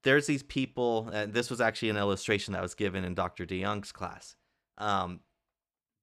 there's 0.03 0.25
these 0.25 0.41
people 0.41 1.09
and 1.13 1.32
this 1.32 1.51
was 1.51 1.61
actually 1.61 1.91
an 1.91 1.97
illustration 1.97 2.53
that 2.53 2.63
was 2.63 2.73
given 2.73 3.05
in 3.05 3.13
dr 3.13 3.45
DeYoung's 3.45 3.91
class. 3.91 4.36
Um, 4.79 5.19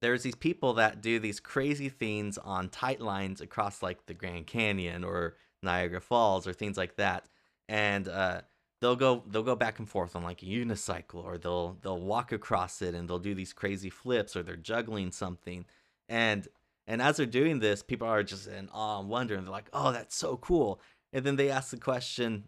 there's 0.01 0.23
these 0.23 0.35
people 0.35 0.75
that 0.75 1.01
do 1.01 1.19
these 1.19 1.41
crazy 1.41 1.89
things 1.89 2.37
on 2.37 2.69
tight 2.69 3.01
lines 3.01 3.41
across 3.41 3.83
like 3.83 4.05
the 4.05 4.13
Grand 4.13 4.47
Canyon 4.47 5.03
or 5.03 5.35
Niagara 5.61 5.99
Falls 5.99 6.47
or 6.47 6.53
things 6.53 6.77
like 6.77 6.95
that, 6.95 7.27
and 7.67 8.07
uh, 8.07 8.39
they'll 8.81 8.95
go 8.95 9.23
they'll 9.27 9.43
go 9.43 9.55
back 9.55 9.79
and 9.79 9.89
forth 9.89 10.15
on 10.15 10.23
like 10.23 10.41
a 10.43 10.45
unicycle 10.45 11.23
or 11.23 11.37
they'll 11.37 11.77
they'll 11.81 12.01
walk 12.01 12.31
across 12.31 12.81
it 12.81 12.95
and 12.95 13.09
they'll 13.09 13.19
do 13.19 13.35
these 13.35 13.53
crazy 13.53 13.89
flips 13.89 14.35
or 14.35 14.43
they're 14.43 14.55
juggling 14.55 15.11
something, 15.11 15.65
and 16.07 16.47
and 16.87 17.01
as 17.01 17.17
they're 17.17 17.25
doing 17.25 17.59
this, 17.59 17.83
people 17.83 18.07
are 18.07 18.23
just 18.23 18.47
in 18.47 18.69
awe 18.69 18.99
and 18.99 19.09
wonder 19.09 19.35
and 19.35 19.45
they're 19.45 19.51
like, 19.51 19.69
oh, 19.73 19.91
that's 19.91 20.15
so 20.15 20.37
cool, 20.37 20.81
and 21.13 21.25
then 21.25 21.35
they 21.35 21.49
ask 21.49 21.71
the 21.71 21.77
question, 21.77 22.45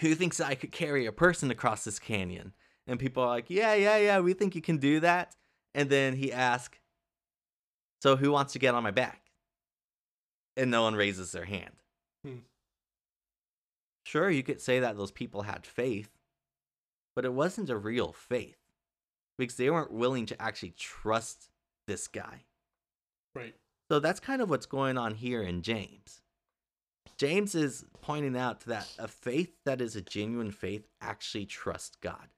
who 0.00 0.14
thinks 0.14 0.40
I 0.40 0.54
could 0.54 0.72
carry 0.72 1.06
a 1.06 1.12
person 1.12 1.50
across 1.50 1.84
this 1.84 1.98
canyon? 1.98 2.54
And 2.86 2.98
people 2.98 3.22
are 3.22 3.28
like, 3.28 3.48
yeah, 3.48 3.74
yeah, 3.74 3.96
yeah, 3.98 4.20
we 4.20 4.32
think 4.32 4.54
you 4.54 4.62
can 4.62 4.78
do 4.78 5.00
that. 5.00 5.34
And 5.74 5.88
then 5.88 6.16
he 6.16 6.32
asks, 6.32 6.78
So 8.00 8.16
who 8.16 8.32
wants 8.32 8.52
to 8.54 8.58
get 8.58 8.74
on 8.74 8.82
my 8.82 8.90
back? 8.90 9.30
And 10.56 10.70
no 10.70 10.82
one 10.82 10.94
raises 10.94 11.32
their 11.32 11.44
hand. 11.44 11.81
Sure, 14.04 14.30
you 14.30 14.42
could 14.42 14.60
say 14.60 14.80
that 14.80 14.96
those 14.96 15.12
people 15.12 15.42
had 15.42 15.66
faith, 15.66 16.10
but 17.14 17.24
it 17.24 17.32
wasn't 17.32 17.70
a 17.70 17.76
real 17.76 18.12
faith 18.12 18.58
because 19.38 19.56
they 19.56 19.70
weren't 19.70 19.92
willing 19.92 20.26
to 20.26 20.42
actually 20.42 20.74
trust 20.76 21.50
this 21.86 22.08
guy. 22.08 22.42
Right. 23.34 23.54
So 23.90 24.00
that's 24.00 24.20
kind 24.20 24.42
of 24.42 24.50
what's 24.50 24.66
going 24.66 24.98
on 24.98 25.14
here 25.14 25.42
in 25.42 25.62
James. 25.62 26.22
James 27.16 27.54
is 27.54 27.84
pointing 28.00 28.36
out 28.36 28.60
that 28.60 28.88
a 28.98 29.06
faith 29.06 29.52
that 29.64 29.80
is 29.80 29.94
a 29.94 30.02
genuine 30.02 30.50
faith 30.50 30.86
actually 31.00 31.46
trusts 31.46 31.96
God. 32.00 32.28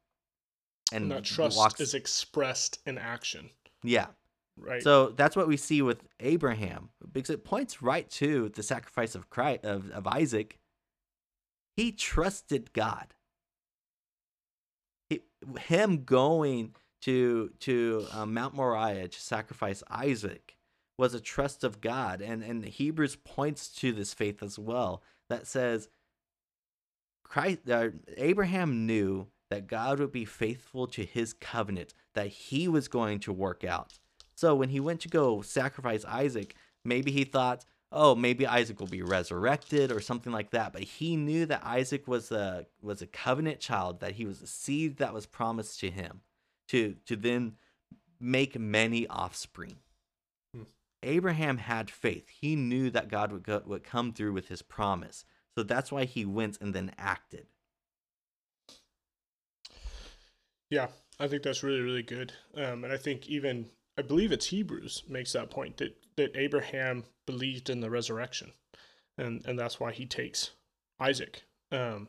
And 0.93 1.11
that 1.11 1.25
trust 1.25 1.57
walks- 1.57 1.81
is 1.81 1.95
expressed 1.95 2.81
in 2.87 2.99
action. 2.99 3.51
yeah, 3.83 4.09
Right. 4.57 4.83
So 4.83 5.09
that's 5.09 5.37
what 5.37 5.49
we 5.49 5.57
see 5.57 5.83
with 5.83 6.07
Abraham 6.21 6.91
because 7.13 7.31
it 7.31 7.45
points 7.45 7.83
right 7.83 8.09
to 8.11 8.51
the 8.51 8.63
sacrifice 8.63 9.15
of 9.15 9.29
Christ, 9.31 9.65
of, 9.65 9.91
of 9.91 10.07
Isaac. 10.07 10.59
He 11.77 11.93
trusted 11.93 12.73
God. 12.73 13.15
He, 15.09 15.21
him 15.61 16.05
going 16.05 16.75
to 17.03 17.51
to 17.61 18.07
uh, 18.13 18.27
Mount 18.27 18.55
Moriah 18.55 19.09
to 19.09 19.21
sacrifice 19.21 19.83
Isaac 19.91 20.57
was 20.97 21.13
a 21.13 21.21
trust 21.21 21.65
of 21.65 21.81
God, 21.81 22.21
and 22.21 22.43
and 22.43 22.65
Hebrews 22.65 23.17
points 23.17 23.69
to 23.77 23.93
this 23.93 24.15
faith 24.15 24.43
as 24.43 24.59
well 24.59 25.03
that 25.29 25.47
says 25.47 25.89
Christ 27.25 27.69
uh, 27.69 27.89
Abraham 28.17 28.87
knew 28.87 29.27
that 29.51 29.67
God 29.67 29.99
would 29.99 30.13
be 30.13 30.25
faithful 30.25 30.87
to 30.89 31.05
his 31.05 31.33
covenant 31.33 31.95
that 32.15 32.29
he 32.29 32.69
was 32.69 32.89
going 32.89 33.21
to 33.21 33.33
work 33.33 33.65
out. 33.65 33.99
So 34.35 34.55
when 34.55 34.71
he 34.71 34.81
went 34.81 35.01
to 35.03 35.09
go 35.09 35.43
sacrifice 35.43 36.05
Isaac, 36.05 36.57
maybe 36.85 37.13
he 37.13 37.25
thought, 37.25 37.65
"Oh, 37.95 38.15
maybe 38.15 38.47
Isaac 38.47 38.81
will 38.81 38.89
be 38.89 39.03
resurrected 39.03 39.93
or 39.93 40.01
something 40.01 40.33
like 40.33 40.51
that." 40.51 40.73
But 40.73 40.83
he 40.83 41.17
knew 41.17 41.47
that 41.47 41.65
Isaac 41.65 42.07
was 42.09 42.31
a 42.33 42.67
was 42.83 43.01
a 43.01 43.07
covenant 43.07 43.61
child, 43.61 44.01
that 44.01 44.13
he 44.13 44.27
was 44.27 44.43
a 44.43 44.47
seed 44.47 44.99
that 44.99 45.15
was 45.15 45.27
promised 45.27 45.81
to 45.81 45.91
him 45.91 46.21
to 46.69 46.97
to 47.07 47.17
then 47.17 47.57
make 48.21 48.59
many 48.59 49.07
offspring. 49.07 49.77
Hmm. 50.55 50.63
Abraham 51.03 51.59
had 51.59 51.91
faith. 51.91 52.29
He 52.29 52.57
knew 52.57 52.91
that 52.91 53.09
God 53.09 53.33
would 53.33 53.45
go, 53.45 53.63
would 53.65 53.85
come 53.85 54.13
through 54.13 54.33
with 54.33 54.49
his 54.49 54.63
promise. 54.63 55.25
So 55.57 55.63
that's 55.63 55.93
why 55.93 56.05
he 56.05 56.25
went 56.25 56.61
and 56.61 56.75
then 56.75 56.93
acted. 56.99 57.47
Yeah, 60.71 60.89
I 61.21 61.29
think 61.29 61.43
that's 61.43 61.63
really 61.63 61.81
really 61.81 62.03
good. 62.03 62.33
Um, 62.57 62.85
and 62.85 62.93
I 62.93 62.97
think 62.97 63.29
even 63.29 63.71
I 63.97 64.03
believe 64.03 64.33
it's 64.33 64.47
Hebrews 64.47 65.05
makes 65.09 65.33
that 65.33 65.51
point 65.51 65.77
that 65.77 65.95
that 66.17 66.37
Abraham 66.37 67.05
believed 67.27 67.71
in 67.71 67.81
the 67.81 67.91
resurrection, 67.91 68.53
and 69.19 69.45
and 69.47 69.59
that's 69.59 69.81
why 69.81 69.93
he 69.93 70.07
takes 70.07 70.51
Isaac. 71.01 71.45
Um, 71.73 72.09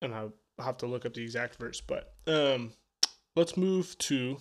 and 0.00 0.14
I 0.14 0.28
have 0.58 0.78
to 0.78 0.86
look 0.86 1.06
up 1.06 1.14
the 1.14 1.22
exact 1.22 1.56
verse, 1.56 1.80
but 1.80 2.14
um, 2.26 2.72
let's 3.34 3.56
move 3.56 3.96
to, 3.98 4.38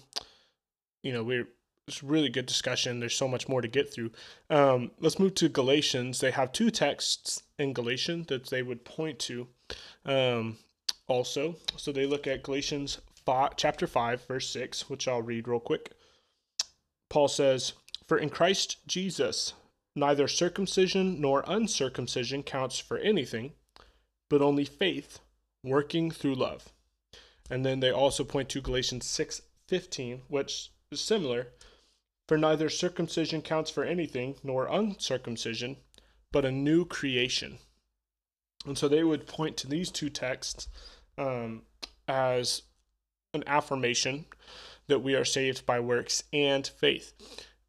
you 1.03 1.13
know, 1.13 1.24
we're 1.24 1.47
it's 1.88 2.03
really 2.03 2.30
good 2.30 2.45
discussion. 2.45 2.99
There's 2.99 3.15
so 3.15 3.28
much 3.28 3.47
more 3.47 3.61
to 3.61 3.68
get 3.68 3.93
through. 3.93 4.11
Um, 4.49 4.91
let's 4.99 5.20
move 5.20 5.36
to 5.36 5.47
Galatians. 5.47 6.20
They 6.20 6.32
have 6.32 6.51
two 6.51 6.70
texts 6.70 7.43
in 7.57 7.74
Galatian 7.74 8.26
that 8.28 8.49
they 8.49 8.61
would 8.61 8.84
point 8.84 9.20
to. 9.20 9.47
Um, 10.05 10.57
also, 11.07 11.55
so 11.78 11.93
they 11.93 12.05
look 12.05 12.28
at 12.28 12.43
Galatians 12.43 12.99
5, 13.26 13.51
chapter 13.55 13.88
five, 13.88 14.26
verse 14.26 14.49
six, 14.49 14.89
which 14.89 15.07
I'll 15.07 15.22
read 15.22 15.47
real 15.47 15.61
quick. 15.61 15.93
Paul 17.09 17.30
says, 17.30 17.74
"For 18.08 18.18
in 18.18 18.30
Christ 18.30 18.78
Jesus, 18.88 19.53
neither 19.95 20.28
circumcision 20.28 21.20
nor 21.20 21.43
uncircumcision 21.45 22.43
counts 22.43 22.80
for 22.80 22.97
anything, 22.97 23.53
but 24.30 24.41
only 24.41 24.66
faith 24.66 25.20
working 25.64 26.12
through 26.12 26.36
love." 26.36 26.72
And 27.49 27.66
then 27.66 27.80
they 27.80 27.91
also 27.91 28.24
point 28.24 28.49
to 28.49 28.62
Galatians 28.62 29.05
6:15, 29.05 30.24
which 30.28 30.72
is 30.91 31.01
similar. 31.01 31.53
For 32.28 32.38
neither 32.38 32.70
circumcision 32.70 33.41
counts 33.41 33.72
for 33.72 33.84
anything, 33.84 34.38
nor 34.43 34.68
uncircumcision, 34.68 35.78
but 36.32 36.45
a 36.45 36.51
new 36.51 36.86
creation. 36.86 37.60
And 38.66 38.78
so 38.78 38.88
they 38.88 39.03
would 39.03 39.28
point 39.28 39.55
to 39.58 39.68
these 39.68 39.91
two 39.91 40.10
texts 40.10 40.68
um, 41.18 41.66
as 42.08 42.64
an 43.34 43.43
affirmation 43.47 44.26
that 44.88 44.99
we 44.99 45.16
are 45.16 45.26
saved 45.26 45.66
by 45.66 45.80
works 45.80 46.24
and 46.34 46.68
faith. 46.68 47.14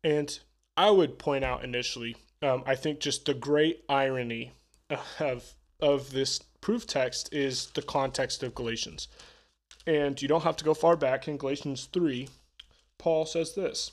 And 0.05 0.38
I 0.76 0.90
would 0.90 1.18
point 1.18 1.44
out 1.44 1.64
initially, 1.64 2.16
um, 2.42 2.62
I 2.66 2.74
think 2.74 3.01
just 3.01 3.26
the 3.26 3.34
great 3.34 3.84
irony 3.88 4.53
of 5.18 5.55
of 5.80 6.11
this 6.11 6.40
proof 6.61 6.86
text 6.86 7.32
is 7.32 7.66
the 7.74 7.82
context 7.82 8.42
of 8.42 8.55
Galatians. 8.55 9.09
And 9.86 10.20
you 10.20 10.28
don't 10.28 10.42
have 10.42 10.57
to 10.57 10.64
go 10.64 10.74
far 10.74 10.96
back 10.96 11.28
in 11.28 11.36
Galatians 11.36 11.88
3, 11.92 12.28
Paul 12.99 13.26
says 13.26 13.55
this 13.55 13.92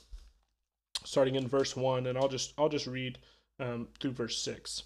starting 1.04 1.36
in 1.36 1.48
verse 1.48 1.76
1 1.76 2.08
and 2.08 2.18
I'll 2.18 2.28
just 2.28 2.54
I'll 2.58 2.70
just 2.70 2.88
read 2.88 3.20
um, 3.60 3.88
through 4.00 4.12
verse 4.12 4.38
6. 4.42 4.84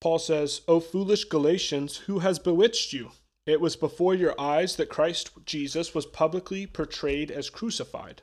Paul 0.00 0.18
says, 0.18 0.62
"O 0.68 0.80
foolish 0.80 1.24
Galatians, 1.24 1.96
who 2.08 2.18
has 2.18 2.38
bewitched 2.38 2.92
you? 2.92 3.12
It 3.46 3.60
was 3.60 3.76
before 3.76 4.14
your 4.14 4.38
eyes 4.40 4.76
that 4.76 4.88
Christ 4.88 5.30
Jesus 5.46 5.94
was 5.94 6.06
publicly 6.06 6.66
portrayed 6.66 7.30
as 7.30 7.50
crucified. 7.50 8.22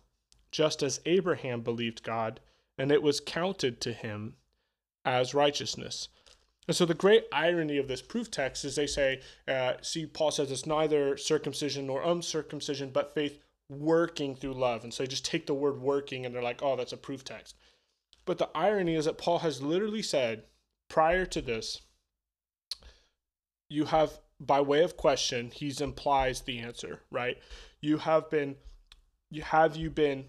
Just 0.51 0.83
as 0.83 0.99
Abraham 1.05 1.61
believed 1.61 2.03
God, 2.03 2.39
and 2.77 2.91
it 2.91 3.01
was 3.01 3.19
counted 3.19 3.79
to 3.81 3.93
him 3.93 4.35
as 5.05 5.33
righteousness. 5.33 6.09
And 6.67 6.75
so 6.75 6.85
the 6.85 6.93
great 6.93 7.25
irony 7.31 7.77
of 7.77 7.87
this 7.87 8.01
proof 8.01 8.29
text 8.29 8.63
is 8.65 8.75
they 8.75 8.87
say, 8.87 9.21
uh, 9.47 9.73
see, 9.81 10.05
Paul 10.05 10.31
says 10.31 10.51
it's 10.51 10.65
neither 10.65 11.17
circumcision 11.17 11.87
nor 11.87 12.03
uncircumcision, 12.03 12.91
but 12.91 13.15
faith 13.15 13.39
working 13.69 14.35
through 14.35 14.53
love. 14.53 14.83
And 14.83 14.93
so 14.93 15.03
they 15.03 15.07
just 15.07 15.25
take 15.25 15.47
the 15.47 15.53
word 15.53 15.81
working 15.81 16.25
and 16.25 16.35
they're 16.35 16.43
like, 16.43 16.61
oh, 16.61 16.75
that's 16.75 16.93
a 16.93 16.97
proof 16.97 17.23
text. 17.23 17.55
But 18.25 18.37
the 18.37 18.49
irony 18.53 18.95
is 18.95 19.05
that 19.05 19.17
Paul 19.17 19.39
has 19.39 19.61
literally 19.61 20.03
said 20.03 20.43
prior 20.87 21.25
to 21.27 21.41
this, 21.41 21.81
you 23.69 23.85
have, 23.85 24.19
by 24.39 24.61
way 24.61 24.83
of 24.83 24.97
question, 24.97 25.49
he's 25.51 25.81
implies 25.81 26.41
the 26.41 26.59
answer, 26.59 27.01
right? 27.09 27.37
You 27.79 27.97
have 27.97 28.29
been, 28.29 28.55
you 29.29 29.41
have 29.41 29.75
you 29.75 29.89
been 29.89 30.25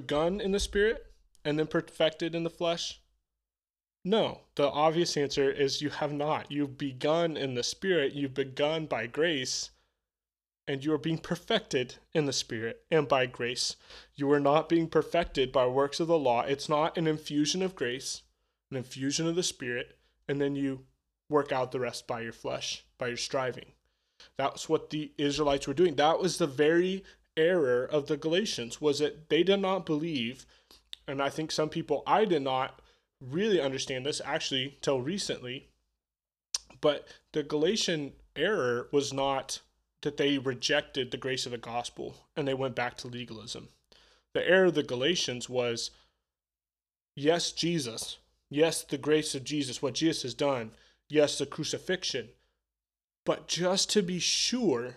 begun 0.00 0.40
in 0.40 0.52
the 0.52 0.60
spirit 0.60 1.06
and 1.44 1.58
then 1.58 1.66
perfected 1.66 2.34
in 2.34 2.44
the 2.44 2.50
flesh? 2.50 3.00
No, 4.04 4.42
the 4.54 4.68
obvious 4.68 5.16
answer 5.16 5.50
is 5.50 5.82
you 5.82 5.90
have 5.90 6.12
not. 6.12 6.52
You've 6.52 6.78
begun 6.78 7.36
in 7.36 7.54
the 7.54 7.62
spirit, 7.62 8.12
you've 8.12 8.34
begun 8.34 8.86
by 8.86 9.06
grace, 9.06 9.70
and 10.68 10.84
you 10.84 10.92
are 10.92 10.98
being 10.98 11.18
perfected 11.18 11.96
in 12.12 12.26
the 12.26 12.32
Spirit 12.32 12.84
and 12.90 13.06
by 13.06 13.26
grace. 13.26 13.76
You 14.14 14.30
are 14.32 14.40
not 14.40 14.68
being 14.68 14.88
perfected 14.88 15.52
by 15.52 15.66
works 15.66 16.00
of 16.00 16.08
the 16.08 16.18
law. 16.18 16.42
It's 16.42 16.68
not 16.68 16.98
an 16.98 17.06
infusion 17.06 17.62
of 17.62 17.76
grace, 17.76 18.22
an 18.70 18.76
infusion 18.76 19.26
of 19.26 19.36
the 19.36 19.42
Spirit, 19.42 19.98
and 20.28 20.40
then 20.40 20.56
you 20.56 20.86
work 21.28 21.52
out 21.52 21.72
the 21.72 21.80
rest 21.80 22.06
by 22.06 22.20
your 22.20 22.32
flesh, 22.32 22.84
by 22.98 23.08
your 23.08 23.16
striving. 23.16 23.72
That's 24.36 24.68
what 24.68 24.90
the 24.90 25.12
Israelites 25.18 25.68
were 25.68 25.74
doing. 25.74 25.96
That 25.96 26.18
was 26.18 26.38
the 26.38 26.46
very 26.46 27.04
error 27.36 27.84
of 27.84 28.06
the 28.06 28.16
Galatians 28.16 28.80
was 28.80 28.98
that 28.98 29.28
they 29.28 29.42
did 29.42 29.60
not 29.60 29.86
believe, 29.86 30.46
and 31.06 31.22
I 31.22 31.28
think 31.28 31.50
some 31.50 31.68
people 31.68 32.02
I 32.06 32.24
did 32.24 32.42
not 32.42 32.80
really 33.20 33.60
understand 33.60 34.06
this 34.06 34.20
actually 34.24 34.78
till 34.82 35.00
recently, 35.00 35.68
but 36.80 37.06
the 37.32 37.42
Galatian 37.42 38.12
error 38.34 38.88
was 38.92 39.12
not 39.12 39.60
that 40.02 40.16
they 40.16 40.38
rejected 40.38 41.10
the 41.10 41.16
grace 41.16 41.46
of 41.46 41.52
the 41.52 41.58
gospel 41.58 42.14
and 42.36 42.46
they 42.46 42.54
went 42.54 42.74
back 42.74 42.96
to 42.98 43.08
legalism. 43.08 43.68
The 44.34 44.48
error 44.48 44.66
of 44.66 44.74
the 44.74 44.82
Galatians 44.82 45.48
was 45.48 45.90
yes, 47.14 47.52
Jesus, 47.52 48.18
yes, 48.50 48.82
the 48.84 48.98
grace 48.98 49.34
of 49.34 49.44
Jesus, 49.44 49.80
what 49.80 49.94
Jesus 49.94 50.22
has 50.22 50.34
done, 50.34 50.72
yes, 51.08 51.38
the 51.38 51.46
crucifixion, 51.46 52.28
but 53.24 53.48
just 53.48 53.90
to 53.90 54.02
be 54.02 54.18
sure, 54.18 54.96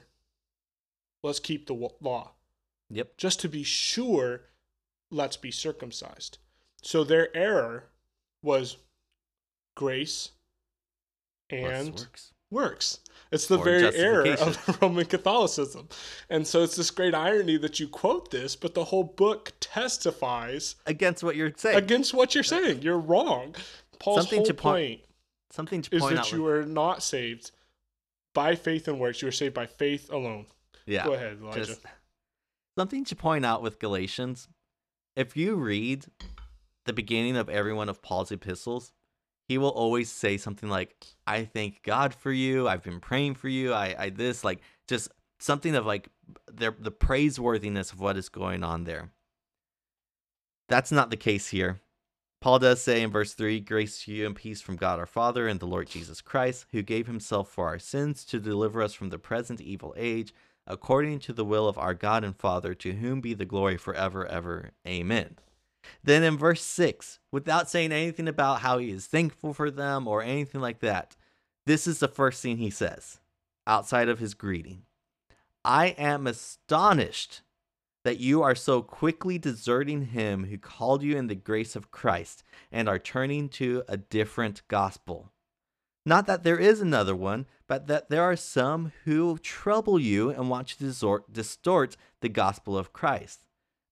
let's 1.23 1.39
keep 1.39 1.67
the 1.67 1.89
law. 2.01 2.31
Yep. 2.89 3.17
Just 3.17 3.39
to 3.41 3.49
be 3.49 3.63
sure, 3.63 4.41
let's 5.11 5.37
be 5.37 5.51
circumcised. 5.51 6.37
So 6.81 7.03
their 7.03 7.35
error 7.35 7.89
was 8.41 8.77
grace 9.75 10.29
and 11.49 11.91
works. 11.91 12.33
works. 12.49 12.99
It's 13.31 13.47
the 13.47 13.57
very 13.57 13.95
error 13.95 14.27
of 14.27 14.77
Roman 14.81 15.05
Catholicism. 15.05 15.89
And 16.29 16.47
so 16.47 16.63
it's 16.63 16.75
this 16.75 16.89
great 16.89 17.13
irony 17.13 17.57
that 17.57 17.79
you 17.79 17.87
quote 17.87 18.31
this, 18.31 18.55
but 18.55 18.73
the 18.73 18.85
whole 18.85 19.03
book 19.03 19.53
testifies 19.59 20.75
against 20.87 21.23
what 21.23 21.35
you're 21.35 21.53
saying. 21.55 21.77
Against 21.77 22.13
what 22.13 22.33
you're 22.33 22.43
saying. 22.43 22.81
You're 22.81 22.97
wrong. 22.97 23.55
Paul's 23.99 24.21
something 24.21 24.39
whole 24.39 24.45
to 24.47 24.53
point 24.53 25.01
something 25.51 25.81
to 25.81 25.99
point 25.99 26.13
is 26.13 26.19
that 26.19 26.31
you 26.31 26.43
with... 26.43 26.53
are 26.53 26.65
not 26.65 27.03
saved 27.03 27.51
by 28.33 28.55
faith 28.55 28.87
and 28.87 28.99
works. 28.99 29.21
You 29.21 29.27
are 29.27 29.33
saved 29.33 29.53
by 29.53 29.65
faith 29.65 30.11
alone. 30.11 30.45
Yeah. 30.89 31.05
Go 31.05 31.13
ahead, 31.13 31.37
Elijah. 31.39 31.65
Just 31.65 31.81
something 32.77 33.05
to 33.05 33.15
point 33.15 33.45
out 33.45 33.61
with 33.61 33.79
Galatians. 33.79 34.47
If 35.15 35.37
you 35.37 35.55
read 35.55 36.05
the 36.85 36.93
beginning 36.93 37.37
of 37.37 37.49
every 37.49 37.73
one 37.73 37.89
of 37.89 38.01
Paul's 38.01 38.31
epistles, 38.31 38.91
he 39.47 39.57
will 39.57 39.69
always 39.69 40.11
say 40.11 40.37
something 40.37 40.69
like, 40.69 41.05
I 41.27 41.45
thank 41.45 41.83
God 41.83 42.13
for 42.13 42.31
you. 42.31 42.67
I've 42.67 42.83
been 42.83 42.99
praying 42.99 43.35
for 43.35 43.49
you. 43.49 43.73
I, 43.73 43.95
I 43.97 44.09
this, 44.09 44.43
like, 44.43 44.61
just 44.87 45.09
something 45.39 45.75
of 45.75 45.85
like 45.85 46.09
the, 46.51 46.73
the 46.77 46.91
praiseworthiness 46.91 47.93
of 47.93 47.99
what 47.99 48.17
is 48.17 48.29
going 48.29 48.63
on 48.63 48.83
there. 48.83 49.11
That's 50.67 50.91
not 50.91 51.09
the 51.09 51.17
case 51.17 51.49
here. 51.49 51.81
Paul 52.41 52.59
does 52.59 52.81
say 52.81 53.01
in 53.01 53.11
verse 53.11 53.33
3 53.33 53.59
Grace 53.59 54.03
to 54.03 54.13
you 54.13 54.25
and 54.25 54.35
peace 54.35 54.61
from 54.61 54.77
God 54.77 54.99
our 54.99 55.05
Father 55.05 55.47
and 55.47 55.59
the 55.59 55.65
Lord 55.65 55.89
Jesus 55.89 56.21
Christ, 56.21 56.65
who 56.71 56.81
gave 56.81 57.07
himself 57.07 57.49
for 57.49 57.67
our 57.67 57.79
sins 57.79 58.23
to 58.25 58.39
deliver 58.39 58.81
us 58.81 58.93
from 58.93 59.09
the 59.09 59.19
present 59.19 59.59
evil 59.59 59.93
age, 59.97 60.33
according 60.67 61.19
to 61.19 61.33
the 61.33 61.45
will 61.45 61.67
of 61.67 61.77
our 61.77 61.93
God 61.93 62.23
and 62.23 62.35
Father, 62.35 62.73
to 62.75 62.93
whom 62.93 63.21
be 63.21 63.33
the 63.33 63.45
glory 63.45 63.77
forever, 63.77 64.25
ever. 64.25 64.71
Amen. 64.87 65.37
Then 66.03 66.23
in 66.23 66.37
verse 66.37 66.61
6, 66.63 67.19
without 67.31 67.69
saying 67.69 67.91
anything 67.91 68.27
about 68.27 68.61
how 68.61 68.77
he 68.77 68.91
is 68.91 69.07
thankful 69.07 69.53
for 69.53 69.71
them 69.71 70.07
or 70.07 70.21
anything 70.21 70.61
like 70.61 70.79
that, 70.79 71.15
this 71.65 71.87
is 71.87 71.99
the 71.99 72.07
first 72.07 72.41
thing 72.41 72.57
he 72.57 72.69
says 72.69 73.19
outside 73.67 74.09
of 74.09 74.19
his 74.19 74.33
greeting. 74.33 74.83
I 75.63 75.87
am 75.97 76.25
astonished 76.25 77.41
that 78.03 78.19
you 78.19 78.41
are 78.41 78.55
so 78.55 78.81
quickly 78.81 79.37
deserting 79.37 80.07
him 80.07 80.45
who 80.45 80.57
called 80.57 81.03
you 81.03 81.17
in 81.17 81.27
the 81.27 81.35
grace 81.35 81.75
of 81.75 81.91
Christ 81.91 82.43
and 82.71 82.87
are 82.87 82.97
turning 82.97 83.49
to 83.49 83.83
a 83.87 83.97
different 83.97 84.61
gospel. 84.67 85.31
Not 86.09 86.25
that 86.25 86.41
there 86.41 86.57
is 86.57 86.81
another 86.81 87.15
one, 87.15 87.45
but 87.67 87.85
that 87.85 88.09
there 88.09 88.23
are 88.23 88.35
some 88.35 88.93
who 89.05 89.37
trouble 89.37 89.99
you 89.99 90.31
and 90.31 90.49
want 90.49 90.69
to 90.69 91.23
distort 91.31 91.97
the 92.21 92.29
gospel 92.29 92.75
of 92.75 92.91
Christ. 92.91 93.45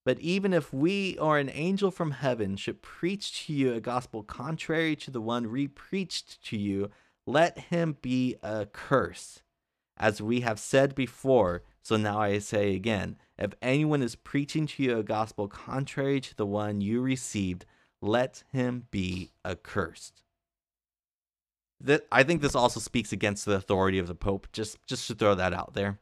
But 0.04 0.20
even 0.20 0.52
if 0.52 0.74
we 0.74 1.16
or 1.20 1.38
an 1.38 1.52
angel 1.54 1.92
from 1.92 2.10
heaven 2.10 2.56
should 2.56 2.82
preach 2.82 3.46
to 3.46 3.54
you 3.54 3.72
a 3.72 3.80
gospel 3.80 4.24
contrary 4.24 4.96
to 4.96 5.12
the 5.12 5.22
one 5.22 5.52
we 5.52 5.68
preached 5.68 6.44
to 6.46 6.58
you, 6.58 6.90
let 7.28 7.60
him 7.60 7.98
be 8.02 8.38
accursed. 8.44 9.44
As 9.96 10.20
we 10.20 10.42
have 10.42 10.60
said 10.60 10.96
before, 10.96 11.62
so 11.84 11.98
now 11.98 12.20
I 12.20 12.40
say 12.40 12.74
again 12.74 13.18
if 13.38 13.54
anyone 13.62 14.02
is 14.02 14.16
preaching 14.16 14.66
to 14.66 14.82
you 14.82 14.98
a 14.98 15.04
gospel 15.04 15.48
contrary 15.48 16.20
to 16.22 16.36
the 16.36 16.48
one 16.48 16.82
you 16.82 17.00
received, 17.00 17.68
let 18.02 18.44
him 18.52 18.88
be 18.90 19.34
accursed. 19.46 20.24
That 21.80 22.08
I 22.12 22.24
think 22.24 22.42
this 22.42 22.56
also 22.56 22.80
speaks 22.80 23.12
against 23.12 23.46
the 23.46 23.54
authority 23.54 24.00
of 24.00 24.08
the 24.08 24.16
Pope. 24.16 24.48
Just 24.52 24.78
just 24.88 25.08
to 25.08 25.16
throw 25.16 25.36
that 25.36 25.54
out 25.54 25.74
there. 25.74 26.00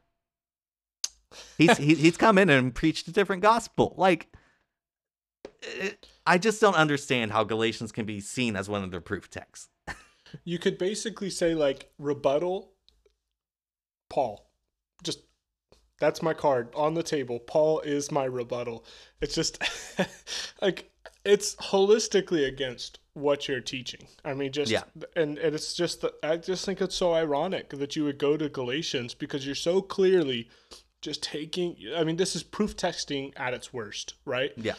He's 1.58 1.76
he, 1.76 1.94
he's 1.96 2.16
come 2.16 2.38
in 2.38 2.48
and 2.48 2.74
preached 2.74 3.08
a 3.08 3.12
different 3.12 3.42
gospel. 3.42 3.94
Like 3.96 4.28
it, 5.62 6.06
I 6.26 6.38
just 6.38 6.60
don't 6.60 6.76
understand 6.76 7.32
how 7.32 7.44
Galatians 7.44 7.92
can 7.92 8.06
be 8.06 8.20
seen 8.20 8.56
as 8.56 8.68
one 8.68 8.82
of 8.82 8.90
their 8.90 9.00
proof 9.00 9.30
texts. 9.30 9.68
you 10.44 10.58
could 10.58 10.78
basically 10.78 11.30
say 11.30 11.54
like 11.54 11.90
rebuttal 11.98 12.72
Paul. 14.08 14.48
Just 15.02 15.20
that's 15.98 16.22
my 16.22 16.34
card 16.34 16.68
on 16.74 16.94
the 16.94 17.02
table. 17.02 17.38
Paul 17.38 17.80
is 17.80 18.10
my 18.10 18.24
rebuttal. 18.24 18.84
It's 19.20 19.34
just 19.34 19.62
like 20.62 20.90
it's 21.24 21.54
holistically 21.56 22.46
against 22.46 22.98
what 23.16 23.48
you're 23.48 23.60
teaching. 23.62 24.06
I 24.24 24.34
mean, 24.34 24.52
just 24.52 24.70
Yeah. 24.70 24.82
and, 25.16 25.38
and 25.38 25.54
it's 25.54 25.72
just 25.74 26.02
that 26.02 26.12
I 26.22 26.36
just 26.36 26.64
think 26.66 26.80
it's 26.82 26.94
so 26.94 27.14
ironic 27.14 27.70
that 27.70 27.96
you 27.96 28.04
would 28.04 28.18
go 28.18 28.36
to 28.36 28.48
Galatians 28.50 29.14
because 29.14 29.46
you're 29.46 29.54
so 29.54 29.80
clearly 29.80 30.48
just 31.00 31.22
taking. 31.22 31.76
I 31.96 32.04
mean, 32.04 32.16
this 32.16 32.36
is 32.36 32.42
proof 32.42 32.76
texting 32.76 33.32
at 33.36 33.54
its 33.54 33.72
worst, 33.72 34.14
right? 34.26 34.52
Yeah. 34.56 34.74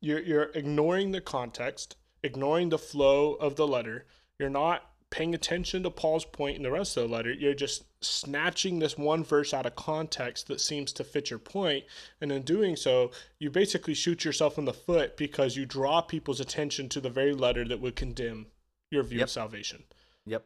you're 0.00 0.20
you're 0.20 0.50
ignoring 0.54 1.10
the 1.10 1.20
context, 1.20 1.96
ignoring 2.22 2.68
the 2.68 2.78
flow 2.78 3.34
of 3.34 3.56
the 3.56 3.66
letter. 3.66 4.06
You're 4.38 4.48
not 4.50 4.88
paying 5.12 5.34
attention 5.34 5.82
to 5.84 5.90
Paul's 5.90 6.24
point 6.24 6.56
in 6.56 6.62
the 6.64 6.70
rest 6.72 6.96
of 6.96 7.04
the 7.08 7.14
letter. 7.14 7.30
You're 7.32 7.54
just 7.54 7.84
snatching 8.02 8.78
this 8.80 8.98
one 8.98 9.22
verse 9.22 9.52
out 9.54 9.66
of 9.66 9.76
context 9.76 10.48
that 10.48 10.60
seems 10.60 10.92
to 10.94 11.04
fit 11.04 11.30
your 11.30 11.38
point, 11.38 11.84
and 12.20 12.32
in 12.32 12.42
doing 12.42 12.74
so, 12.74 13.12
you 13.38 13.50
basically 13.50 13.94
shoot 13.94 14.24
yourself 14.24 14.58
in 14.58 14.64
the 14.64 14.72
foot 14.72 15.16
because 15.16 15.56
you 15.56 15.66
draw 15.66 16.00
people's 16.00 16.40
attention 16.40 16.88
to 16.88 17.00
the 17.00 17.10
very 17.10 17.34
letter 17.34 17.64
that 17.64 17.80
would 17.80 17.94
condemn 17.94 18.46
your 18.90 19.02
view 19.04 19.18
Yep. 19.18 19.26
of 19.26 19.30
salvation. 19.30 19.84
Yep. 20.26 20.44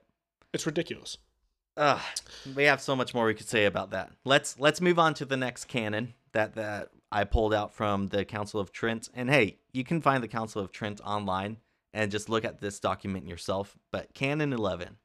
It's 0.53 0.67
ridiculous. 0.67 1.17
Ugh, 1.79 2.01
we 2.55 2.65
have 2.65 2.81
so 2.81 2.97
much 2.97 3.15
more 3.15 3.27
we 3.27 3.35
could 3.35 3.49
say 3.49 3.67
about 3.67 3.91
that. 3.91 4.11
Let's 4.25 4.59
let's 4.59 4.81
move 4.81 4.99
on 4.99 5.15
to 5.15 5.25
the 5.25 5.37
next 5.37 5.67
canon 5.67 6.15
that 6.33 6.55
that 6.55 6.89
I 7.13 7.25
pulled 7.25 7.55
out 7.55 7.75
from 7.75 8.09
the 8.09 8.25
Council 8.25 8.61
of 8.61 8.73
Trent. 8.73 9.11
And 9.15 9.31
hey, 9.31 9.59
you 9.73 9.85
can 9.85 10.01
find 10.01 10.23
the 10.25 10.29
Council 10.29 10.61
of 10.63 10.73
Trent 10.73 11.01
online 11.05 11.59
and 11.97 12.11
just 12.11 12.29
look 12.29 12.45
at 12.45 12.61
this 12.61 12.79
document 12.79 13.27
yourself. 13.27 13.79
But 13.91 14.13
Canon 14.13 14.53
11. 14.53 14.99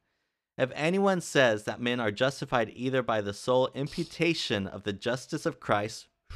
If 0.58 0.72
anyone 0.76 1.22
says 1.22 1.64
that 1.64 1.80
men 1.80 2.02
are 2.02 2.12
justified 2.12 2.70
either 2.76 3.02
by 3.02 3.22
the 3.22 3.34
sole 3.34 3.70
imputation 3.74 4.68
of 4.68 4.84
the 4.84 4.92
justice 4.94 5.46
of 5.46 5.60
Christ, 5.60 6.08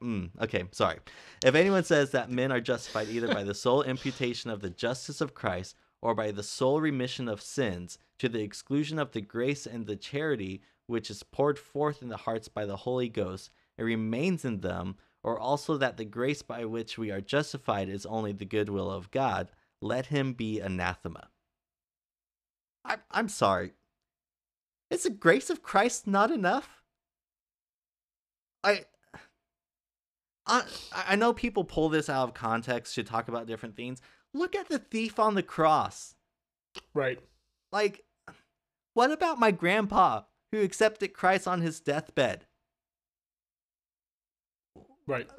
Mm, 0.00 0.30
okay, 0.40 0.62
sorry. 0.70 0.98
If 1.44 1.56
anyone 1.56 1.82
says 1.82 2.12
that 2.12 2.30
men 2.30 2.52
are 2.52 2.60
justified 2.60 3.08
either 3.08 3.26
by 3.34 3.42
the 3.42 3.54
sole 3.54 3.82
imputation 3.82 4.48
of 4.48 4.60
the 4.60 4.70
justice 4.70 5.20
of 5.20 5.34
Christ 5.34 5.74
or 6.00 6.14
by 6.14 6.30
the 6.30 6.44
sole 6.44 6.80
remission 6.80 7.28
of 7.28 7.42
sins, 7.42 7.98
to 8.20 8.28
the 8.28 8.42
exclusion 8.42 9.00
of 9.00 9.10
the 9.10 9.20
grace 9.20 9.66
and 9.66 9.86
the 9.86 9.96
charity 9.96 10.62
which 10.86 11.10
is 11.10 11.24
poured 11.24 11.58
forth 11.58 12.00
in 12.00 12.08
the 12.08 12.16
hearts 12.16 12.46
by 12.46 12.64
the 12.64 12.76
Holy 12.76 13.08
Ghost, 13.08 13.50
it 13.76 13.82
remains 13.82 14.44
in 14.44 14.60
them, 14.60 14.96
or 15.24 15.38
also 15.38 15.76
that 15.76 15.96
the 15.96 16.04
grace 16.04 16.42
by 16.42 16.64
which 16.64 16.98
we 16.98 17.10
are 17.10 17.20
justified 17.20 17.88
is 17.88 18.06
only 18.06 18.32
the 18.32 18.44
goodwill 18.44 18.90
of 18.90 19.10
God, 19.10 19.48
let 19.80 20.06
him 20.06 20.32
be 20.32 20.60
anathema. 20.60 21.28
I, 22.84 22.96
I'm 23.10 23.28
sorry. 23.28 23.72
Is 24.90 25.04
the 25.04 25.10
grace 25.10 25.50
of 25.50 25.62
Christ 25.62 26.06
not 26.06 26.30
enough? 26.30 26.82
I. 28.62 28.84
I, 30.44 30.64
I 30.92 31.14
know 31.14 31.32
people 31.32 31.62
pull 31.62 31.88
this 31.88 32.10
out 32.10 32.28
of 32.28 32.34
context 32.34 32.96
to 32.96 33.04
talk 33.04 33.28
about 33.28 33.46
different 33.46 33.76
things. 33.76 34.02
Look 34.34 34.56
at 34.56 34.68
the 34.68 34.80
thief 34.80 35.20
on 35.20 35.34
the 35.34 35.42
cross. 35.42 36.16
Right. 36.94 37.20
Like, 37.70 38.04
what 38.94 39.12
about 39.12 39.38
my 39.38 39.52
grandpa 39.52 40.22
who 40.50 40.60
accepted 40.60 41.14
Christ 41.14 41.46
on 41.46 41.60
his 41.60 41.80
deathbed? 41.80 42.46
Right. 45.06 45.28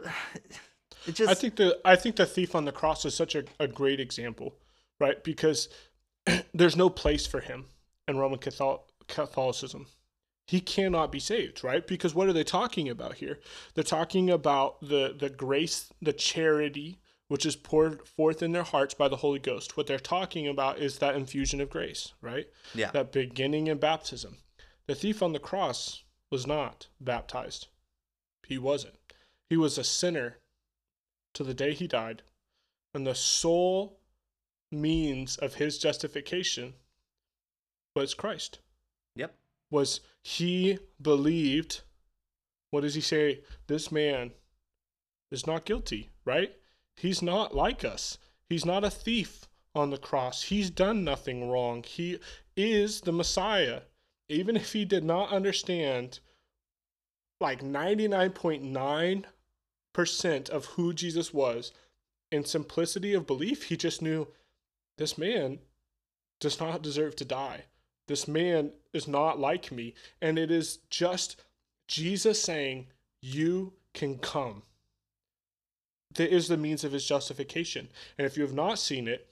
It 1.05 1.15
just 1.15 1.29
I 1.29 1.33
think 1.33 1.57
the 1.57 1.77
I 1.83 1.97
think 1.97 2.15
the 2.15 2.25
thief 2.25 2.55
on 2.55 2.63
the 2.63 2.71
cross 2.71 3.03
is 3.03 3.13
such 3.13 3.35
a, 3.35 3.43
a 3.59 3.67
great 3.67 3.99
example, 3.99 4.55
right? 5.01 5.21
Because 5.21 5.67
there's 6.53 6.77
no 6.77 6.89
place 6.89 7.27
for 7.27 7.41
him 7.41 7.65
in 8.07 8.17
Roman 8.17 8.39
Catholic, 8.39 8.79
Catholicism. 9.09 9.87
He 10.47 10.61
cannot 10.61 11.11
be 11.11 11.19
saved, 11.19 11.61
right? 11.61 11.85
Because 11.85 12.15
what 12.15 12.29
are 12.29 12.33
they 12.33 12.45
talking 12.45 12.87
about 12.87 13.15
here? 13.15 13.39
They're 13.73 13.83
talking 13.83 14.29
about 14.29 14.79
the 14.79 15.13
the 15.17 15.29
grace, 15.29 15.91
the 16.01 16.13
charity 16.13 16.99
which 17.27 17.45
is 17.45 17.55
poured 17.55 18.07
forth 18.07 18.43
in 18.43 18.51
their 18.51 18.63
hearts 18.63 18.93
by 18.93 19.07
the 19.07 19.15
Holy 19.17 19.39
Ghost. 19.39 19.75
What 19.75 19.87
they're 19.87 19.97
talking 19.97 20.47
about 20.47 20.77
is 20.77 20.99
that 20.99 21.15
infusion 21.15 21.61
of 21.61 21.69
grace, 21.69 22.13
right? 22.21 22.47
yeah, 22.75 22.91
That 22.91 23.11
beginning 23.11 23.67
in 23.67 23.77
baptism. 23.79 24.37
The 24.85 24.95
thief 24.95 25.23
on 25.23 25.33
the 25.33 25.39
cross 25.39 26.03
was 26.29 26.45
not 26.45 26.87
baptized. 26.99 27.67
He 28.45 28.57
wasn't. 28.57 28.95
He 29.53 29.57
was 29.57 29.77
a 29.77 29.83
sinner 29.83 30.39
to 31.35 31.43
the 31.43 31.53
day 31.53 31.75
he 31.75 31.85
died. 31.85 32.23
And 32.95 33.05
the 33.05 33.13
sole 33.13 33.99
means 34.71 35.37
of 35.37 35.53
his 35.53 35.77
justification 35.77 36.73
was 37.95 38.15
Christ. 38.15 38.61
yep, 39.15 39.35
Was 39.69 39.99
he 40.23 40.79
believed, 40.99 41.81
what 42.71 42.81
does 42.81 42.95
he 42.95 43.01
say? 43.01 43.41
This 43.67 43.91
man 43.91 44.31
is 45.29 45.45
not 45.45 45.65
guilty, 45.65 46.09
right? 46.25 46.55
He's 46.95 47.21
not 47.21 47.53
like 47.53 47.85
us. 47.85 48.17
He's 48.49 48.65
not 48.65 48.83
a 48.83 48.89
thief 48.89 49.47
on 49.75 49.91
the 49.91 49.99
cross. 49.99 50.41
He's 50.41 50.71
done 50.71 51.03
nothing 51.03 51.47
wrong. 51.47 51.83
He 51.83 52.17
is 52.57 53.01
the 53.01 53.13
Messiah. 53.13 53.81
Even 54.29 54.57
if 54.57 54.73
he 54.73 54.83
did 54.83 55.03
not 55.03 55.31
understand 55.31 56.21
like 57.39 57.61
99.9% 57.61 59.25
of 60.49 60.65
who 60.65 60.93
Jesus 60.93 61.33
was, 61.33 61.71
in 62.31 62.43
simplicity 62.43 63.13
of 63.13 63.27
belief, 63.27 63.63
he 63.63 63.77
just 63.77 64.01
knew 64.01 64.27
this 64.97 65.17
man 65.17 65.59
does 66.39 66.59
not 66.59 66.81
deserve 66.81 67.15
to 67.17 67.25
die. 67.25 67.65
This 68.07 68.27
man 68.27 68.71
is 68.91 69.07
not 69.07 69.39
like 69.39 69.71
me. 69.71 69.93
And 70.21 70.37
it 70.37 70.51
is 70.51 70.79
just 70.89 71.41
Jesus 71.87 72.41
saying, 72.41 72.87
You 73.21 73.73
can 73.93 74.17
come. 74.17 74.63
That 76.15 76.33
is 76.33 76.47
the 76.47 76.57
means 76.57 76.83
of 76.83 76.91
his 76.91 77.05
justification. 77.05 77.89
And 78.17 78.25
if 78.25 78.37
you 78.37 78.43
have 78.43 78.53
not 78.53 78.79
seen 78.79 79.07
it, 79.07 79.29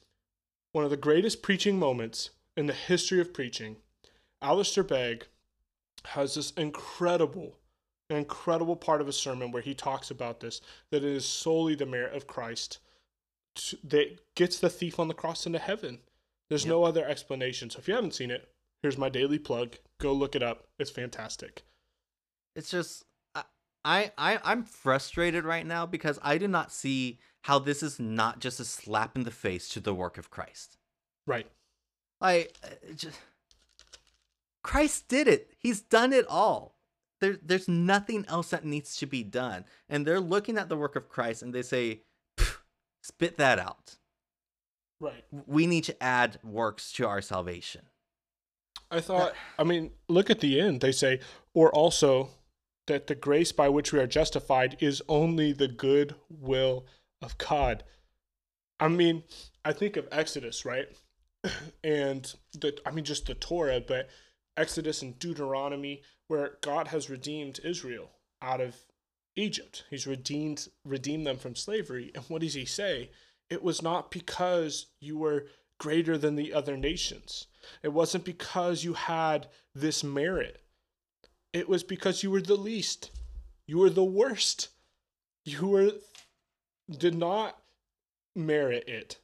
one 0.72 0.84
of 0.84 0.90
the 0.90 0.98
greatest 0.98 1.42
preaching 1.42 1.78
moments 1.78 2.32
in 2.56 2.66
the 2.66 2.74
history 2.74 3.20
of 3.20 3.34
preaching, 3.34 3.78
Alistair 4.42 4.84
Begg 4.84 5.28
has 6.06 6.36
this 6.36 6.52
incredible, 6.52 7.58
incredible 8.18 8.76
part 8.76 9.02
of 9.02 9.08
a 9.08 9.14
sermon 9.14 9.52
where 9.52 9.62
he 9.62 9.74
talks 9.74 10.12
about 10.12 10.40
this 10.40 10.62
that 10.92 11.04
it 11.04 11.12
is 11.12 11.26
solely 11.26 11.76
the 11.76 11.86
merit 11.86 12.16
of 12.16 12.28
Christ 12.28 12.80
to, 13.56 13.78
that 13.84 14.20
gets 14.36 14.60
the 14.60 14.70
thief 14.70 15.00
on 15.00 15.08
the 15.08 15.14
cross 15.14 15.46
into 15.46 15.60
heaven. 15.60 16.00
There's 16.50 16.66
no 16.66 16.84
other 16.84 17.08
explanation. 17.08 17.70
So 17.70 17.80
if 17.80 17.88
you 17.88 17.96
haven't 17.96 18.16
seen 18.16 18.32
it, 18.32 18.50
here's 18.82 18.98
my 18.98 19.10
daily 19.10 19.40
plug. 19.40 19.78
Go 20.00 20.12
look 20.14 20.36
it 20.36 20.44
up. 20.44 20.68
It's 20.80 20.92
fantastic. 20.92 21.64
it's 22.56 22.70
just 22.70 23.06
I, 23.36 23.44
I 23.86 24.12
I 24.18 24.40
I'm 24.44 24.64
frustrated 24.64 25.46
right 25.46 25.66
now 25.66 25.86
because 25.86 26.20
I 26.22 26.38
do 26.38 26.48
not 26.48 26.72
see 26.72 27.20
how 27.44 27.60
this 27.60 27.82
is 27.82 28.00
not 28.00 28.40
just 28.40 28.60
a 28.60 28.66
slap 28.66 29.16
in 29.16 29.24
the 29.24 29.32
face 29.32 29.68
to 29.70 29.80
the 29.80 29.94
work 29.94 30.18
of 30.18 30.30
Christ. 30.30 30.78
Right. 31.26 31.48
Like, 32.20 32.56
uh, 32.64 32.94
just, 32.96 33.20
Christ 34.64 35.08
did 35.08 35.28
it. 35.28 35.52
He's 35.58 35.82
done 35.82 36.14
it 36.14 36.26
all. 36.28 36.76
There, 37.22 37.38
there's 37.42 37.68
nothing 37.68 38.26
else 38.28 38.50
that 38.50 38.66
needs 38.66 38.98
to 38.98 39.06
be 39.06 39.24
done. 39.24 39.66
And 39.88 40.06
they're 40.06 40.20
looking 40.20 40.58
at 40.58 40.68
the 40.68 40.76
work 40.76 40.96
of 40.96 41.08
Christ 41.08 41.42
and 41.44 41.54
they 41.54 41.62
say, 41.62 42.02
spit 43.02 43.38
that 43.38 43.60
out. 43.60 43.96
Right. 45.00 45.24
We 45.32 45.68
need 45.68 45.86
to 45.86 46.04
add 46.04 46.40
works 46.44 46.92
to 46.94 47.08
our 47.08 47.22
salvation. 47.22 47.84
I 48.90 49.00
thought, 49.00 49.34
I 49.58 49.64
mean, 49.64 49.92
look 50.10 50.30
at 50.30 50.42
the 50.42 50.60
end. 50.60 50.82
They 50.82 50.92
say, 50.92 51.20
or 51.54 51.72
also 51.72 52.30
that 52.88 53.08
the 53.08 53.16
grace 53.16 53.52
by 53.52 53.70
which 53.70 53.94
we 53.94 54.00
are 54.00 54.08
justified 54.08 54.78
is 54.80 55.02
only 55.08 55.54
the 55.54 55.68
good 55.68 56.16
will 56.30 56.86
of 57.22 57.38
God. 57.38 57.84
I 58.80 58.90
mean, 58.90 59.24
I 59.64 59.74
think 59.74 59.96
of 59.96 60.08
Exodus, 60.12 60.66
right? 60.66 60.88
And 61.84 62.32
the, 62.54 62.78
I 62.86 62.92
mean, 62.92 63.04
just 63.04 63.26
the 63.26 63.34
Torah, 63.34 63.82
but 63.82 64.10
Exodus 64.58 65.02
and 65.02 65.18
Deuteronomy, 65.18 66.04
where 66.32 66.54
God 66.62 66.88
has 66.88 67.10
redeemed 67.10 67.60
Israel 67.62 68.10
out 68.42 68.62
of 68.62 68.78
Egypt. 69.36 69.84
He's 69.90 70.08
redeemed 70.08 70.70
redeemed 70.86 71.28
them 71.28 71.38
from 71.38 71.58
slavery. 71.58 72.10
And 72.16 72.24
what 72.30 72.40
does 72.40 72.54
he 72.54 72.64
say? 72.64 73.12
It 73.50 73.62
was 73.62 73.82
not 73.82 74.12
because 74.12 74.86
you 75.02 75.18
were 75.18 75.48
greater 75.78 76.18
than 76.18 76.38
the 76.38 76.54
other 76.54 76.78
nations. 76.78 77.48
It 77.84 77.90
wasn't 77.90 78.24
because 78.24 78.86
you 78.86 78.94
had 78.94 79.48
this 79.76 80.06
merit. 80.06 80.62
It 81.52 81.68
was 81.68 81.84
because 81.84 82.24
you 82.24 82.32
were 82.32 82.42
the 82.42 82.56
least. 82.56 83.12
You 83.68 83.80
were 83.80 83.90
the 83.90 84.06
worst. 84.06 84.70
You 85.44 85.68
were 85.68 85.92
did 86.90 87.16
not 87.16 87.58
merit 88.38 88.88
it. 88.88 89.18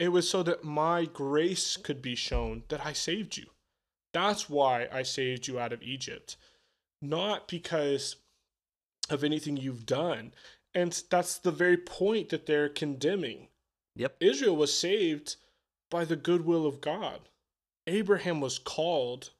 It 0.00 0.08
was 0.08 0.28
so 0.28 0.42
that 0.42 0.64
my 0.64 1.04
grace 1.04 1.76
could 1.76 2.02
be 2.02 2.16
shown 2.16 2.64
that 2.66 2.84
I 2.84 2.94
saved 2.94 3.36
you. 3.36 3.46
That's 4.12 4.50
why 4.50 4.88
I 4.90 5.02
saved 5.04 5.46
you 5.46 5.60
out 5.60 5.72
of 5.72 5.82
Egypt. 5.82 6.36
Not 7.00 7.48
because 7.48 8.16
of 9.10 9.24
anything 9.24 9.56
you've 9.56 9.86
done. 9.86 10.32
And 10.74 11.02
that's 11.10 11.38
the 11.38 11.50
very 11.50 11.76
point 11.76 12.28
that 12.28 12.46
they're 12.46 12.68
condemning. 12.68 13.48
Yep. 13.96 14.16
Israel 14.20 14.56
was 14.56 14.72
saved 14.72 15.36
by 15.90 16.04
the 16.04 16.16
goodwill 16.16 16.66
of 16.66 16.80
God. 16.80 17.20
Abraham 17.86 18.40
was 18.40 18.58
called 18.58 19.30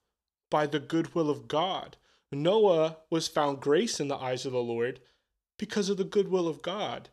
by 0.50 0.66
the 0.66 0.80
goodwill 0.80 1.30
of 1.30 1.48
God. 1.48 1.96
Noah 2.32 2.98
was 3.10 3.28
found 3.28 3.60
grace 3.60 4.00
in 4.00 4.08
the 4.08 4.16
eyes 4.16 4.46
of 4.46 4.52
the 4.52 4.58
Lord 4.58 5.00
because 5.58 5.88
of 5.88 5.96
the 5.96 6.04
goodwill 6.04 6.48
of 6.48 6.62
God. 6.62 7.10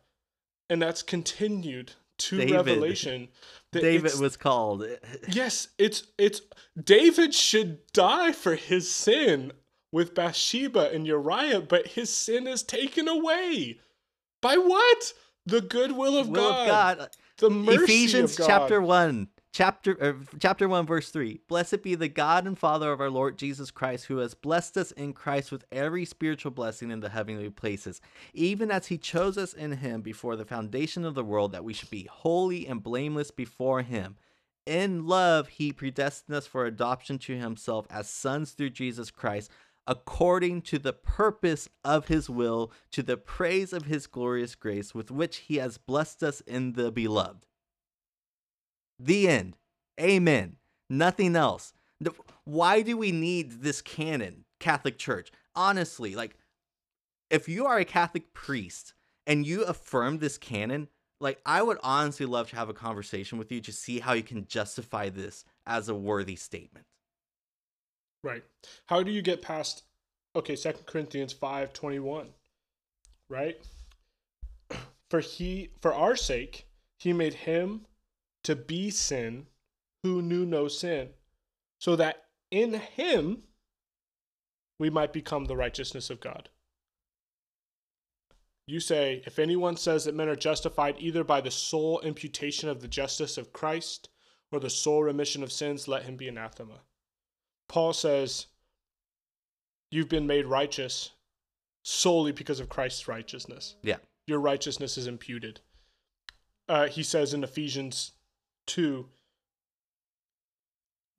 And 0.68 0.80
that's 0.80 1.02
continued 1.02 1.92
to 2.18 2.38
David. 2.38 2.54
Revelation. 2.54 3.28
that 3.72 3.82
David 3.82 4.18
was 4.18 4.36
called. 4.36 4.84
Yes, 5.28 5.68
it's 5.78 6.04
it's 6.18 6.40
David 6.82 7.34
should 7.34 7.80
die 7.92 8.32
for 8.32 8.54
his 8.54 8.90
sin 8.90 9.52
with 9.96 10.14
Bathsheba 10.14 10.90
and 10.92 11.06
Uriah, 11.06 11.62
but 11.62 11.86
his 11.86 12.10
sin 12.10 12.46
is 12.46 12.62
taken 12.62 13.08
away. 13.08 13.80
By 14.42 14.58
what? 14.58 15.14
The 15.46 15.62
goodwill 15.62 16.18
of 16.18 16.28
Will 16.28 16.50
God. 16.50 16.60
of 16.60 16.98
God. 16.98 17.10
The 17.38 17.48
mercy 17.48 17.84
Ephesians 17.84 18.32
of 18.32 18.40
God. 18.40 18.46
chapter 18.46 18.82
1 18.82 19.28
chapter 19.52 19.96
uh, 20.02 20.12
chapter 20.38 20.68
1 20.68 20.84
verse 20.84 21.08
3 21.08 21.40
Blessed 21.48 21.82
be 21.82 21.94
the 21.94 22.08
God 22.08 22.46
and 22.46 22.58
Father 22.58 22.92
of 22.92 23.00
our 23.00 23.08
Lord 23.08 23.38
Jesus 23.38 23.70
Christ 23.70 24.04
who 24.04 24.18
has 24.18 24.34
blessed 24.34 24.76
us 24.76 24.90
in 24.92 25.14
Christ 25.14 25.50
with 25.50 25.64
every 25.72 26.04
spiritual 26.04 26.50
blessing 26.50 26.90
in 26.90 27.00
the 27.00 27.08
heavenly 27.08 27.48
places 27.48 28.02
even 28.34 28.70
as 28.70 28.88
he 28.88 28.98
chose 28.98 29.38
us 29.38 29.54
in 29.54 29.72
him 29.72 30.02
before 30.02 30.36
the 30.36 30.44
foundation 30.44 31.06
of 31.06 31.14
the 31.14 31.24
world 31.24 31.52
that 31.52 31.64
we 31.64 31.72
should 31.72 31.88
be 31.88 32.06
holy 32.10 32.66
and 32.66 32.82
blameless 32.82 33.30
before 33.30 33.80
him 33.80 34.16
in 34.66 35.06
love 35.06 35.48
he 35.48 35.72
predestined 35.72 36.36
us 36.36 36.46
for 36.46 36.66
adoption 36.66 37.18
to 37.18 37.38
himself 37.38 37.86
as 37.88 38.10
sons 38.10 38.50
through 38.50 38.70
Jesus 38.70 39.10
Christ 39.10 39.50
according 39.86 40.60
to 40.60 40.78
the 40.78 40.92
purpose 40.92 41.68
of 41.84 42.08
his 42.08 42.28
will 42.28 42.72
to 42.90 43.02
the 43.02 43.16
praise 43.16 43.72
of 43.72 43.84
his 43.84 44.06
glorious 44.06 44.54
grace 44.54 44.94
with 44.94 45.10
which 45.10 45.36
he 45.38 45.56
has 45.56 45.78
blessed 45.78 46.22
us 46.22 46.40
in 46.42 46.72
the 46.72 46.90
beloved 46.90 47.46
the 48.98 49.28
end. 49.28 49.56
Amen. 50.00 50.56
Nothing 50.88 51.36
else. 51.36 51.72
Why 52.44 52.82
do 52.82 52.96
we 52.96 53.12
need 53.12 53.62
this 53.62 53.80
canon, 53.82 54.44
Catholic 54.60 54.98
Church? 54.98 55.30
Honestly, 55.54 56.14
like, 56.14 56.36
if 57.30 57.48
you 57.48 57.66
are 57.66 57.78
a 57.78 57.84
Catholic 57.84 58.32
priest 58.32 58.94
and 59.26 59.46
you 59.46 59.64
affirm 59.64 60.18
this 60.18 60.38
canon, 60.38 60.88
like, 61.20 61.40
I 61.46 61.62
would 61.62 61.78
honestly 61.82 62.26
love 62.26 62.50
to 62.50 62.56
have 62.56 62.68
a 62.68 62.74
conversation 62.74 63.38
with 63.38 63.50
you 63.50 63.60
to 63.62 63.72
see 63.72 64.00
how 64.00 64.12
you 64.12 64.22
can 64.22 64.46
justify 64.46 65.08
this 65.08 65.44
as 65.66 65.88
a 65.88 65.94
worthy 65.94 66.36
statement. 66.36 66.86
Right. 68.26 68.42
How 68.86 69.04
do 69.04 69.12
you 69.12 69.22
get 69.22 69.40
past 69.40 69.84
okay, 70.34 70.56
Second 70.56 70.86
Corinthians 70.86 71.32
five 71.32 71.72
twenty 71.72 72.00
one. 72.00 72.30
Right? 73.28 73.56
For 75.10 75.20
he 75.20 75.70
for 75.80 75.94
our 75.94 76.16
sake 76.16 76.66
he 76.98 77.12
made 77.12 77.34
him 77.34 77.86
to 78.42 78.56
be 78.56 78.90
sin 78.90 79.46
who 80.02 80.22
knew 80.22 80.44
no 80.44 80.66
sin, 80.66 81.10
so 81.78 81.94
that 81.94 82.24
in 82.50 82.74
him 82.74 83.44
we 84.80 84.90
might 84.90 85.12
become 85.12 85.44
the 85.44 85.56
righteousness 85.56 86.10
of 86.10 86.18
God. 86.18 86.48
You 88.66 88.80
say, 88.80 89.22
if 89.24 89.38
anyone 89.38 89.76
says 89.76 90.04
that 90.04 90.16
men 90.16 90.28
are 90.28 90.34
justified 90.34 90.96
either 90.98 91.22
by 91.22 91.40
the 91.40 91.52
sole 91.52 92.00
imputation 92.00 92.68
of 92.68 92.80
the 92.80 92.88
justice 92.88 93.38
of 93.38 93.52
Christ 93.52 94.08
or 94.50 94.58
the 94.58 94.70
sole 94.70 95.04
remission 95.04 95.44
of 95.44 95.52
sins, 95.52 95.86
let 95.86 96.02
him 96.02 96.16
be 96.16 96.26
anathema. 96.26 96.80
Paul 97.68 97.92
says, 97.92 98.46
You've 99.90 100.08
been 100.08 100.26
made 100.26 100.46
righteous 100.46 101.12
solely 101.82 102.32
because 102.32 102.60
of 102.60 102.68
Christ's 102.68 103.06
righteousness. 103.06 103.76
Yeah. 103.82 103.96
Your 104.26 104.40
righteousness 104.40 104.98
is 104.98 105.06
imputed. 105.06 105.60
Uh, 106.68 106.88
he 106.88 107.02
says 107.02 107.32
in 107.32 107.44
Ephesians 107.44 108.12
2 108.66 109.06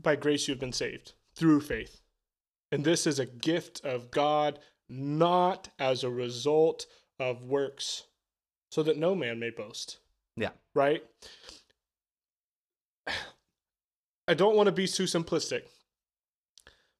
By 0.02 0.18
grace 0.18 0.48
you 0.48 0.52
have 0.54 0.60
been 0.60 0.74
saved 0.74 1.14
through 1.36 1.62
faith. 1.62 2.02
And 2.72 2.84
this 2.84 3.08
is 3.08 3.20
a 3.20 3.26
gift 3.26 3.80
of 3.86 4.12
God, 4.12 4.60
not 4.89 5.70
as 5.80 6.04
a 6.04 6.10
result 6.10 6.86
of 7.18 7.43
works, 7.43 8.04
so 8.70 8.84
that 8.84 8.98
no 8.98 9.16
man 9.16 9.39
may 9.39 9.52
boast. 9.52 10.00
Yeah. 10.36 10.50
Right? 10.76 11.04
I 14.28 14.34
don't 14.34 14.58
want 14.58 14.68
to 14.68 14.74
be 14.74 14.88
too 14.88 15.04
simplistic, 15.04 15.62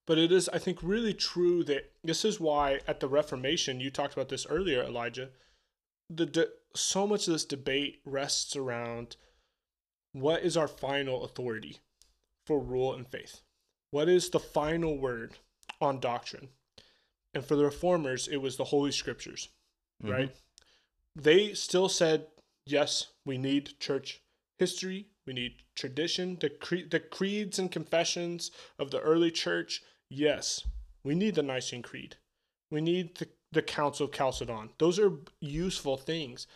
but 0.08 0.18
it 0.18 0.32
is, 0.32 0.50
I 0.50 0.58
think, 0.58 0.80
really 0.82 1.14
true 1.14 1.64
that 1.66 1.92
this 2.04 2.26
is 2.26 2.40
why 2.40 2.80
at 2.88 3.00
the 3.00 3.08
Reformation, 3.10 3.80
you 3.80 3.92
talked 3.92 4.14
about 4.14 4.30
this 4.30 4.48
earlier, 4.50 4.82
Elijah, 4.82 5.30
the 6.10 6.26
de- 6.26 6.48
so 6.76 7.06
much 7.06 7.28
of 7.28 7.34
this 7.34 7.46
debate 7.46 8.02
rests 8.06 8.56
around 8.56 9.18
what 10.14 10.42
is 10.42 10.56
our 10.58 10.68
final 10.70 11.24
authority 11.26 11.78
for 12.46 12.60
rule 12.60 12.94
and 12.94 13.06
faith? 13.08 13.42
What 13.92 14.08
is 14.08 14.30
the 14.30 14.40
final 14.40 14.98
word 14.98 15.34
on 15.82 16.00
doctrine? 16.00 16.50
And 17.34 17.44
for 17.46 17.56
the 17.56 17.66
reformers, 17.66 18.28
it 18.28 18.38
was 18.38 18.56
the 18.56 18.64
Holy 18.66 18.92
Scriptures, 18.92 19.50
Mhm. 20.04 20.10
right? 20.12 20.36
They 21.16 21.54
still 21.54 21.90
said, 21.90 22.28
yes, 22.66 23.08
we 23.26 23.38
need 23.38 23.78
church 23.80 24.22
history, 24.58 25.10
we 25.26 25.34
need 25.34 25.62
tradition, 25.76 26.38
the, 26.40 26.50
cre- 26.50 26.88
the 26.90 27.02
creeds 27.02 27.60
and 27.60 27.70
confessions 27.72 28.52
of 28.80 28.92
the 28.92 29.02
early 29.02 29.32
church. 29.32 29.84
Yes, 30.10 30.66
we 31.04 31.16
need 31.16 31.36
the 31.36 31.44
Nicene 31.44 31.82
Creed. 31.82 32.16
We 32.72 32.82
need 32.82 33.16
the, 33.18 33.28
the 33.52 33.62
Council 33.62 34.06
of 34.06 34.14
Chalcedon. 34.14 34.70
Those 34.78 35.00
are 35.00 35.14
useful 35.40 35.98
things 35.98 36.48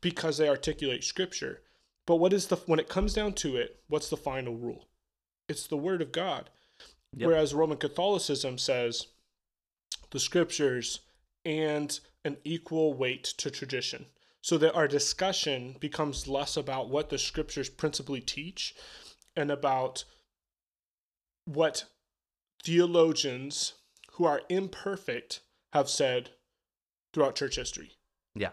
because 0.00 0.38
they 0.38 0.48
articulate 0.48 1.04
Scripture. 1.04 1.62
But 2.06 2.16
what 2.16 2.32
is 2.32 2.46
the 2.46 2.56
when 2.66 2.78
it 2.78 2.88
comes 2.88 3.14
down 3.14 3.32
to 3.34 3.56
it? 3.56 3.80
What's 3.88 4.08
the 4.08 4.16
final 4.16 4.54
rule? 4.54 4.88
It's 5.48 5.66
the 5.66 5.76
Word 5.76 6.02
of 6.02 6.12
God. 6.12 6.50
Yep. 7.16 7.26
Whereas 7.26 7.54
Roman 7.54 7.78
Catholicism 7.78 8.58
says 8.58 9.06
the 10.10 10.20
Scriptures 10.20 11.00
and 11.44 11.98
an 12.24 12.36
equal 12.44 12.94
weight 12.94 13.24
to 13.38 13.50
tradition, 13.50 14.06
so 14.42 14.58
that 14.58 14.74
our 14.74 14.88
discussion 14.88 15.76
becomes 15.80 16.28
less 16.28 16.56
about 16.56 16.88
what 16.88 17.08
the 17.08 17.18
Scriptures 17.18 17.68
principally 17.68 18.20
teach 18.20 18.74
and 19.36 19.50
about 19.50 20.04
what 21.44 21.84
theologians 22.66 23.74
who 24.14 24.24
are 24.24 24.42
imperfect 24.48 25.40
have 25.72 25.88
said 25.88 26.30
throughout 27.12 27.36
church 27.36 27.54
history 27.54 27.92
Yeah. 28.34 28.50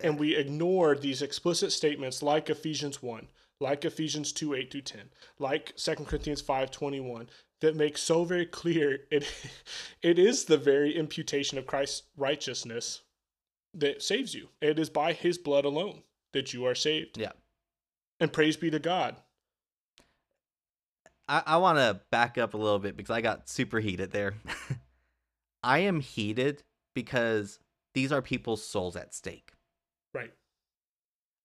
and 0.00 0.18
we 0.18 0.34
ignore 0.34 0.94
these 0.96 1.20
explicit 1.20 1.72
statements 1.72 2.22
like 2.22 2.48
Ephesians 2.48 3.02
1, 3.02 3.28
like 3.60 3.84
Ephesians 3.84 4.32
2 4.32 4.54
8 4.54 4.70
through 4.72 4.80
10, 4.80 5.10
like 5.38 5.76
2 5.76 5.94
Corinthians 5.96 6.40
5 6.40 6.70
21, 6.70 7.28
that 7.60 7.76
make 7.76 7.98
so 7.98 8.24
very 8.24 8.46
clear 8.46 9.00
it, 9.10 9.26
it 10.02 10.18
is 10.18 10.46
the 10.46 10.56
very 10.56 10.96
imputation 10.96 11.58
of 11.58 11.66
Christ's 11.66 12.04
righteousness 12.16 13.02
that 13.74 14.02
saves 14.02 14.34
you. 14.34 14.48
It 14.62 14.78
is 14.78 14.88
by 14.88 15.12
his 15.12 15.36
blood 15.36 15.66
alone 15.66 16.02
that 16.32 16.54
you 16.54 16.64
are 16.64 16.74
saved. 16.74 17.18
Yeah. 17.18 17.32
And 18.20 18.32
praise 18.32 18.56
be 18.56 18.70
to 18.70 18.78
God. 18.78 19.16
I, 21.32 21.42
I 21.46 21.56
want 21.56 21.78
to 21.78 21.98
back 22.10 22.36
up 22.36 22.52
a 22.52 22.58
little 22.58 22.78
bit 22.78 22.94
because 22.94 23.10
I 23.10 23.22
got 23.22 23.48
super 23.48 23.80
heated 23.80 24.12
there. 24.12 24.34
I 25.62 25.78
am 25.78 26.00
heated 26.00 26.62
because 26.94 27.58
these 27.94 28.12
are 28.12 28.20
people's 28.20 28.62
souls 28.62 28.96
at 28.96 29.14
stake. 29.14 29.52
Right. 30.12 30.32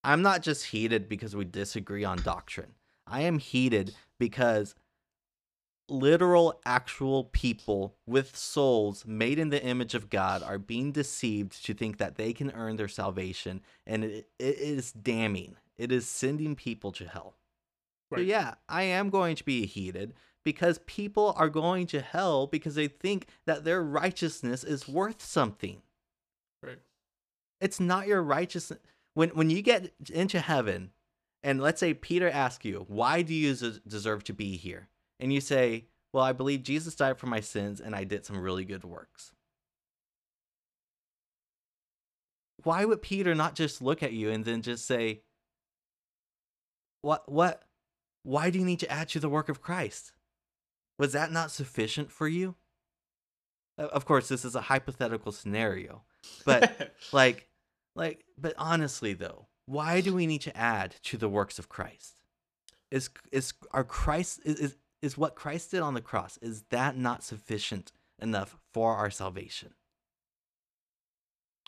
I'm 0.03 0.21
not 0.21 0.41
just 0.41 0.65
heated 0.65 1.07
because 1.07 1.37
we 1.37 1.45
disagree 1.45 2.03
on 2.03 2.21
doctrine. 2.21 2.73
I 3.07 3.21
am 3.21 3.39
heated 3.39 3.95
because 4.19 4.75
literal, 5.87 6.59
actual 6.65 7.23
people 7.23 7.95
with 8.05 8.35
souls 8.35 9.05
made 9.07 9.39
in 9.39 9.51
the 9.51 9.63
image 9.63 9.95
of 9.95 10.09
God 10.09 10.43
are 10.43 10.59
being 10.59 10.91
deceived 10.91 11.63
to 11.65 11.73
think 11.73 11.97
that 11.97 12.15
they 12.15 12.33
can 12.33 12.51
earn 12.51 12.75
their 12.75 12.89
salvation, 12.89 13.61
and 13.85 14.03
it, 14.03 14.27
it 14.37 14.57
is 14.57 14.91
damning. 14.91 15.55
It 15.77 15.93
is 15.93 16.09
sending 16.09 16.57
people 16.57 16.91
to 16.91 17.05
hell. 17.05 17.35
So, 18.13 18.21
yeah, 18.21 18.55
I 18.69 18.83
am 18.83 19.09
going 19.09 19.35
to 19.35 19.43
be 19.43 19.65
heated 19.65 20.13
because 20.43 20.79
people 20.85 21.33
are 21.37 21.49
going 21.49 21.87
to 21.87 22.01
hell 22.01 22.47
because 22.47 22.75
they 22.75 22.87
think 22.87 23.27
that 23.45 23.65
their 23.65 23.83
righteousness 23.83 24.63
is 24.63 24.87
worth 24.87 25.21
something. 25.21 25.81
Right. 26.63 26.79
It's 27.59 27.79
not 27.79 28.07
your 28.07 28.21
righteousness. 28.21 28.79
When 29.13 29.29
when 29.29 29.49
you 29.49 29.61
get 29.61 29.93
into 30.13 30.39
heaven, 30.39 30.91
and 31.43 31.59
let's 31.59 31.79
say 31.79 31.93
Peter 31.93 32.29
asks 32.29 32.63
you, 32.63 32.85
"Why 32.87 33.23
do 33.23 33.33
you 33.33 33.55
deserve 33.87 34.23
to 34.25 34.33
be 34.33 34.55
here?" 34.57 34.89
and 35.19 35.33
you 35.33 35.41
say, 35.41 35.85
Well, 36.13 36.23
I 36.23 36.33
believe 36.33 36.63
Jesus 36.63 36.95
died 36.95 37.17
for 37.17 37.27
my 37.27 37.39
sins 37.39 37.81
and 37.81 37.95
I 37.95 38.03
did 38.03 38.25
some 38.25 38.39
really 38.39 38.65
good 38.65 38.83
works. 38.83 39.31
Why 42.63 42.85
would 42.85 43.01
Peter 43.01 43.35
not 43.35 43.55
just 43.55 43.81
look 43.81 44.03
at 44.03 44.13
you 44.13 44.31
and 44.31 44.43
then 44.43 44.61
just 44.61 44.85
say, 44.85 45.21
What, 47.01 47.29
what, 47.31 47.63
why 48.27 48.49
do 48.49 48.59
you 48.59 48.65
need 48.65 48.81
to 48.81 48.91
add 48.91 49.07
to 49.07 49.21
the 49.21 49.29
work 49.29 49.47
of 49.47 49.61
Christ? 49.61 50.11
Was 50.99 51.13
that 51.13 51.31
not 51.31 51.49
sufficient 51.49 52.11
for 52.11 52.27
you? 52.27 52.55
Of 53.77 54.03
course, 54.03 54.27
this 54.27 54.43
is 54.43 54.53
a 54.53 54.61
hypothetical 54.61 55.31
scenario, 55.31 56.03
but 56.43 56.93
like, 57.13 57.47
like, 57.95 58.25
but 58.37 58.53
honestly 58.57 59.13
though, 59.13 59.47
why 59.65 60.01
do 60.01 60.13
we 60.13 60.27
need 60.27 60.41
to 60.41 60.57
add 60.57 60.95
to 61.03 61.17
the 61.17 61.29
works 61.29 61.57
of 61.57 61.69
Christ? 61.69 62.15
Is 62.91 63.09
is 63.31 63.53
our 63.71 63.85
Christ 63.85 64.41
is, 64.43 64.59
is 64.59 64.75
is 65.01 65.17
what 65.17 65.35
Christ 65.35 65.71
did 65.71 65.81
on 65.81 65.93
the 65.93 66.01
cross? 66.01 66.37
Is 66.41 66.63
that 66.69 66.97
not 66.97 67.23
sufficient 67.23 67.93
enough 68.21 68.57
for 68.73 68.95
our 68.95 69.09
salvation? 69.09 69.73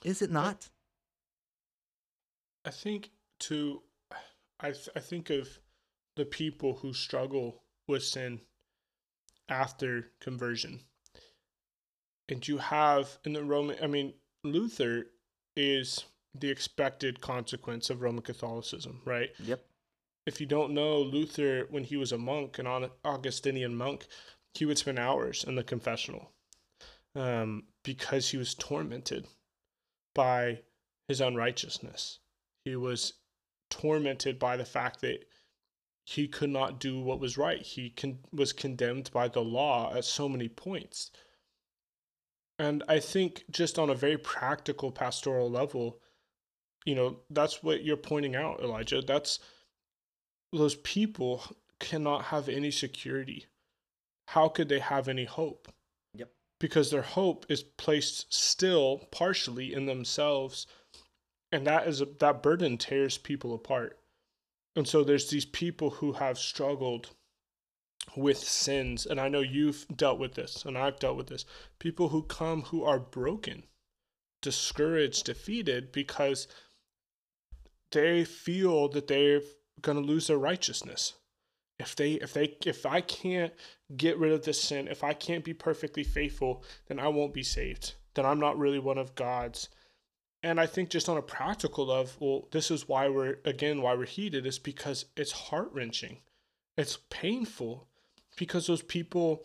Is 0.03 0.21
it 0.21 0.31
not? 0.31 0.69
I 2.65 2.71
think 2.71 3.11
to 3.41 3.81
I 4.59 4.71
th- 4.71 4.89
I 4.95 4.99
think 4.99 5.29
of 5.29 5.47
the 6.19 6.25
people 6.25 6.73
who 6.73 6.93
struggle 6.93 7.63
with 7.87 8.03
sin 8.03 8.41
after 9.47 10.11
conversion. 10.19 10.81
And 12.27 12.45
you 12.45 12.57
have 12.57 13.17
in 13.23 13.31
the 13.33 13.43
Roman 13.43 13.77
I 13.81 13.87
mean 13.87 14.13
Luther 14.43 15.07
is 15.55 16.03
the 16.37 16.49
expected 16.49 17.21
consequence 17.21 17.89
of 17.89 18.01
Roman 18.01 18.21
Catholicism, 18.21 19.01
right? 19.05 19.29
Yep. 19.39 19.65
If 20.27 20.41
you 20.41 20.45
don't 20.45 20.73
know, 20.73 20.99
Luther, 20.99 21.65
when 21.69 21.85
he 21.85 21.95
was 21.95 22.11
a 22.11 22.17
monk, 22.17 22.59
an 22.59 22.89
Augustinian 23.03 23.73
monk, 23.73 24.05
he 24.53 24.65
would 24.65 24.77
spend 24.77 24.99
hours 24.99 25.45
in 25.45 25.55
the 25.55 25.63
confessional 25.63 26.31
um, 27.15 27.63
because 27.83 28.29
he 28.29 28.37
was 28.37 28.53
tormented 28.53 29.25
by 30.13 30.59
his 31.07 31.21
unrighteousness. 31.21 32.19
He 32.65 32.75
was 32.75 33.13
tormented 33.69 34.37
by 34.37 34.57
the 34.57 34.65
fact 34.65 35.01
that 35.01 35.25
he 36.09 36.27
could 36.27 36.49
not 36.49 36.79
do 36.79 36.99
what 36.99 37.19
was 37.19 37.37
right. 37.37 37.61
He 37.61 37.91
con- 37.91 38.17
was 38.33 38.51
condemned 38.51 39.11
by 39.13 39.27
the 39.27 39.41
law 39.43 39.93
at 39.95 40.05
so 40.05 40.27
many 40.27 40.49
points. 40.49 41.11
And 42.57 42.83
I 42.87 42.99
think, 42.99 43.43
just 43.51 43.77
on 43.77 43.91
a 43.91 43.95
very 43.95 44.17
practical 44.17 44.91
pastoral 44.91 45.51
level, 45.51 45.99
you 46.83 46.95
know, 46.95 47.17
that's 47.29 47.61
what 47.61 47.83
you're 47.83 47.95
pointing 47.95 48.35
out, 48.35 48.59
Elijah. 48.59 49.03
That's 49.03 49.37
those 50.51 50.73
people 50.77 51.43
cannot 51.79 52.23
have 52.25 52.49
any 52.49 52.71
security. 52.71 53.45
How 54.29 54.47
could 54.47 54.67
they 54.67 54.79
have 54.79 55.07
any 55.07 55.25
hope? 55.25 55.71
Yep. 56.15 56.31
Because 56.59 56.89
their 56.89 57.03
hope 57.03 57.45
is 57.49 57.61
placed 57.61 58.33
still 58.33 59.07
partially 59.11 59.75
in 59.75 59.85
themselves. 59.85 60.65
And 61.51 61.67
that 61.67 61.87
is 61.87 62.01
a, 62.01 62.05
that 62.19 62.41
burden 62.41 62.79
tears 62.79 63.19
people 63.19 63.53
apart. 63.53 63.98
And 64.75 64.87
so 64.87 65.03
there's 65.03 65.29
these 65.29 65.45
people 65.45 65.89
who 65.89 66.13
have 66.13 66.37
struggled 66.37 67.09
with 68.15 68.37
sins. 68.37 69.05
And 69.05 69.19
I 69.19 69.27
know 69.27 69.41
you've 69.41 69.85
dealt 69.95 70.19
with 70.19 70.35
this, 70.35 70.65
and 70.65 70.77
I've 70.77 70.99
dealt 70.99 71.17
with 71.17 71.27
this. 71.27 71.45
People 71.79 72.09
who 72.09 72.23
come 72.23 72.63
who 72.63 72.83
are 72.83 72.99
broken, 72.99 73.63
discouraged, 74.41 75.25
defeated 75.25 75.91
because 75.91 76.47
they 77.91 78.23
feel 78.23 78.87
that 78.89 79.07
they're 79.07 79.41
going 79.81 79.97
to 79.97 80.03
lose 80.03 80.27
their 80.27 80.37
righteousness 80.37 81.13
if 81.79 81.95
they 81.95 82.13
if 82.13 82.33
they 82.33 82.57
if 82.65 82.85
i 82.85 83.01
can't 83.01 83.53
get 83.95 84.17
rid 84.17 84.31
of 84.31 84.43
this 84.43 84.61
sin 84.61 84.87
if 84.87 85.03
i 85.03 85.13
can't 85.13 85.45
be 85.45 85.53
perfectly 85.53 86.03
faithful 86.03 86.63
then 86.87 86.99
i 86.99 87.07
won't 87.07 87.33
be 87.33 87.43
saved 87.43 87.95
then 88.13 88.25
i'm 88.25 88.39
not 88.39 88.57
really 88.57 88.79
one 88.79 88.97
of 88.97 89.15
god's 89.15 89.69
and 90.43 90.59
i 90.59 90.65
think 90.65 90.89
just 90.89 91.09
on 91.09 91.17
a 91.17 91.21
practical 91.21 91.87
level 91.87 92.13
well 92.19 92.47
this 92.51 92.71
is 92.71 92.87
why 92.87 93.07
we're 93.07 93.37
again 93.45 93.81
why 93.81 93.93
we're 93.93 94.05
heated 94.05 94.45
is 94.45 94.59
because 94.59 95.05
it's 95.15 95.31
heart-wrenching. 95.31 96.17
It's 96.77 96.99
painful 97.09 97.87
because 98.37 98.67
those 98.67 98.81
people 98.81 99.43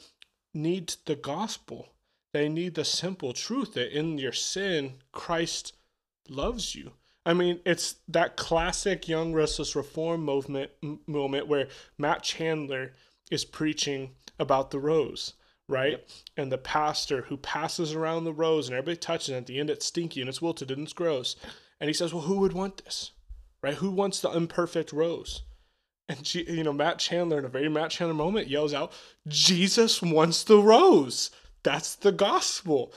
need 0.53 0.95
the 1.05 1.17
gospel. 1.17 1.89
They 2.33 2.49
need 2.49 2.75
the 2.77 2.85
simple 2.85 3.33
truth 3.33 3.75
that 3.75 3.97
in 3.97 4.19
your 4.19 4.33
sin 4.33 4.95
christ 5.11 5.73
loves 6.29 6.75
you. 6.75 6.93
I 7.27 7.33
mean, 7.33 7.61
it's 7.65 7.97
that 8.09 8.37
classic 8.37 9.09
young 9.09 9.33
restless 9.33 9.75
reform 9.75 10.25
movement 10.25 10.71
moment 11.07 11.49
where 11.49 11.69
Matt 11.97 12.23
Chandler 12.23 12.93
is 13.31 13.45
preaching 13.45 14.11
about 14.39 14.71
the 14.71 14.79
rose, 14.79 15.35
right? 15.69 15.93
Yep. 15.93 16.09
And 16.37 16.53
the 16.53 16.59
pastor 16.59 17.23
who 17.23 17.37
passes 17.37 17.95
around 17.95 18.25
the 18.25 18.33
rose 18.33 18.69
and 18.69 18.77
everybody 18.77 18.97
touches 18.97 19.31
it. 19.31 19.37
At 19.37 19.47
the 19.47 19.59
end, 19.59 19.71
it's 19.71 19.87
stinky 19.87 20.21
and 20.21 20.29
it's 20.29 20.43
wilted 20.43 20.71
and 20.71 20.83
it's 20.83 20.93
gross. 20.93 21.37
And 21.81 21.89
he 21.89 21.95
says, 21.95 22.13
"Well, 22.13 22.25
who 22.25 22.39
would 22.41 22.53
want 22.53 22.85
this, 22.85 23.13
right? 23.63 23.75
Who 23.75 23.91
wants 23.91 24.21
the 24.21 24.31
imperfect 24.31 24.93
rose?" 24.93 25.43
And 26.09 26.27
she, 26.27 26.45
you 26.45 26.63
know, 26.65 26.73
Matt 26.73 26.99
Chandler 26.99 27.39
in 27.39 27.45
a 27.47 27.49
very 27.49 27.69
Matt 27.69 27.91
Chandler 27.91 28.15
moment 28.15 28.49
yells 28.49 28.75
out, 28.75 28.93
"Jesus 29.27 30.03
wants 30.03 30.45
the 30.45 30.59
rose." 30.59 31.31
That's 31.63 31.95
the 31.95 32.13
gospel, 32.13 32.93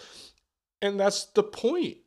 and 0.81 0.99
that's 0.99 1.23
the 1.23 1.43
point. 1.43 1.97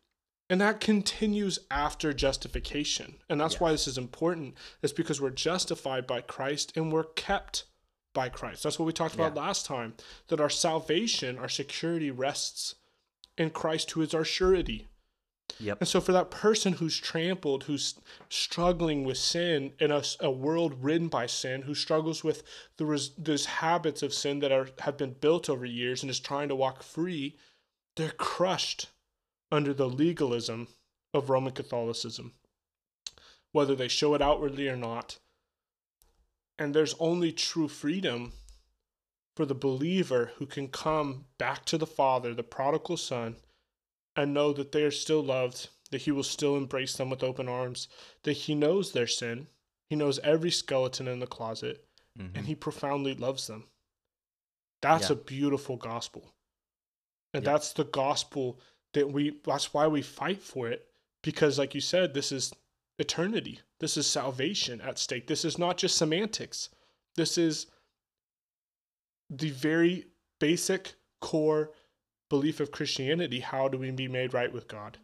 and 0.51 0.61
that 0.61 0.81
continues 0.81 1.61
after 1.71 2.13
justification. 2.13 3.15
And 3.29 3.41
that's 3.41 3.55
yes. 3.55 3.61
why 3.61 3.71
this 3.71 3.87
is 3.87 3.97
important, 3.97 4.55
is 4.83 4.93
because 4.93 5.21
we're 5.21 5.31
justified 5.31 6.09
by 6.09 6.21
Christ 6.23 6.73
and 6.77 6.93
we're 6.93 7.05
kept 7.05 7.65
by 8.13 8.29
Christ. 8.29 8.63
That's 8.63 8.79
what 8.79 8.87
we 8.87 8.93
talked 8.93 9.15
about 9.15 9.35
yeah. 9.35 9.43
last 9.43 9.67
time. 9.67 9.95
That 10.29 10.41
our 10.41 10.51
salvation, 10.51 11.39
our 11.39 11.49
security 11.49 12.11
rests 12.11 12.75
in 13.37 13.51
Christ, 13.51 13.93
who 13.93 14.03
is 14.03 14.15
our 14.15 14.25
surety. 14.25 14.89
Yep. 15.59 15.79
And 15.81 15.89
so, 15.89 16.01
for 16.01 16.13
that 16.13 16.31
person 16.31 16.75
who's 16.75 16.99
trampled, 16.99 17.65
who's 17.65 17.95
struggling 18.29 19.05
with 19.05 19.19
sin 19.19 19.73
in 19.79 19.91
a, 19.91 20.03
a 20.21 20.31
world 20.31 20.83
ridden 20.83 21.09
by 21.09 21.27
sin, 21.27 21.63
who 21.63 21.75
struggles 21.75 22.23
with 22.23 22.43
the 22.77 22.87
res, 22.87 23.11
those 23.19 23.47
habits 23.47 24.03
of 24.03 24.15
sin 24.15 24.39
that 24.41 24.53
are 24.53 24.69
have 24.81 24.97
been 24.97 25.13
built 25.13 25.51
over 25.51 25.67
years 25.67 26.03
and 26.03 26.11
is 26.11 26.21
trying 26.21 26.49
to 26.49 26.55
walk 26.55 26.83
free, 26.83 27.37
they're 27.97 28.11
crushed 28.11 28.89
under 29.51 29.75
the 29.75 29.89
legalism 29.89 30.69
of 31.13 31.29
Roman 31.29 31.53
Catholicism, 31.53 32.33
whether 33.53 33.75
they 33.75 33.89
show 33.89 34.15
it 34.15 34.23
outwardly 34.23 34.69
or 34.69 34.77
not. 34.77 35.19
And 36.61 36.75
there's 36.75 36.95
only 37.01 37.33
true 37.33 37.69
freedom 37.69 38.33
for 39.35 39.47
the 39.47 39.55
believer 39.55 40.33
who 40.37 40.45
can 40.45 40.69
come 40.69 41.25
back 41.39 41.65
to 41.65 41.79
the 41.79 41.87
Father, 41.87 42.35
the 42.35 42.43
prodigal 42.43 42.99
Son, 42.99 43.37
and 44.15 44.35
know 44.35 44.53
that 44.53 44.71
they 44.71 44.83
are 44.83 44.91
still 44.91 45.23
loved, 45.23 45.71
that 45.91 46.03
He 46.03 46.13
will 46.13 46.23
still 46.23 46.57
embrace 46.57 46.95
them 46.95 47.09
with 47.09 47.23
open 47.23 47.49
arms, 47.49 47.89
that 48.25 48.35
He 48.35 48.55
knows 48.55 48.93
their 48.93 49.07
sin, 49.07 49.47
He 49.89 49.97
knows 49.97 50.19
every 50.19 50.51
skeleton 50.51 51.09
in 51.09 51.21
the 51.21 51.27
closet, 51.27 51.83
mm-hmm. 52.19 52.37
and 52.37 52.47
He 52.47 52.55
profoundly 52.55 53.15
loves 53.15 53.47
them. 53.47 53.65
That's 54.83 55.09
yeah. 55.09 55.15
a 55.15 55.21
beautiful 55.21 55.79
gospel. 55.79 56.35
And 57.33 57.45
that's 57.45 57.73
the 57.73 57.85
gospel 57.85 58.61
that 58.93 59.11
we 59.11 59.39
that's 59.45 59.73
why 59.73 59.87
we 59.87 60.03
fight 60.03 60.43
for 60.43 60.69
it 60.69 60.87
because 61.23 61.59
like 61.59 61.75
you 61.75 61.81
said 61.81 62.13
this 62.13 62.33
is 62.33 62.53
eternity. 63.01 63.61
This 63.79 63.97
is 63.97 64.07
salvation 64.07 64.81
at 64.83 64.99
stake. 64.99 65.27
This 65.27 65.45
is 65.45 65.59
not 65.59 65.79
just 65.79 65.97
semantics. 65.97 66.69
This 67.17 67.39
is 67.39 67.67
the 69.31 69.51
very 69.51 70.07
basic 70.39 70.95
core 71.21 71.71
belief 72.29 72.61
of 72.61 72.71
christianity. 72.71 73.41
How 73.41 73.69
do 73.69 73.79
we 73.79 73.91
be 73.91 74.09
made 74.09 74.35
right 74.35 74.53
with 74.53 74.69
god? 74.69 74.99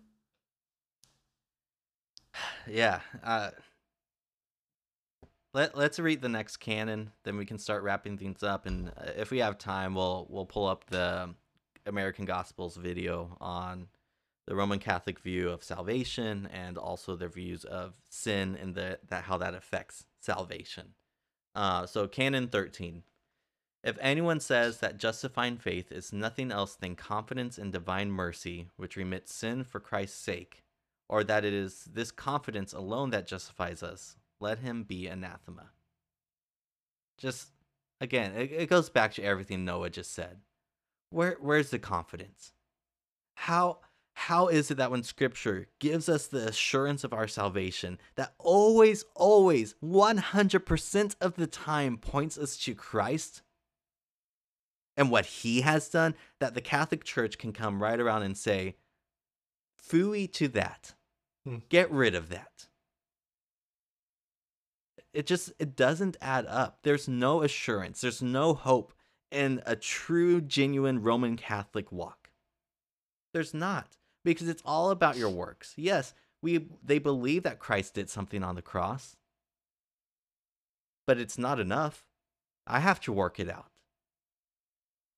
Yeah 2.67 3.01
uh 3.23 3.51
let, 5.55 5.75
let's 5.77 5.99
read 5.99 6.21
the 6.21 6.29
next 6.29 6.59
canon 6.59 7.13
then 7.25 7.37
we 7.37 7.47
can 7.47 7.59
start 7.59 7.83
wrapping 7.83 8.19
things 8.19 8.43
up. 8.43 8.67
And 8.67 8.89
uh, 8.89 9.13
if 9.17 9.31
we 9.31 9.39
have 9.39 9.59
time 9.59 9.95
we'll 9.95 10.27
we'll 10.29 10.47
pull 10.47 10.67
up 10.67 10.87
the 10.87 11.35
American 11.87 12.25
Gospels 12.25 12.77
video 12.77 13.37
on 13.41 13.87
the 14.47 14.55
Roman 14.55 14.79
Catholic 14.79 15.19
view 15.19 15.49
of 15.49 15.65
salvation 15.65 16.49
and 16.53 16.79
also 16.79 17.17
their 17.17 17.29
views 17.29 17.65
of 17.65 17.95
sin 18.09 18.57
and 18.61 18.75
the, 18.75 18.99
that 19.09 19.25
how 19.25 19.39
that 19.39 19.55
affects 19.55 20.05
salvation. 20.21 20.95
Uh, 21.55 21.87
so, 21.87 22.07
Canon 22.07 22.49
13. 22.49 23.03
If 23.83 23.99
anyone 24.01 24.41
says 24.41 24.79
that 24.79 24.99
justifying 24.99 25.59
faith 25.59 25.93
is 25.93 26.13
nothing 26.13 26.51
else 26.51 26.75
than 26.75 26.97
confidence 26.97 27.57
in 27.57 27.71
divine 27.71 28.11
mercy, 28.11 28.67
which 28.77 28.97
remits 28.97 29.33
sin 29.33 29.63
for 29.63 29.79
Christ's 29.79 30.19
sake, 30.19 30.65
or 31.09 31.23
that 31.25 31.45
it 31.45 31.53
is 31.53 31.89
this 31.93 32.11
confidence 32.11 32.73
alone 32.73 33.11
that 33.11 33.29
justifies 33.29 33.83
us, 33.83 34.17
let 34.41 34.59
him 34.59 34.83
be 34.83 35.07
anathema. 35.07 35.71
Just, 37.17 37.51
again, 38.01 38.33
it, 38.33 38.51
it 38.53 38.69
goes 38.69 38.91
back 38.91 39.15
to 39.15 39.23
everything 39.23 39.65
Noah 39.65 39.91
just 39.91 40.13
said 40.13 40.41
where 41.11 41.37
where's 41.41 41.71
the 41.71 41.79
confidence? 41.79 42.53
How 43.35 43.79
how 44.27 44.49
is 44.49 44.71
it 44.71 44.77
that 44.77 44.91
when 44.91 45.03
scripture 45.03 45.69
gives 45.79 46.09
us 46.09 46.27
the 46.27 46.49
assurance 46.49 47.05
of 47.05 47.13
our 47.13 47.29
salvation 47.29 47.99
that 48.17 48.35
always 48.39 49.05
always 49.15 49.75
100% 49.85 51.17
of 51.21 51.37
the 51.37 51.47
time 51.47 51.97
points 51.97 52.37
us 52.37 52.57
to 52.57 52.75
Christ 52.75 53.43
and 54.97 55.11
what 55.11 55.27
he 55.27 55.61
has 55.61 55.89
done 55.89 56.15
that 56.41 56.55
the 56.55 56.61
Catholic 56.61 57.05
Church 57.05 57.39
can 57.39 57.53
come 57.53 57.83
right 57.83 58.01
around 58.01 58.23
and 58.23 58.37
say, 58.37 58.77
Fooey 59.81 60.33
to 60.33 60.49
that. 60.49 60.95
Hmm. 61.45 61.59
Get 61.69 61.91
rid 61.91 62.15
of 62.15 62.31
that. 62.31 62.67
It 65.13 65.27
just 65.27 65.53
it 65.59 65.77
doesn't 65.77 66.17
add 66.21 66.47
up. 66.47 66.79
There's 66.83 67.09
no 67.09 67.43
assurance. 67.43 68.01
There's 68.01 68.23
no 68.23 68.55
hope 68.55 68.93
in 69.31 69.63
a 69.65 69.77
true, 69.77 70.41
genuine 70.41 71.03
Roman 71.03 71.37
Catholic 71.37 71.93
walk. 71.93 72.31
There's 73.33 73.55
not. 73.55 73.97
Because 74.35 74.49
it's 74.49 74.63
all 74.67 74.91
about 74.91 75.17
your 75.17 75.31
works. 75.31 75.73
Yes, 75.77 76.13
we 76.43 76.67
they 76.85 76.99
believe 76.99 77.45
that 77.45 77.59
Christ 77.61 77.95
did 77.95 78.11
something 78.11 78.43
on 78.43 78.57
the 78.57 78.63
cross. 78.63 79.17
But 81.07 81.19
it's 81.19 81.39
not 81.39 81.61
enough. 81.61 82.05
I 82.67 82.81
have 82.81 83.01
to 83.03 83.13
work 83.13 83.39
it 83.39 83.49
out. 83.49 83.71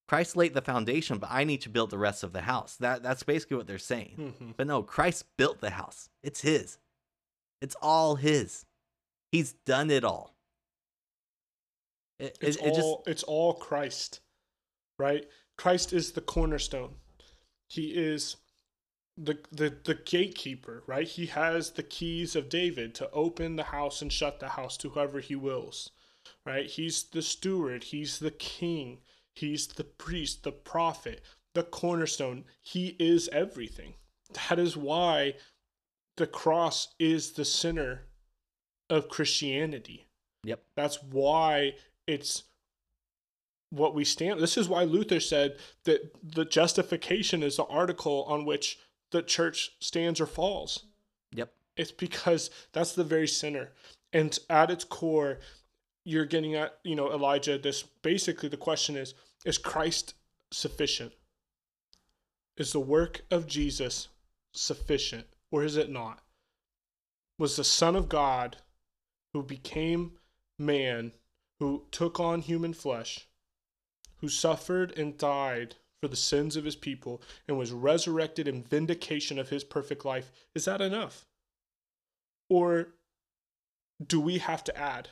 Christ 0.08 0.36
laid 0.36 0.54
the 0.54 0.60
foundation, 0.62 1.18
but 1.18 1.30
I 1.30 1.44
need 1.44 1.62
to 1.62 1.68
build 1.70 1.90
the 1.90 1.98
rest 1.98 2.22
of 2.22 2.32
the 2.32 2.42
house. 2.42 2.76
That 2.76 3.02
that's 3.02 3.22
basically 3.22 3.56
what 3.56 3.66
they're 3.66 3.78
saying. 3.78 4.34
Mhm. 4.40 4.56
But 4.56 4.66
no, 4.66 4.82
Christ 4.82 5.24
built 5.36 5.60
the 5.60 5.70
house. 5.70 6.10
It's 6.22 6.42
his. 6.42 6.78
It's 7.60 7.76
all 7.82 8.16
his. 8.16 8.66
He's 9.32 9.52
done 9.52 9.90
it 9.90 10.04
all. 10.04 10.34
It, 12.18 12.36
It's 12.40 12.56
it, 12.58 12.66
it 12.66 12.74
just 12.74 12.94
it's 13.06 13.22
all 13.22 13.54
Christ, 13.54 14.20
right? 14.98 15.26
Christ 15.56 15.92
is 15.92 16.12
the 16.12 16.20
cornerstone. 16.20 16.94
He 17.68 17.88
is 17.90 18.36
the, 19.20 19.38
the 19.50 19.74
the 19.84 19.94
gatekeeper, 19.94 20.84
right? 20.86 21.06
He 21.06 21.26
has 21.26 21.72
the 21.72 21.82
keys 21.82 22.36
of 22.36 22.48
David 22.48 22.94
to 22.96 23.10
open 23.10 23.56
the 23.56 23.64
house 23.64 24.00
and 24.00 24.12
shut 24.12 24.38
the 24.38 24.50
house 24.50 24.76
to 24.78 24.90
whoever 24.90 25.20
he 25.20 25.34
wills, 25.34 25.90
right? 26.46 26.66
He's 26.66 27.02
the 27.02 27.22
steward. 27.22 27.84
He's 27.84 28.20
the 28.20 28.30
king. 28.30 29.00
He's 29.34 29.66
the 29.66 29.84
priest, 29.84 30.44
the 30.44 30.52
prophet, 30.52 31.22
the 31.54 31.64
cornerstone. 31.64 32.44
He 32.62 32.96
is 32.98 33.28
everything. 33.32 33.94
That 34.48 34.58
is 34.58 34.76
why 34.76 35.34
the 36.16 36.26
cross 36.26 36.88
is 36.98 37.32
the 37.32 37.44
center 37.44 38.06
of 38.90 39.08
Christianity. 39.08 40.06
Yep. 40.44 40.62
That's 40.76 41.02
why 41.02 41.74
it's 42.06 42.44
what 43.70 43.94
we 43.94 44.04
stand. 44.04 44.40
This 44.40 44.56
is 44.56 44.68
why 44.68 44.84
Luther 44.84 45.20
said 45.20 45.56
that 45.84 46.14
the 46.22 46.44
justification 46.44 47.42
is 47.42 47.56
the 47.56 47.64
article 47.64 48.24
on 48.28 48.44
which 48.44 48.78
the 49.10 49.22
church 49.22 49.72
stands 49.80 50.20
or 50.20 50.26
falls. 50.26 50.84
Yep. 51.32 51.52
It's 51.76 51.92
because 51.92 52.50
that's 52.72 52.92
the 52.92 53.04
very 53.04 53.28
center. 53.28 53.72
And 54.12 54.36
at 54.50 54.70
its 54.70 54.84
core, 54.84 55.38
you're 56.04 56.24
getting 56.24 56.54
at, 56.54 56.78
you 56.84 56.96
know, 56.96 57.12
Elijah, 57.12 57.58
this 57.58 57.82
basically 57.82 58.48
the 58.48 58.56
question 58.56 58.96
is 58.96 59.14
is 59.44 59.58
Christ 59.58 60.14
sufficient? 60.50 61.12
Is 62.56 62.72
the 62.72 62.80
work 62.80 63.22
of 63.30 63.46
Jesus 63.46 64.08
sufficient 64.52 65.26
or 65.50 65.62
is 65.62 65.76
it 65.76 65.90
not? 65.90 66.20
Was 67.38 67.56
the 67.56 67.64
Son 67.64 67.94
of 67.94 68.08
God 68.08 68.56
who 69.32 69.42
became 69.42 70.12
man, 70.58 71.12
who 71.60 71.84
took 71.92 72.18
on 72.18 72.40
human 72.40 72.72
flesh, 72.72 73.28
who 74.16 74.28
suffered 74.28 74.96
and 74.98 75.16
died 75.16 75.76
for 76.00 76.08
the 76.08 76.16
sins 76.16 76.56
of 76.56 76.64
his 76.64 76.76
people, 76.76 77.20
and 77.46 77.58
was 77.58 77.72
resurrected 77.72 78.46
in 78.46 78.62
vindication 78.62 79.38
of 79.38 79.48
his 79.48 79.64
perfect 79.64 80.04
life, 80.04 80.30
is 80.54 80.64
that 80.64 80.80
enough? 80.80 81.26
Or 82.48 82.88
do 84.04 84.20
we 84.20 84.38
have 84.38 84.62
to 84.64 84.78
add? 84.78 85.08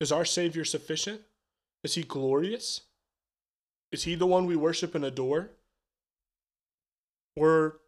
Is 0.00 0.10
our 0.10 0.24
Savior 0.24 0.64
sufficient? 0.64 1.20
Is 1.84 1.94
he 1.94 2.02
glorious? 2.02 2.82
Is 3.92 4.04
he 4.04 4.14
the 4.14 4.26
one 4.26 4.46
we 4.46 4.56
worship 4.56 4.94
and 4.94 5.04
adore? 5.04 5.50
Or 7.36 7.80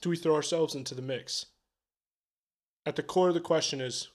do 0.00 0.10
we 0.10 0.16
throw 0.16 0.34
ourselves 0.34 0.74
into 0.74 0.94
the 0.94 1.02
mix? 1.02 1.46
At 2.86 2.96
the 2.96 3.02
core 3.02 3.28
of 3.28 3.34
the 3.34 3.40
question 3.40 3.80
is 3.80 4.08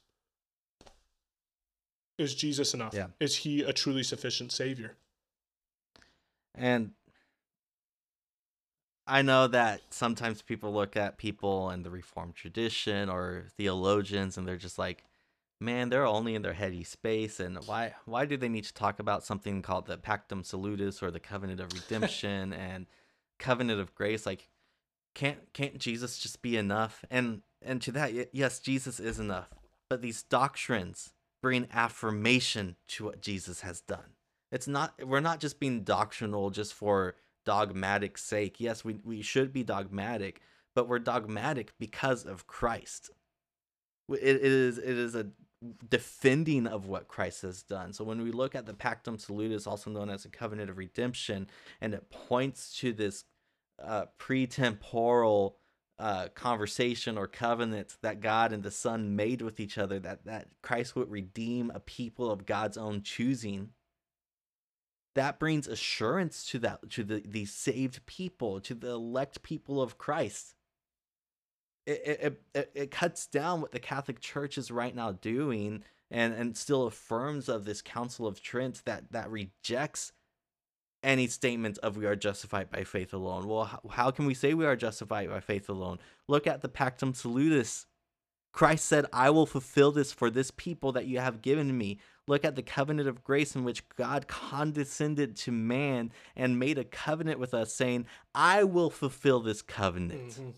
Is 2.17 2.33
Jesus 2.35 2.73
enough? 2.73 2.93
Yeah. 2.93 3.07
Is 3.19 3.37
he 3.37 3.61
a 3.61 3.73
truly 3.73 4.03
sufficient 4.03 4.51
Savior? 4.51 4.95
And 6.55 6.91
I 9.05 9.21
know 9.21 9.47
that 9.47 9.81
sometimes 9.89 10.41
people 10.41 10.73
look 10.73 10.95
at 10.95 11.17
people 11.17 11.69
in 11.71 11.83
the 11.83 11.89
Reformed 11.89 12.35
tradition 12.35 13.09
or 13.09 13.45
theologians 13.57 14.37
and 14.37 14.47
they're 14.47 14.55
just 14.55 14.77
like, 14.77 15.03
man, 15.59 15.89
they're 15.89 16.05
only 16.05 16.35
in 16.35 16.41
their 16.41 16.53
heady 16.53 16.83
space. 16.83 17.39
And 17.39 17.57
why 17.65 17.95
why 18.05 18.25
do 18.25 18.37
they 18.37 18.49
need 18.49 18.65
to 18.65 18.73
talk 18.73 18.99
about 18.99 19.23
something 19.23 19.61
called 19.61 19.87
the 19.87 19.97
Pactum 19.97 20.45
Salutis 20.45 21.01
or 21.01 21.11
the 21.11 21.19
Covenant 21.19 21.59
of 21.59 21.73
Redemption 21.73 22.53
and 22.53 22.85
Covenant 23.39 23.79
of 23.79 23.95
Grace? 23.95 24.25
Like, 24.25 24.49
can't 25.15 25.51
can't 25.53 25.77
Jesus 25.77 26.17
just 26.19 26.41
be 26.41 26.57
enough? 26.57 27.03
And 27.09 27.41
and 27.61 27.81
to 27.81 27.91
that, 27.93 28.33
yes, 28.33 28.59
Jesus 28.59 28.99
is 28.99 29.19
enough. 29.19 29.49
But 29.89 30.01
these 30.01 30.23
doctrines 30.23 31.13
bring 31.41 31.67
affirmation 31.73 32.77
to 32.87 33.05
what 33.05 33.21
Jesus 33.21 33.61
has 33.61 33.81
done. 33.81 34.12
It's 34.53 34.67
not 34.67 34.93
we're 35.03 35.19
not 35.19 35.39
just 35.39 35.59
being 35.59 35.83
doctrinal 35.83 36.51
just 36.51 36.75
for 36.75 37.15
dogmatic 37.43 38.19
sake. 38.19 38.59
Yes, 38.59 38.85
we, 38.85 38.99
we 39.03 39.23
should 39.23 39.51
be 39.51 39.63
dogmatic, 39.63 40.41
but 40.75 40.87
we're 40.87 40.99
dogmatic 40.99 41.73
because 41.79 42.23
of 42.23 42.45
Christ. 42.45 43.09
It, 44.09 44.19
it 44.21 44.43
is 44.43 44.77
it 44.77 44.97
is 44.97 45.15
a 45.15 45.27
defending 45.89 46.67
of 46.67 46.85
what 46.85 47.07
Christ 47.07 47.41
has 47.41 47.63
done. 47.63 47.93
So 47.93 48.03
when 48.03 48.21
we 48.21 48.31
look 48.31 48.53
at 48.53 48.67
the 48.67 48.73
Pactum 48.73 49.19
Salutis, 49.19 49.65
also 49.65 49.89
known 49.89 50.11
as 50.11 50.21
the 50.23 50.29
Covenant 50.29 50.69
of 50.69 50.77
Redemption, 50.77 51.47
and 51.81 51.95
it 51.95 52.11
points 52.11 52.77
to 52.79 52.93
this 52.93 53.23
uh, 53.83 54.05
pre-temporal 54.19 55.57
uh, 55.97 56.27
conversation 56.35 57.17
or 57.17 57.27
covenant 57.27 57.97
that 58.03 58.19
God 58.19 58.53
and 58.53 58.61
the 58.61 58.71
Son 58.71 59.15
made 59.15 59.41
with 59.41 59.59
each 59.59 59.79
other, 59.79 59.99
that 59.99 60.25
that 60.25 60.49
Christ 60.61 60.95
would 60.95 61.09
redeem 61.09 61.71
a 61.73 61.79
people 61.79 62.29
of 62.29 62.45
God's 62.45 62.77
own 62.77 63.01
choosing 63.01 63.69
that 65.15 65.39
brings 65.39 65.67
assurance 65.67 66.45
to 66.47 66.59
that 66.59 66.89
to 66.91 67.03
the 67.03 67.23
these 67.25 67.53
saved 67.53 68.05
people 68.05 68.59
to 68.61 68.73
the 68.73 68.89
elect 68.89 69.43
people 69.43 69.81
of 69.81 69.97
christ. 69.97 70.55
It 71.85 72.01
it, 72.05 72.41
it, 72.55 72.71
it 72.73 72.91
cuts 72.91 73.27
down 73.27 73.61
what 73.61 73.71
the 73.71 73.79
catholic 73.79 74.19
church 74.19 74.57
is 74.57 74.71
right 74.71 74.95
now 74.95 75.11
doing 75.11 75.83
and 76.09 76.33
and 76.33 76.57
still 76.57 76.83
affirms 76.83 77.49
of 77.49 77.65
this 77.65 77.81
council 77.81 78.27
of 78.27 78.41
trent 78.41 78.81
that 78.85 79.11
that 79.11 79.29
rejects 79.29 80.13
any 81.03 81.27
statement 81.27 81.77
of 81.79 81.97
we 81.97 82.05
are 82.05 82.15
justified 82.15 82.71
by 82.71 82.83
faith 82.85 83.13
alone. 83.13 83.47
Well 83.47 83.65
how, 83.65 83.81
how 83.89 84.11
can 84.11 84.25
we 84.25 84.33
say 84.33 84.53
we 84.53 84.65
are 84.65 84.75
justified 84.75 85.29
by 85.29 85.41
faith 85.41 85.69
alone? 85.69 85.99
Look 86.27 86.47
at 86.47 86.61
the 86.61 86.69
pactum 86.69 87.15
salutis. 87.15 87.85
Christ 88.53 88.85
said, 88.85 89.07
I 89.11 89.31
will 89.31 89.47
fulfill 89.47 89.91
this 89.91 90.13
for 90.13 90.29
this 90.29 90.51
people 90.51 90.91
that 90.91 91.07
you 91.07 91.19
have 91.19 91.41
given 91.41 91.75
me. 91.75 91.97
Look 92.27 92.45
at 92.45 92.55
the 92.55 92.63
covenant 92.63 93.09
of 93.09 93.23
grace 93.23 93.55
in 93.55 93.63
which 93.63 93.87
God 93.89 94.27
condescended 94.27 95.35
to 95.37 95.51
man 95.51 96.11
and 96.35 96.57
made 96.57 96.77
a 96.77 96.85
covenant 96.85 97.39
with 97.39 97.53
us, 97.53 97.73
saying, 97.73 98.05
I 98.33 98.63
will 98.63 98.89
fulfill 98.89 99.41
this 99.41 99.61
covenant. 99.61 100.29
Mhm. 100.31 100.53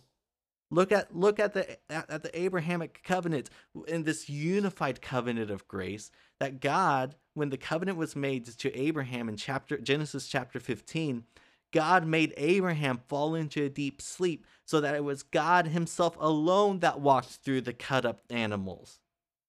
Look 0.72 0.92
at 0.92 1.16
look 1.16 1.40
at 1.40 1.54
the 1.54 1.78
at, 1.92 2.10
at 2.10 2.24
the 2.24 2.40
Abrahamic 2.40 3.02
covenant 3.04 3.50
in 3.88 4.04
this 4.04 4.30
unified 4.30 5.02
covenant 5.02 5.52
of 5.52 5.68
grace 5.68 6.12
that 6.40 6.60
God, 6.60 7.16
when 7.34 7.50
the 7.50 7.58
covenant 7.58 7.98
was 7.98 8.16
made 8.16 8.46
to 8.46 8.76
Abraham 8.76 9.30
in 9.30 9.38
chapter 9.38 9.78
Genesis 9.78 10.28
chapter 10.28 10.60
15, 10.60 11.24
God 11.72 12.08
made 12.08 12.34
Abraham 12.38 13.00
fall 13.08 13.36
into 13.36 13.64
a 13.64 13.70
deep 13.70 14.02
sleep 14.02 14.46
so 14.66 14.82
that 14.82 14.96
it 14.96 15.04
was 15.04 15.24
God 15.24 15.68
himself 15.68 16.16
alone 16.20 16.80
that 16.80 17.00
walked 17.00 17.30
through 17.44 17.62
the 17.62 17.74
cut 17.74 18.06
up 18.06 18.22
animals. 18.30 19.00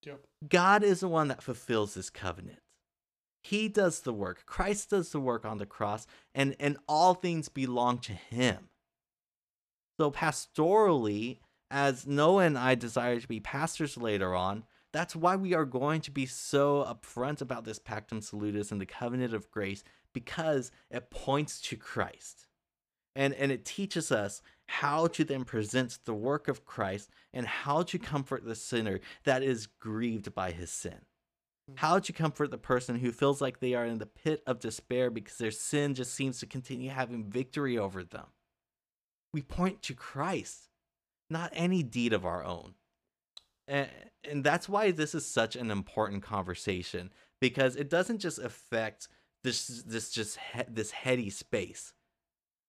Yep. 0.07 0.20
God 0.48 0.82
is 0.84 1.00
the 1.00 1.09
one 1.09 1.28
that 1.28 1.42
fulfills 1.42 1.94
this 1.94 2.11
covenant. 2.11 2.61
He 3.42 3.68
does 3.68 4.00
the 4.00 4.12
work. 4.12 4.44
Christ 4.46 4.90
does 4.90 5.11
the 5.11 5.20
work 5.20 5.44
on 5.44 5.59
the 5.59 5.66
cross, 5.66 6.07
and, 6.34 6.57
and 6.59 6.78
all 6.88 7.14
things 7.14 7.48
belong 7.48 7.98
to 7.98 8.12
him. 8.12 8.70
So, 10.00 10.11
pastorally, 10.11 11.38
as 11.70 12.07
Noah 12.07 12.44
and 12.44 12.59
I 12.59 12.74
desire 12.74 13.20
to 13.20 13.28
be 13.28 13.40
pastors 13.40 13.96
later 13.96 14.34
on, 14.34 14.64
that's 14.92 15.16
why 15.16 15.36
we 15.36 15.54
are 15.54 15.64
going 15.64 16.00
to 16.02 16.11
be 16.11 16.26
so 16.26 16.84
upfront 16.84 17.40
about 17.40 17.64
this 17.64 17.78
Pactum 17.78 18.22
Salutis 18.22 18.72
and 18.72 18.80
the 18.80 18.86
covenant 18.86 19.34
of 19.34 19.50
grace 19.50 19.82
because 20.12 20.70
it 20.90 21.11
points 21.11 21.61
to 21.62 21.76
Christ. 21.76 22.46
And, 23.17 23.33
and 23.35 23.51
it 23.51 23.64
teaches 23.64 24.12
us 24.12 24.43
how 24.67 25.07
to 25.09 25.25
then 25.25 25.45
present 25.45 25.99
the 26.05 26.14
work 26.14 26.49
of 26.49 26.67
Christ 26.67 27.11
and 27.33 27.47
how 27.47 27.83
to 27.85 27.99
comfort 27.99 28.45
the 28.45 28.55
sinner 28.55 29.01
that 29.25 29.43
is 29.43 29.67
grieved 29.67 30.35
by 30.35 30.51
his 30.51 30.71
sin. 30.71 31.01
Hmm. 31.69 31.75
How 31.77 31.99
to 31.99 32.12
comfort 32.12 32.51
the 32.51 32.59
person 32.59 32.97
who 32.97 33.11
feels 33.11 33.41
like 33.41 33.59
they 33.59 33.75
are 33.75 33.87
in 33.87 33.99
the 33.99 34.07
pit 34.07 34.43
of 34.47 34.61
despair 34.61 35.11
because 35.11 35.39
their 35.39 35.51
sin 35.51 35.95
just 35.95 36.14
seems 36.14 36.39
to 36.41 36.47
continue 36.47 36.91
having 36.91 37.25
victory 37.25 37.79
over 37.79 38.05
them. 38.05 38.27
We 39.33 39.41
point 39.41 39.83
to 39.83 39.95
Christ, 39.95 40.69
not 41.31 41.51
any 41.55 41.83
deed 41.83 42.12
of 42.12 42.27
our 42.27 42.45
own. 42.45 42.75
And, 43.67 43.89
and 44.29 44.45
that's 44.45 44.69
why 44.69 44.91
this 44.91 45.14
is 45.14 45.27
such 45.27 45.57
an 45.57 45.71
important 45.71 46.23
conversation 46.23 47.11
because 47.41 47.77
it 47.77 47.91
doesn't 47.91 48.19
just 48.19 48.39
affect 48.39 49.09
this 49.43 49.67
this 49.87 50.11
just 50.11 50.39
he- 50.53 50.62
this 50.69 50.91
heady 50.91 51.31
space. 51.31 51.93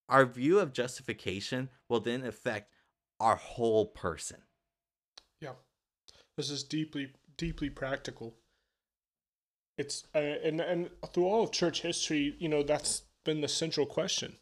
Our 0.10 0.26
view 0.26 0.60
of 0.60 0.74
justification 0.74 1.70
will 1.89 1.99
then 1.99 2.24
affect 2.24 2.74
our 3.20 3.36
whole 3.36 3.88
person. 3.88 4.39
Yeah, 5.41 5.53
this 6.38 6.49
is 6.49 6.64
deeply 6.64 7.12
deeply 7.38 7.70
practical. 7.70 8.36
It's 9.78 10.05
uh, 10.16 10.20
and 10.20 10.62
and 10.62 10.89
through 11.14 11.26
all 11.26 11.43
of 11.43 11.51
church 11.51 11.82
history, 11.82 12.36
you 12.39 12.49
know, 12.49 12.64
that's 12.64 13.03
been 13.26 13.41
the 13.41 13.47
central 13.47 13.86
question: 13.86 14.38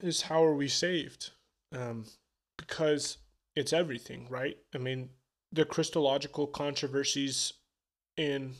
is 0.00 0.22
how 0.22 0.44
are 0.44 0.54
we 0.54 0.68
saved? 0.68 1.30
Um, 1.72 2.06
because 2.56 3.18
it's 3.54 3.72
everything, 3.72 4.28
right? 4.28 4.56
I 4.74 4.78
mean, 4.78 5.10
the 5.52 5.64
Christological 5.64 6.46
controversies 6.46 7.54
in 8.16 8.54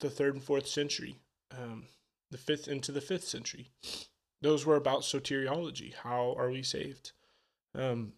the 0.00 0.10
third 0.10 0.34
and 0.34 0.44
fourth 0.44 0.66
century, 0.66 1.16
um, 1.50 1.84
the 2.30 2.38
fifth 2.38 2.68
into 2.68 2.92
the 2.92 3.00
fifth 3.00 3.26
century, 3.26 3.70
those 4.42 4.66
were 4.66 4.76
about 4.76 5.02
soteriology. 5.02 5.94
How 5.94 6.34
are 6.36 6.50
we 6.50 6.62
saved? 6.62 7.12
Um, 7.74 8.12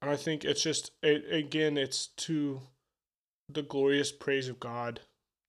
and 0.00 0.10
I 0.10 0.16
think 0.16 0.44
it's 0.44 0.62
just 0.62 0.92
it, 1.02 1.24
again, 1.30 1.76
it's 1.76 2.06
to 2.18 2.60
the 3.48 3.62
glorious 3.62 4.12
praise 4.12 4.48
of 4.48 4.60
God 4.60 5.00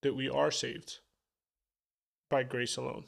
that 0.01 0.15
we 0.15 0.29
are 0.29 0.51
saved 0.51 0.99
by 2.29 2.43
grace 2.43 2.77
alone, 2.77 3.05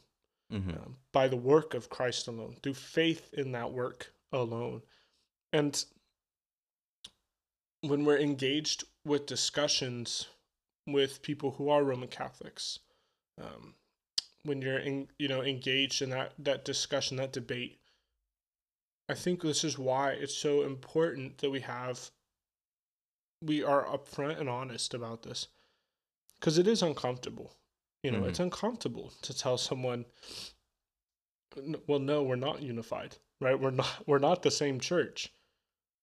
Mm-hmm. 0.51 0.72
um, 0.72 0.97
by 1.13 1.28
the 1.28 1.38
work 1.38 1.74
of 1.74 1.89
Christ 1.89 2.28
alone, 2.28 2.57
through 2.61 2.74
faith 2.74 3.34
in 3.34 3.53
that 3.53 3.72
work 3.72 4.13
alone. 4.34 4.82
And 5.53 5.84
when 7.82 8.05
we're 8.05 8.19
engaged 8.19 8.84
with 9.05 9.26
discussions 9.26 10.28
with 10.86 11.22
people 11.22 11.51
who 11.51 11.69
are 11.69 11.84
Roman 11.84 12.09
Catholics, 12.09 12.80
um, 13.41 13.76
when 14.43 14.61
you're 14.61 14.79
in, 14.79 15.07
you 15.19 15.27
know 15.27 15.41
engaged 15.43 16.01
in 16.01 16.09
that 16.11 16.33
that 16.39 16.65
discussion, 16.65 17.17
that 17.17 17.33
debate, 17.33 17.79
I 19.09 19.13
think 19.13 19.41
this 19.41 19.63
is 19.63 19.77
why 19.77 20.11
it's 20.11 20.35
so 20.35 20.63
important 20.63 21.37
that 21.39 21.49
we 21.49 21.59
have 21.61 22.11
we 23.41 23.63
are 23.63 23.85
upfront 23.85 24.39
and 24.39 24.49
honest 24.49 24.93
about 24.93 25.23
this 25.23 25.47
because 26.39 26.57
it 26.57 26.67
is 26.67 26.81
uncomfortable. 26.81 27.55
You 28.03 28.11
know, 28.11 28.21
Mhm. 28.21 28.29
it's 28.29 28.39
uncomfortable 28.39 29.11
to 29.21 29.33
tell 29.37 29.57
someone, 29.57 30.05
well, 31.87 31.99
no, 31.99 32.23
we're 32.23 32.35
not 32.35 32.61
unified, 32.61 33.17
right? 33.39 33.59
We're 33.59 33.71
not 33.71 34.07
we're 34.07 34.19
not 34.19 34.41
the 34.43 34.51
same 34.51 34.79
church 34.79 35.29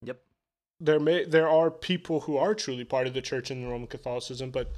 Yep. 0.03 0.21
there 0.81 1.01
may 1.01 1.25
there 1.25 1.49
are 1.49 1.71
people 1.71 2.21
who 2.21 2.37
are 2.37 2.55
truly 2.55 2.85
part 2.85 3.07
of 3.09 3.15
the 3.15 3.23
church 3.23 3.51
in 3.51 3.67
Roman 3.69 3.89
Catholicism, 3.89 4.51
but 4.53 4.71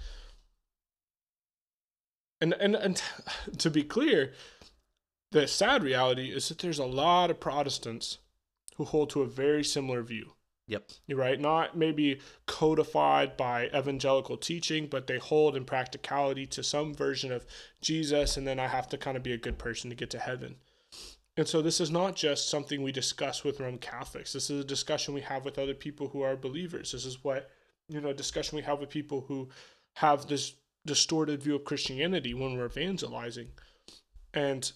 and 2.40 2.54
and 2.54 2.74
and 2.74 3.02
to 3.58 3.70
be 3.70 3.82
clear, 3.82 4.32
the 5.32 5.46
sad 5.46 5.82
reality 5.82 6.30
is 6.30 6.48
that 6.48 6.58
there's 6.58 6.78
a 6.78 6.84
lot 6.84 7.30
of 7.30 7.40
Protestants 7.40 8.18
who 8.76 8.84
hold 8.84 9.10
to 9.10 9.22
a 9.22 9.26
very 9.26 9.62
similar 9.62 10.02
view. 10.02 10.32
Yep. 10.66 10.90
You're 11.08 11.18
right, 11.18 11.40
not 11.40 11.76
maybe 11.76 12.20
codified 12.46 13.36
by 13.36 13.66
evangelical 13.74 14.36
teaching, 14.36 14.86
but 14.86 15.08
they 15.08 15.18
hold 15.18 15.56
in 15.56 15.64
practicality 15.64 16.46
to 16.46 16.62
some 16.62 16.94
version 16.94 17.32
of 17.32 17.44
Jesus, 17.80 18.36
and 18.36 18.46
then 18.46 18.60
I 18.60 18.68
have 18.68 18.88
to 18.90 18.96
kind 18.96 19.16
of 19.16 19.24
be 19.24 19.32
a 19.32 19.38
good 19.38 19.58
person 19.58 19.90
to 19.90 19.96
get 19.96 20.10
to 20.10 20.20
heaven. 20.20 20.56
And 21.36 21.48
so 21.48 21.60
this 21.60 21.80
is 21.80 21.90
not 21.90 22.14
just 22.14 22.48
something 22.48 22.82
we 22.82 22.92
discuss 22.92 23.42
with 23.42 23.58
Roman 23.58 23.78
Catholics. 23.78 24.32
This 24.32 24.48
is 24.48 24.60
a 24.60 24.66
discussion 24.66 25.12
we 25.12 25.22
have 25.22 25.44
with 25.44 25.58
other 25.58 25.74
people 25.74 26.08
who 26.08 26.22
are 26.22 26.36
believers. 26.36 26.92
This 26.92 27.04
is 27.04 27.24
what, 27.24 27.50
you 27.88 28.00
know, 28.00 28.10
a 28.10 28.14
discussion 28.14 28.56
we 28.56 28.62
have 28.62 28.78
with 28.78 28.90
people 28.90 29.24
who 29.26 29.48
have 29.94 30.26
this 30.26 30.54
distorted 30.86 31.42
view 31.42 31.56
of 31.56 31.64
Christianity 31.64 32.34
when 32.34 32.56
we're 32.56 32.66
evangelizing. 32.66 33.48
And 34.32 34.70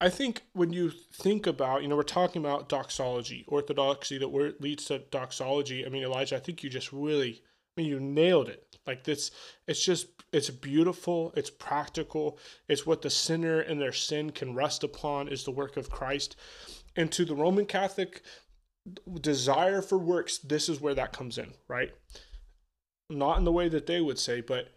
I 0.00 0.08
think 0.08 0.42
when 0.52 0.72
you 0.72 0.90
think 0.90 1.46
about, 1.46 1.82
you 1.82 1.88
know, 1.88 1.96
we're 1.96 2.02
talking 2.02 2.44
about 2.44 2.68
doxology, 2.68 3.44
orthodoxy 3.46 4.18
that 4.18 4.28
word 4.28 4.56
leads 4.60 4.86
to 4.86 4.98
doxology. 4.98 5.86
I 5.86 5.88
mean, 5.88 6.02
Elijah, 6.02 6.36
I 6.36 6.40
think 6.40 6.62
you 6.62 6.70
just 6.70 6.92
really, 6.92 7.42
I 7.76 7.80
mean, 7.80 7.88
you 7.88 8.00
nailed 8.00 8.48
it. 8.48 8.66
Like 8.84 9.04
this, 9.04 9.30
it's 9.68 9.84
just, 9.84 10.08
it's 10.32 10.50
beautiful, 10.50 11.32
it's 11.36 11.50
practical, 11.50 12.38
it's 12.68 12.84
what 12.84 13.02
the 13.02 13.10
sinner 13.10 13.60
and 13.60 13.80
their 13.80 13.92
sin 13.92 14.30
can 14.30 14.56
rest 14.56 14.82
upon 14.82 15.28
is 15.28 15.44
the 15.44 15.52
work 15.52 15.76
of 15.76 15.88
Christ. 15.88 16.34
And 16.96 17.12
to 17.12 17.24
the 17.24 17.36
Roman 17.36 17.66
Catholic 17.66 18.22
desire 19.20 19.82
for 19.82 19.98
works, 19.98 20.38
this 20.38 20.68
is 20.68 20.80
where 20.80 20.94
that 20.94 21.12
comes 21.12 21.38
in, 21.38 21.52
right? 21.68 21.92
Not 23.12 23.38
in 23.38 23.44
the 23.44 23.52
way 23.52 23.68
that 23.68 23.86
they 23.86 24.00
would 24.00 24.18
say, 24.18 24.40
but 24.40 24.68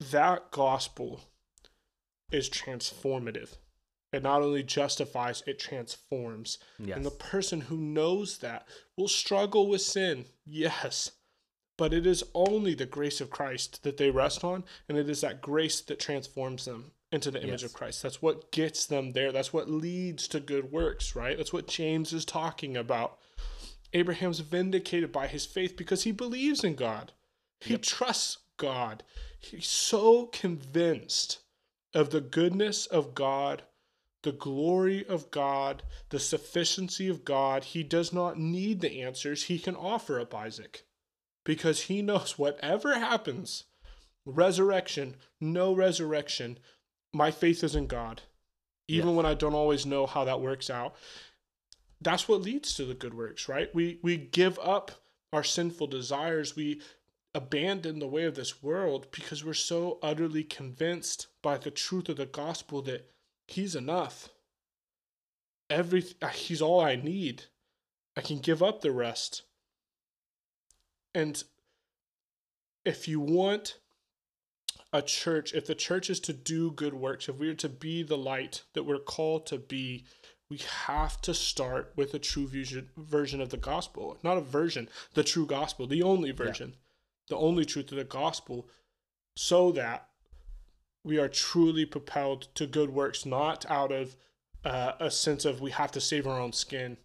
that 0.00 0.50
gospel 0.50 1.20
is 2.30 2.48
transformative. 2.50 3.56
It 4.12 4.22
not 4.22 4.42
only 4.42 4.62
justifies, 4.62 5.42
it 5.46 5.58
transforms. 5.58 6.58
Yes. 6.78 6.96
And 6.96 7.04
the 7.04 7.10
person 7.10 7.62
who 7.62 7.76
knows 7.76 8.38
that 8.38 8.66
will 8.96 9.08
struggle 9.08 9.68
with 9.68 9.82
sin, 9.82 10.26
yes. 10.44 11.12
But 11.76 11.92
it 11.92 12.06
is 12.06 12.24
only 12.34 12.74
the 12.74 12.86
grace 12.86 13.20
of 13.20 13.30
Christ 13.30 13.82
that 13.82 13.98
they 13.98 14.10
rest 14.10 14.42
on, 14.42 14.64
and 14.88 14.96
it 14.96 15.10
is 15.10 15.20
that 15.20 15.42
grace 15.42 15.80
that 15.82 16.00
transforms 16.00 16.64
them 16.64 16.92
into 17.12 17.30
the 17.30 17.42
image 17.42 17.62
Yes. 17.62 17.70
of 17.70 17.74
Christ. 17.74 18.02
That's 18.02 18.22
what 18.22 18.50
gets 18.50 18.86
them 18.86 19.12
there. 19.12 19.30
That's 19.32 19.52
what 19.52 19.68
leads 19.70 20.26
to 20.28 20.40
good 20.40 20.72
works, 20.72 21.14
right? 21.14 21.36
That's 21.36 21.52
what 21.52 21.68
James 21.68 22.12
is 22.12 22.24
talking 22.24 22.76
about. 22.76 23.18
Abraham's 23.92 24.40
vindicated 24.40 25.12
by 25.12 25.26
his 25.26 25.46
faith 25.46 25.76
because 25.76 26.02
he 26.04 26.12
believes 26.12 26.64
in 26.64 26.74
God. 26.74 27.12
He 27.60 27.72
Yep. 27.72 27.82
trusts 27.82 28.38
God. 28.56 29.02
He's 29.38 29.66
so 29.68 30.26
convinced 30.26 31.38
of 31.94 32.10
the 32.10 32.20
goodness 32.20 32.86
of 32.86 33.14
God, 33.14 33.62
the 34.22 34.32
glory 34.32 35.06
of 35.06 35.30
God, 35.30 35.82
the 36.10 36.18
sufficiency 36.18 37.08
of 37.08 37.24
God. 37.24 37.64
He 37.64 37.82
does 37.82 38.12
not 38.12 38.38
need 38.38 38.80
the 38.80 39.00
answers. 39.02 39.44
He 39.44 39.58
can 39.58 39.76
offer 39.76 40.20
up 40.20 40.34
Isaac 40.34 40.86
because 41.44 41.82
he 41.82 42.02
knows 42.02 42.38
whatever 42.38 42.98
happens 42.98 43.64
resurrection, 44.24 45.16
no 45.40 45.72
resurrection 45.72 46.58
my 47.12 47.30
faith 47.30 47.62
is 47.64 47.74
in 47.74 47.86
God. 47.86 48.22
Even 48.88 49.08
Yes. 49.10 49.16
when 49.16 49.26
I 49.26 49.34
don't 49.34 49.54
always 49.54 49.86
know 49.86 50.06
how 50.06 50.24
that 50.24 50.40
works 50.40 50.68
out. 50.68 50.94
That's 52.00 52.28
what 52.28 52.42
leads 52.42 52.74
to 52.74 52.84
the 52.84 52.94
good 52.94 53.14
works, 53.14 53.48
right? 53.48 53.74
We 53.74 53.98
we 54.02 54.16
give 54.16 54.58
up 54.58 54.92
our 55.32 55.44
sinful 55.44 55.88
desires. 55.88 56.56
We 56.56 56.80
abandon 57.34 57.98
the 57.98 58.06
way 58.06 58.24
of 58.24 58.34
this 58.34 58.62
world 58.62 59.08
because 59.10 59.44
we're 59.44 59.54
so 59.54 59.98
utterly 60.02 60.42
convinced 60.42 61.26
by 61.42 61.58
the 61.58 61.70
truth 61.70 62.08
of 62.08 62.16
the 62.16 62.26
gospel 62.26 62.80
that 62.82 63.10
he's 63.46 63.74
enough. 63.74 64.30
Every 65.68 66.04
uh, 66.22 66.28
he's 66.28 66.62
all 66.62 66.80
I 66.80 66.96
need. 66.96 67.44
I 68.16 68.20
can 68.20 68.38
give 68.38 68.62
up 68.62 68.80
the 68.80 68.92
rest. 68.92 69.42
And 71.14 71.42
if 72.84 73.08
you 73.08 73.20
want 73.20 73.78
a 74.92 75.02
church, 75.02 75.52
if 75.54 75.66
the 75.66 75.74
church 75.74 76.08
is 76.08 76.20
to 76.20 76.32
do 76.32 76.70
good 76.70 76.94
works, 76.94 77.28
if 77.28 77.36
we 77.36 77.48
are 77.48 77.54
to 77.54 77.68
be 77.68 78.02
the 78.02 78.16
light 78.16 78.62
that 78.72 78.84
we're 78.84 78.98
called 78.98 79.46
to 79.46 79.58
be, 79.58 80.04
we 80.48 80.58
have 80.86 81.20
to 81.22 81.34
start 81.34 81.92
with 81.96 82.14
a 82.14 82.18
true 82.18 82.46
vision, 82.46 82.90
version 82.96 83.40
of 83.40 83.50
the 83.50 83.56
gospel. 83.56 84.16
Not 84.22 84.38
a 84.38 84.42
version, 84.42 84.88
the 85.14 85.24
true 85.24 85.46
gospel, 85.46 85.86
the 85.86 86.02
only 86.02 86.30
version, 86.30 86.76
the 87.28 87.36
only 87.36 87.64
truth 87.64 87.90
of 87.90 87.98
the 87.98 88.04
gospel, 88.04 88.68
so 89.34 89.72
that 89.72 90.08
we 91.02 91.18
are 91.18 91.28
truly 91.28 91.84
propelled 91.84 92.48
to 92.54 92.66
good 92.66 92.90
works, 92.90 93.26
not 93.26 93.66
out 93.68 93.92
of 93.92 94.16
uh, 94.64 94.92
a 95.00 95.10
sense 95.10 95.44
of 95.44 95.60
we 95.60 95.70
have 95.70 95.92
to 95.92 96.00
save 96.00 96.26
our 96.26 96.40
own 96.40 96.52
skin, 96.52 96.96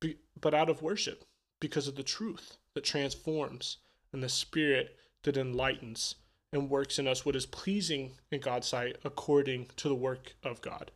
be, 0.00 0.16
but 0.40 0.54
out 0.54 0.68
of 0.68 0.82
worship 0.82 1.24
because 1.60 1.88
of 1.88 1.96
the 1.96 2.02
truth 2.02 2.58
that 2.74 2.84
transforms 2.84 3.78
and 4.12 4.22
the 4.22 4.28
spirit 4.28 4.96
that 5.22 5.36
enlightens 5.36 6.16
and 6.52 6.70
works 6.70 6.98
in 6.98 7.08
us 7.08 7.24
what 7.24 7.36
is 7.36 7.46
pleasing 7.46 8.12
in 8.30 8.40
God's 8.40 8.66
sight 8.66 8.96
according 9.04 9.66
to 9.76 9.88
the 9.88 9.94
work 9.94 10.34
of 10.42 10.62
God. 10.62 10.90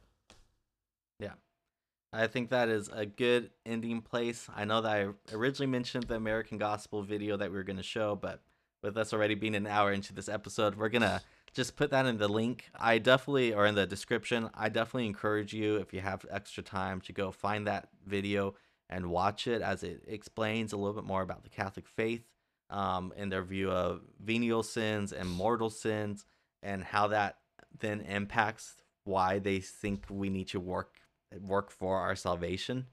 I 2.13 2.27
think 2.27 2.51
that 2.51 2.69
is 2.69 2.89
a 2.93 3.07
good 3.07 3.51
ending 3.65 4.01
place. 4.01 4.49
I 4.55 4.65
know 4.65 4.81
that 4.81 4.91
I 4.91 5.09
originally 5.35 5.71
mentioned 5.71 6.05
the 6.05 6.17
American 6.17 6.59
Gospel 6.59 7.03
video 7.03 7.37
that 7.37 7.51
we 7.51 7.57
were 7.57 7.63
going 7.63 7.77
to 7.77 7.85
show, 7.85 8.17
but 8.17 8.43
with 8.83 8.97
us 8.97 9.13
already 9.13 9.37
being 9.37 9.55
an 9.55 9.67
hour 9.67 9.93
into 9.93 10.13
this 10.13 10.29
episode, 10.29 10.75
we're 10.75 10.89
going 10.89 11.03
to 11.03 11.21
just 11.53 11.77
put 11.77 11.91
that 11.91 12.07
in 12.07 12.19
the 12.19 12.27
link. 12.27 12.65
I 12.75 12.99
definitely, 12.99 13.55
or 13.55 13.67
in 13.67 13.77
the 13.77 13.87
description, 13.87 14.51
I 14.55 14.71
definitely 14.71 15.07
encourage 15.07 15.53
you, 15.53 15.77
if 15.77 15.93
you 15.93 16.01
have 16.01 16.27
extra 16.29 16.65
time, 16.65 17.01
to 17.03 17.13
go 17.13 17.31
find 17.31 17.67
that 17.69 17.89
video 18.05 18.55
and 18.89 19.11
watch 19.11 19.47
it 19.47 19.63
as 19.63 19.85
it 19.85 20.03
explains 20.09 20.73
a 20.73 20.77
little 20.77 20.95
bit 20.95 21.05
more 21.05 21.23
about 21.23 21.45
the 21.45 21.49
Catholic 21.49 21.87
faith 21.87 22.25
um, 22.71 23.13
and 23.17 23.31
their 23.31 23.45
view 23.45 23.71
of 23.71 24.01
venial 24.21 24.65
sins 24.65 25.13
and 25.13 25.29
mortal 25.29 25.71
sins 25.71 26.25
and 26.61 26.83
how 26.83 27.07
that 27.07 27.37
then 27.79 28.01
impacts 28.01 28.75
why 29.05 29.39
they 29.39 29.61
think 29.61 30.07
we 30.11 30.29
need 30.29 30.49
to 30.49 30.59
work 30.59 30.97
work 31.39 31.71
for 31.71 31.99
our 31.99 32.17
salvation. 32.17 32.87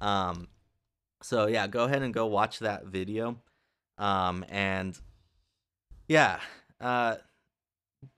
Um, 0.00 0.48
so 1.22 1.46
yeah, 1.46 1.66
go 1.66 1.84
ahead 1.84 2.02
and 2.02 2.14
go 2.14 2.26
watch 2.26 2.60
that 2.60 2.86
video. 2.86 3.36
Um, 3.98 4.44
and 4.48 4.98
yeah, 6.08 6.40
uh, 6.80 7.16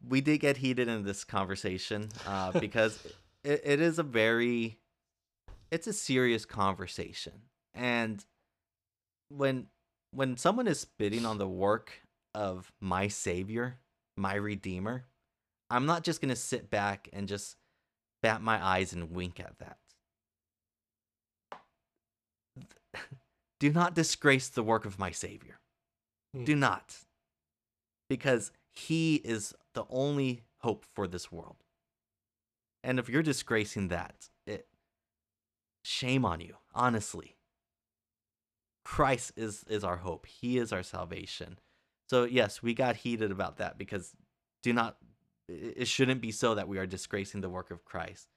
we 0.08 0.20
did 0.20 0.38
get 0.38 0.56
heated 0.56 0.88
in 0.88 1.04
this 1.04 1.24
conversation 1.24 2.08
uh, 2.26 2.52
because 2.60 3.04
it, 3.44 3.62
it 3.64 3.80
is 3.80 3.98
a 3.98 4.04
very, 4.04 4.78
it's 5.70 5.86
a 5.86 5.92
serious 5.92 6.44
conversation, 6.44 7.32
and 7.74 8.24
when 9.28 9.66
when 10.12 10.36
someone 10.36 10.68
is 10.68 10.78
spitting 10.78 11.24
on 11.24 11.38
the 11.38 11.48
work 11.48 11.92
of 12.34 12.70
my 12.80 13.08
savior, 13.08 13.78
my 14.16 14.34
redeemer, 14.34 15.06
I'm 15.70 15.86
not 15.86 16.04
just 16.04 16.20
gonna 16.20 16.36
sit 16.36 16.70
back 16.70 17.08
and 17.12 17.26
just 17.26 17.56
bat 18.22 18.40
my 18.40 18.64
eyes 18.64 18.92
and 18.92 19.10
wink 19.10 19.40
at 19.40 19.58
that. 19.58 19.78
Do 23.60 23.72
not 23.72 23.94
disgrace 23.94 24.48
the 24.48 24.62
work 24.62 24.84
of 24.84 24.98
my 24.98 25.10
savior. 25.10 25.58
Hmm. 26.34 26.44
Do 26.44 26.56
not. 26.56 26.96
Because 28.08 28.52
he 28.70 29.16
is 29.16 29.54
the 29.74 29.84
only 29.90 30.42
hope 30.58 30.84
for 30.94 31.06
this 31.06 31.30
world. 31.30 31.56
And 32.84 32.98
if 32.98 33.08
you're 33.08 33.22
disgracing 33.22 33.88
that, 33.88 34.28
it 34.46 34.66
shame 35.84 36.24
on 36.24 36.40
you, 36.40 36.56
honestly. 36.74 37.36
Christ 38.84 39.32
is 39.36 39.64
is 39.68 39.84
our 39.84 39.98
hope. 39.98 40.26
He 40.26 40.58
is 40.58 40.72
our 40.72 40.82
salvation. 40.82 41.58
So 42.10 42.24
yes, 42.24 42.62
we 42.62 42.74
got 42.74 42.96
heated 42.96 43.30
about 43.30 43.58
that 43.58 43.78
because 43.78 44.12
do 44.62 44.72
not 44.72 44.96
it 45.52 45.88
shouldn't 45.88 46.20
be 46.20 46.30
so 46.30 46.54
that 46.54 46.68
we 46.68 46.78
are 46.78 46.86
disgracing 46.86 47.40
the 47.40 47.50
work 47.50 47.70
of 47.70 47.84
Christ. 47.84 48.28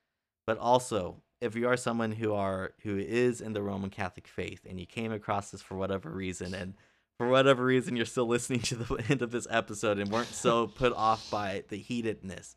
But 0.45 0.57
also, 0.57 1.21
if 1.41 1.55
you 1.55 1.67
are 1.67 1.77
someone 1.77 2.11
who 2.11 2.33
are 2.33 2.73
who 2.83 2.97
is 2.97 3.41
in 3.41 3.53
the 3.53 3.61
Roman 3.61 3.89
Catholic 3.89 4.27
faith 4.27 4.65
and 4.67 4.79
you 4.79 4.85
came 4.85 5.11
across 5.11 5.51
this 5.51 5.61
for 5.61 5.75
whatever 5.75 6.09
reason 6.09 6.53
and 6.53 6.75
for 7.17 7.27
whatever 7.27 7.65
reason 7.65 7.95
you're 7.95 8.05
still 8.05 8.27
listening 8.27 8.61
to 8.61 8.75
the 8.75 9.03
end 9.09 9.21
of 9.21 9.31
this 9.31 9.47
episode 9.49 9.99
and 9.99 10.11
weren't 10.11 10.27
so 10.27 10.67
put 10.75 10.93
off 10.93 11.29
by 11.29 11.63
the 11.69 11.77
heatedness, 11.77 12.55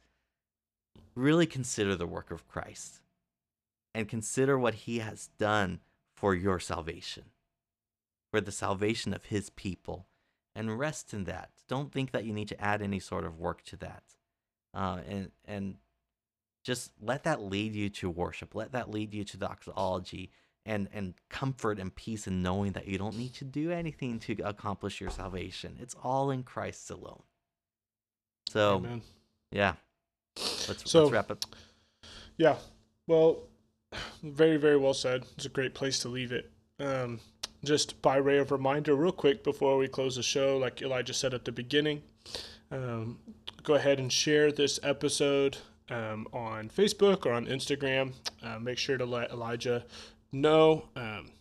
really 1.15 1.47
consider 1.47 1.97
the 1.97 2.07
work 2.07 2.31
of 2.31 2.49
Christ 2.49 3.01
and 3.95 4.09
consider 4.09 4.59
what 4.59 4.75
he 4.75 4.99
has 4.99 5.29
done 5.39 5.81
for 6.15 6.35
your 6.35 6.61
salvation, 6.61 7.25
for 8.31 8.41
the 8.41 8.53
salvation 8.53 9.15
of 9.15 9.27
his 9.27 9.51
people, 9.51 10.07
and 10.55 10.79
rest 10.79 11.15
in 11.15 11.25
that. 11.25 11.51
Don't 11.69 11.93
think 11.93 12.13
that 12.13 12.25
you 12.25 12.33
need 12.33 12.49
to 12.49 12.61
add 12.61 12.83
any 12.83 13.01
sort 13.01 13.25
of 13.25 13.39
work 13.39 13.63
to 13.65 13.77
that. 13.77 14.03
Uh, 14.75 14.99
and, 15.09 15.31
and 15.47 15.75
just 16.65 16.93
let 17.01 17.25
that 17.25 17.41
lead 17.41 17.75
you 17.75 17.89
to 17.89 18.11
worship, 18.11 18.55
let 18.55 18.73
that 18.73 18.91
lead 18.91 19.15
you 19.15 19.25
to 19.25 19.37
doxology 19.37 20.31
and 20.67 20.89
and 20.93 21.15
comfort 21.31 21.79
and 21.79 21.95
peace 21.95 22.27
in 22.27 22.43
knowing 22.43 22.73
that 22.73 22.87
you 22.87 22.99
don't 22.99 23.17
need 23.17 23.33
to 23.33 23.45
do 23.45 23.71
anything 23.71 24.19
to 24.19 24.37
accomplish 24.45 25.01
your 25.01 25.09
salvation. 25.09 25.79
It's 25.81 25.95
all 26.03 26.31
in 26.31 26.43
Christ 26.43 26.91
alone. 26.91 27.23
So 28.51 28.77
Amen. 28.77 29.03
yeah, 29.51 29.75
let's, 30.37 30.91
So- 30.91 31.05
let's 31.05 31.13
wrap 31.13 31.31
up. 31.31 31.45
Yeah. 32.37 32.57
Well, 33.07 33.41
very, 34.23 34.59
very 34.59 34.77
well 34.77 34.95
said. 34.95 35.25
It's 35.37 35.47
a 35.47 35.49
great 35.49 35.75
place 35.75 35.99
to 36.01 36.09
leave 36.09 36.33
it. 36.33 36.53
Um, 36.79 37.21
just 37.65 38.01
by 38.03 38.21
way 38.21 38.39
of 38.39 38.53
reminder, 38.53 38.95
real 38.95 39.11
quick 39.13 39.43
before 39.43 39.77
we 39.79 39.89
close 39.89 40.17
the 40.17 40.23
show, 40.23 40.59
like 40.59 40.83
Elijah 40.83 41.15
said 41.15 41.35
at 41.35 41.45
the 41.45 41.53
beginning, 41.53 42.03
um, 42.71 43.19
go 43.69 43.75
ahead 43.75 43.99
and 43.99 44.11
share 44.11 44.51
this 44.51 44.81
episode 44.83 45.59
um, 45.91 46.27
on 46.33 46.71
Facebook 46.71 47.27
or 47.27 47.33
on 47.33 47.45
Instagram. 47.45 48.15
Uh, 48.43 48.59
make 48.59 48.79
sure 48.79 48.97
to 48.97 49.05
let 49.05 49.31
Elijah 49.31 49.85
know. 50.33 50.89
Um, 50.97 51.33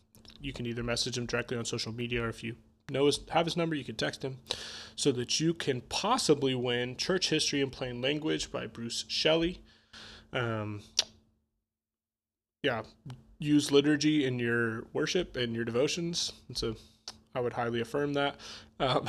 you 0.42 0.52
can 0.52 0.66
either 0.66 0.84
message 0.84 1.18
him 1.18 1.26
directly 1.26 1.56
on 1.56 1.64
social 1.64 1.94
media, 1.94 2.24
or 2.24 2.28
if 2.28 2.44
you 2.44 2.58
know 2.92 3.06
his, 3.06 3.22
have 3.30 3.46
his 3.46 3.56
number, 3.56 3.76
you 3.76 3.86
can 3.86 3.96
text 3.96 4.24
him, 4.24 4.40
so 4.98 5.14
that 5.14 5.40
you 5.40 5.54
can 5.54 5.80
possibly 5.80 6.54
win 6.54 6.98
Church 6.98 7.30
History 7.30 7.62
in 7.62 7.70
Plain 7.70 8.02
Language 8.02 8.52
by 8.52 8.68
Bruce 8.68 9.06
Shelley. 9.08 9.62
Um, 10.34 10.82
yeah, 12.62 12.84
use 13.40 13.72
liturgy 13.72 14.26
in 14.26 14.38
your 14.38 14.84
worship 14.92 15.38
and 15.38 15.56
your 15.56 15.64
devotions. 15.64 16.34
And 16.50 16.58
so 16.58 16.76
I 17.36 17.40
would 17.40 17.54
highly 17.54 17.82
affirm 17.82 18.14
that. 18.14 18.36
Um, 18.80 19.08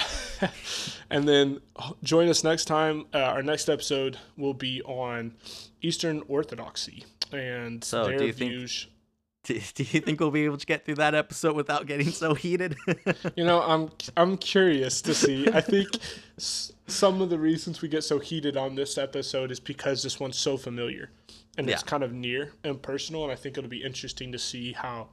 and 1.10 1.28
then 1.28 1.60
join 2.02 2.28
us 2.28 2.44
next 2.44 2.66
time. 2.66 3.06
Uh, 3.14 3.18
our 3.18 3.42
next 3.42 3.68
episode 3.68 4.18
will 4.36 4.54
be 4.54 4.82
on 4.82 5.34
Eastern 5.82 6.22
Orthodoxy 6.28 7.04
and 7.32 7.82
So, 7.82 8.04
their 8.04 8.18
do 8.18 8.26
you 8.26 8.32
think- 8.32 8.50
views. 8.50 8.86
Do, 9.44 9.58
do 9.74 9.82
you 9.84 10.00
think 10.00 10.20
we'll 10.20 10.32
be 10.32 10.44
able 10.44 10.58
to 10.58 10.66
get 10.66 10.84
through 10.84 10.96
that 10.96 11.14
episode 11.14 11.54
without 11.56 11.86
getting 11.86 12.10
so 12.10 12.34
heated? 12.34 12.76
You 13.36 13.44
know, 13.46 13.62
I'm 13.62 13.88
I'm 14.16 14.36
curious 14.36 15.00
to 15.02 15.14
see. 15.14 15.48
I 15.48 15.62
think 15.62 15.88
s- 16.36 16.72
some 16.86 17.22
of 17.22 17.30
the 17.30 17.38
reasons 17.38 17.80
we 17.80 17.88
get 17.88 18.02
so 18.04 18.18
heated 18.18 18.58
on 18.58 18.74
this 18.74 18.98
episode 18.98 19.50
is 19.50 19.58
because 19.60 20.02
this 20.02 20.20
one's 20.20 20.36
so 20.38 20.58
familiar 20.58 21.10
and 21.56 21.70
it's 21.70 21.82
kind 21.84 22.02
of 22.02 22.12
near 22.12 22.52
and 22.64 22.82
personal. 22.82 23.22
And 23.22 23.32
I 23.32 23.36
think 23.36 23.56
it'll 23.56 23.70
be 23.70 23.82
interesting 23.82 24.32
to 24.32 24.38
see 24.38 24.72
how 24.72 25.08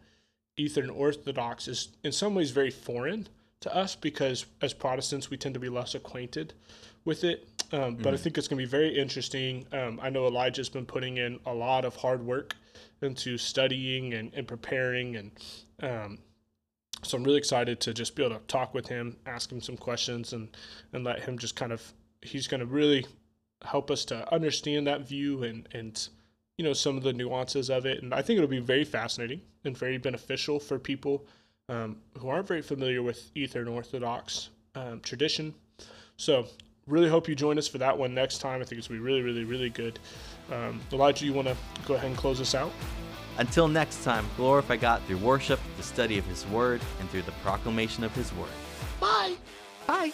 Eastern 0.58 0.90
Orthodox 0.90 1.68
is 1.68 1.90
in 2.04 2.12
some 2.12 2.36
ways 2.36 2.52
very 2.52 2.72
foreign 2.72 3.28
to 3.62 3.76
us 3.76 3.96
because 3.96 4.46
as 4.62 4.74
Protestants 4.74 5.30
we 5.30 5.38
tend 5.38 5.54
to 5.54 5.60
be 5.60 5.70
less 5.70 5.96
acquainted 5.96 6.54
with 7.04 7.24
it. 7.24 7.50
Um, 7.72 7.96
but 7.96 8.14
I 8.14 8.18
think 8.18 8.38
it's 8.38 8.48
going 8.48 8.60
to 8.60 8.66
be 8.66 8.70
very 8.70 8.96
interesting. 8.96 9.66
Um, 9.72 10.00
I 10.02 10.10
know 10.10 10.28
Elijah's 10.28 10.70
been 10.70 10.86
putting 10.86 11.18
in 11.18 11.40
a 11.46 11.54
lot 11.54 11.84
of 11.84 11.96
hard 11.96 12.24
work 12.24 12.56
into 13.02 13.38
studying 13.38 14.14
and, 14.14 14.32
and 14.34 14.48
preparing 14.48 15.16
and 15.16 15.32
um, 15.82 16.20
so 17.04 17.18
I'm 17.18 17.24
really 17.24 17.38
excited 17.38 17.80
to 17.82 17.94
just 17.94 18.16
be 18.16 18.24
able 18.24 18.38
to 18.38 18.46
talk 18.48 18.74
with 18.74 18.88
him, 18.88 19.18
ask 19.26 19.52
him 19.52 19.62
some 19.62 19.78
questions, 19.78 20.34
and 20.34 20.56
and 20.94 21.04
let 21.04 21.20
him 21.20 21.38
just 21.38 21.56
kind 21.56 21.72
of 21.72 21.94
he's 22.22 22.48
going 22.48 22.62
to 22.62 22.66
really 22.66 23.06
help 23.64 23.92
us 23.92 24.06
to 24.06 24.34
understand 24.34 24.88
that 24.88 25.08
view 25.08 25.44
and 25.44 25.68
and 25.72 26.10
you 26.58 26.64
know 26.64 26.74
some 26.74 26.98
of 26.98 27.04
the 27.04 27.14
nuances 27.14 27.70
of 27.70 27.86
it. 27.86 28.02
And 28.02 28.14
I 28.14 28.22
think 28.22 28.38
it'll 28.38 28.50
be 28.50 28.60
very 28.60 28.84
fascinating 28.84 29.42
and 29.64 29.78
very 29.78 29.98
beneficial 29.98 30.60
for 30.60 30.80
people 30.80 31.26
um, 31.70 31.98
who 32.18 32.30
aren't 32.30 32.48
very 32.48 32.62
familiar 32.62 33.02
with 33.02 33.32
Eastern 33.36 33.68
Orthodox 33.68 34.50
um, 34.76 35.00
tradition. 35.02 35.54
So 36.18 36.46
really 36.88 37.10
hope 37.10 37.28
you 37.28 37.36
join 37.36 37.58
us 37.58 37.68
for 37.68 37.78
that 37.80 37.98
one 37.98 38.14
next 38.14 38.40
time. 38.40 38.62
I 38.62 38.66
think 38.66 38.80
it's 38.80 38.88
gonna 38.88 39.00
be 39.00 39.06
really, 39.06 39.22
really, 39.22 39.44
really 39.44 39.70
good. 39.70 40.00
Um, 40.52 40.80
Elijah, 40.92 41.26
you 41.26 41.34
want 41.34 41.48
to 41.48 41.58
go 41.88 41.96
ahead 41.96 42.08
and 42.08 42.18
close 42.18 42.40
us 42.40 42.54
out? 42.54 42.72
Until 43.38 43.68
next 43.68 44.04
time, 44.04 44.26
glorify 44.38 44.78
God 44.78 45.02
through 45.08 45.18
worship, 45.18 45.60
the 45.78 45.84
study 45.84 46.18
of 46.18 46.26
His 46.26 46.46
Word, 46.48 46.82
and 47.00 47.10
through 47.10 47.24
the 47.24 47.34
proclamation 47.44 48.04
of 48.04 48.16
His 48.16 48.32
Word. 48.34 48.50
Bye. 49.00 49.36
Bye. 49.88 50.12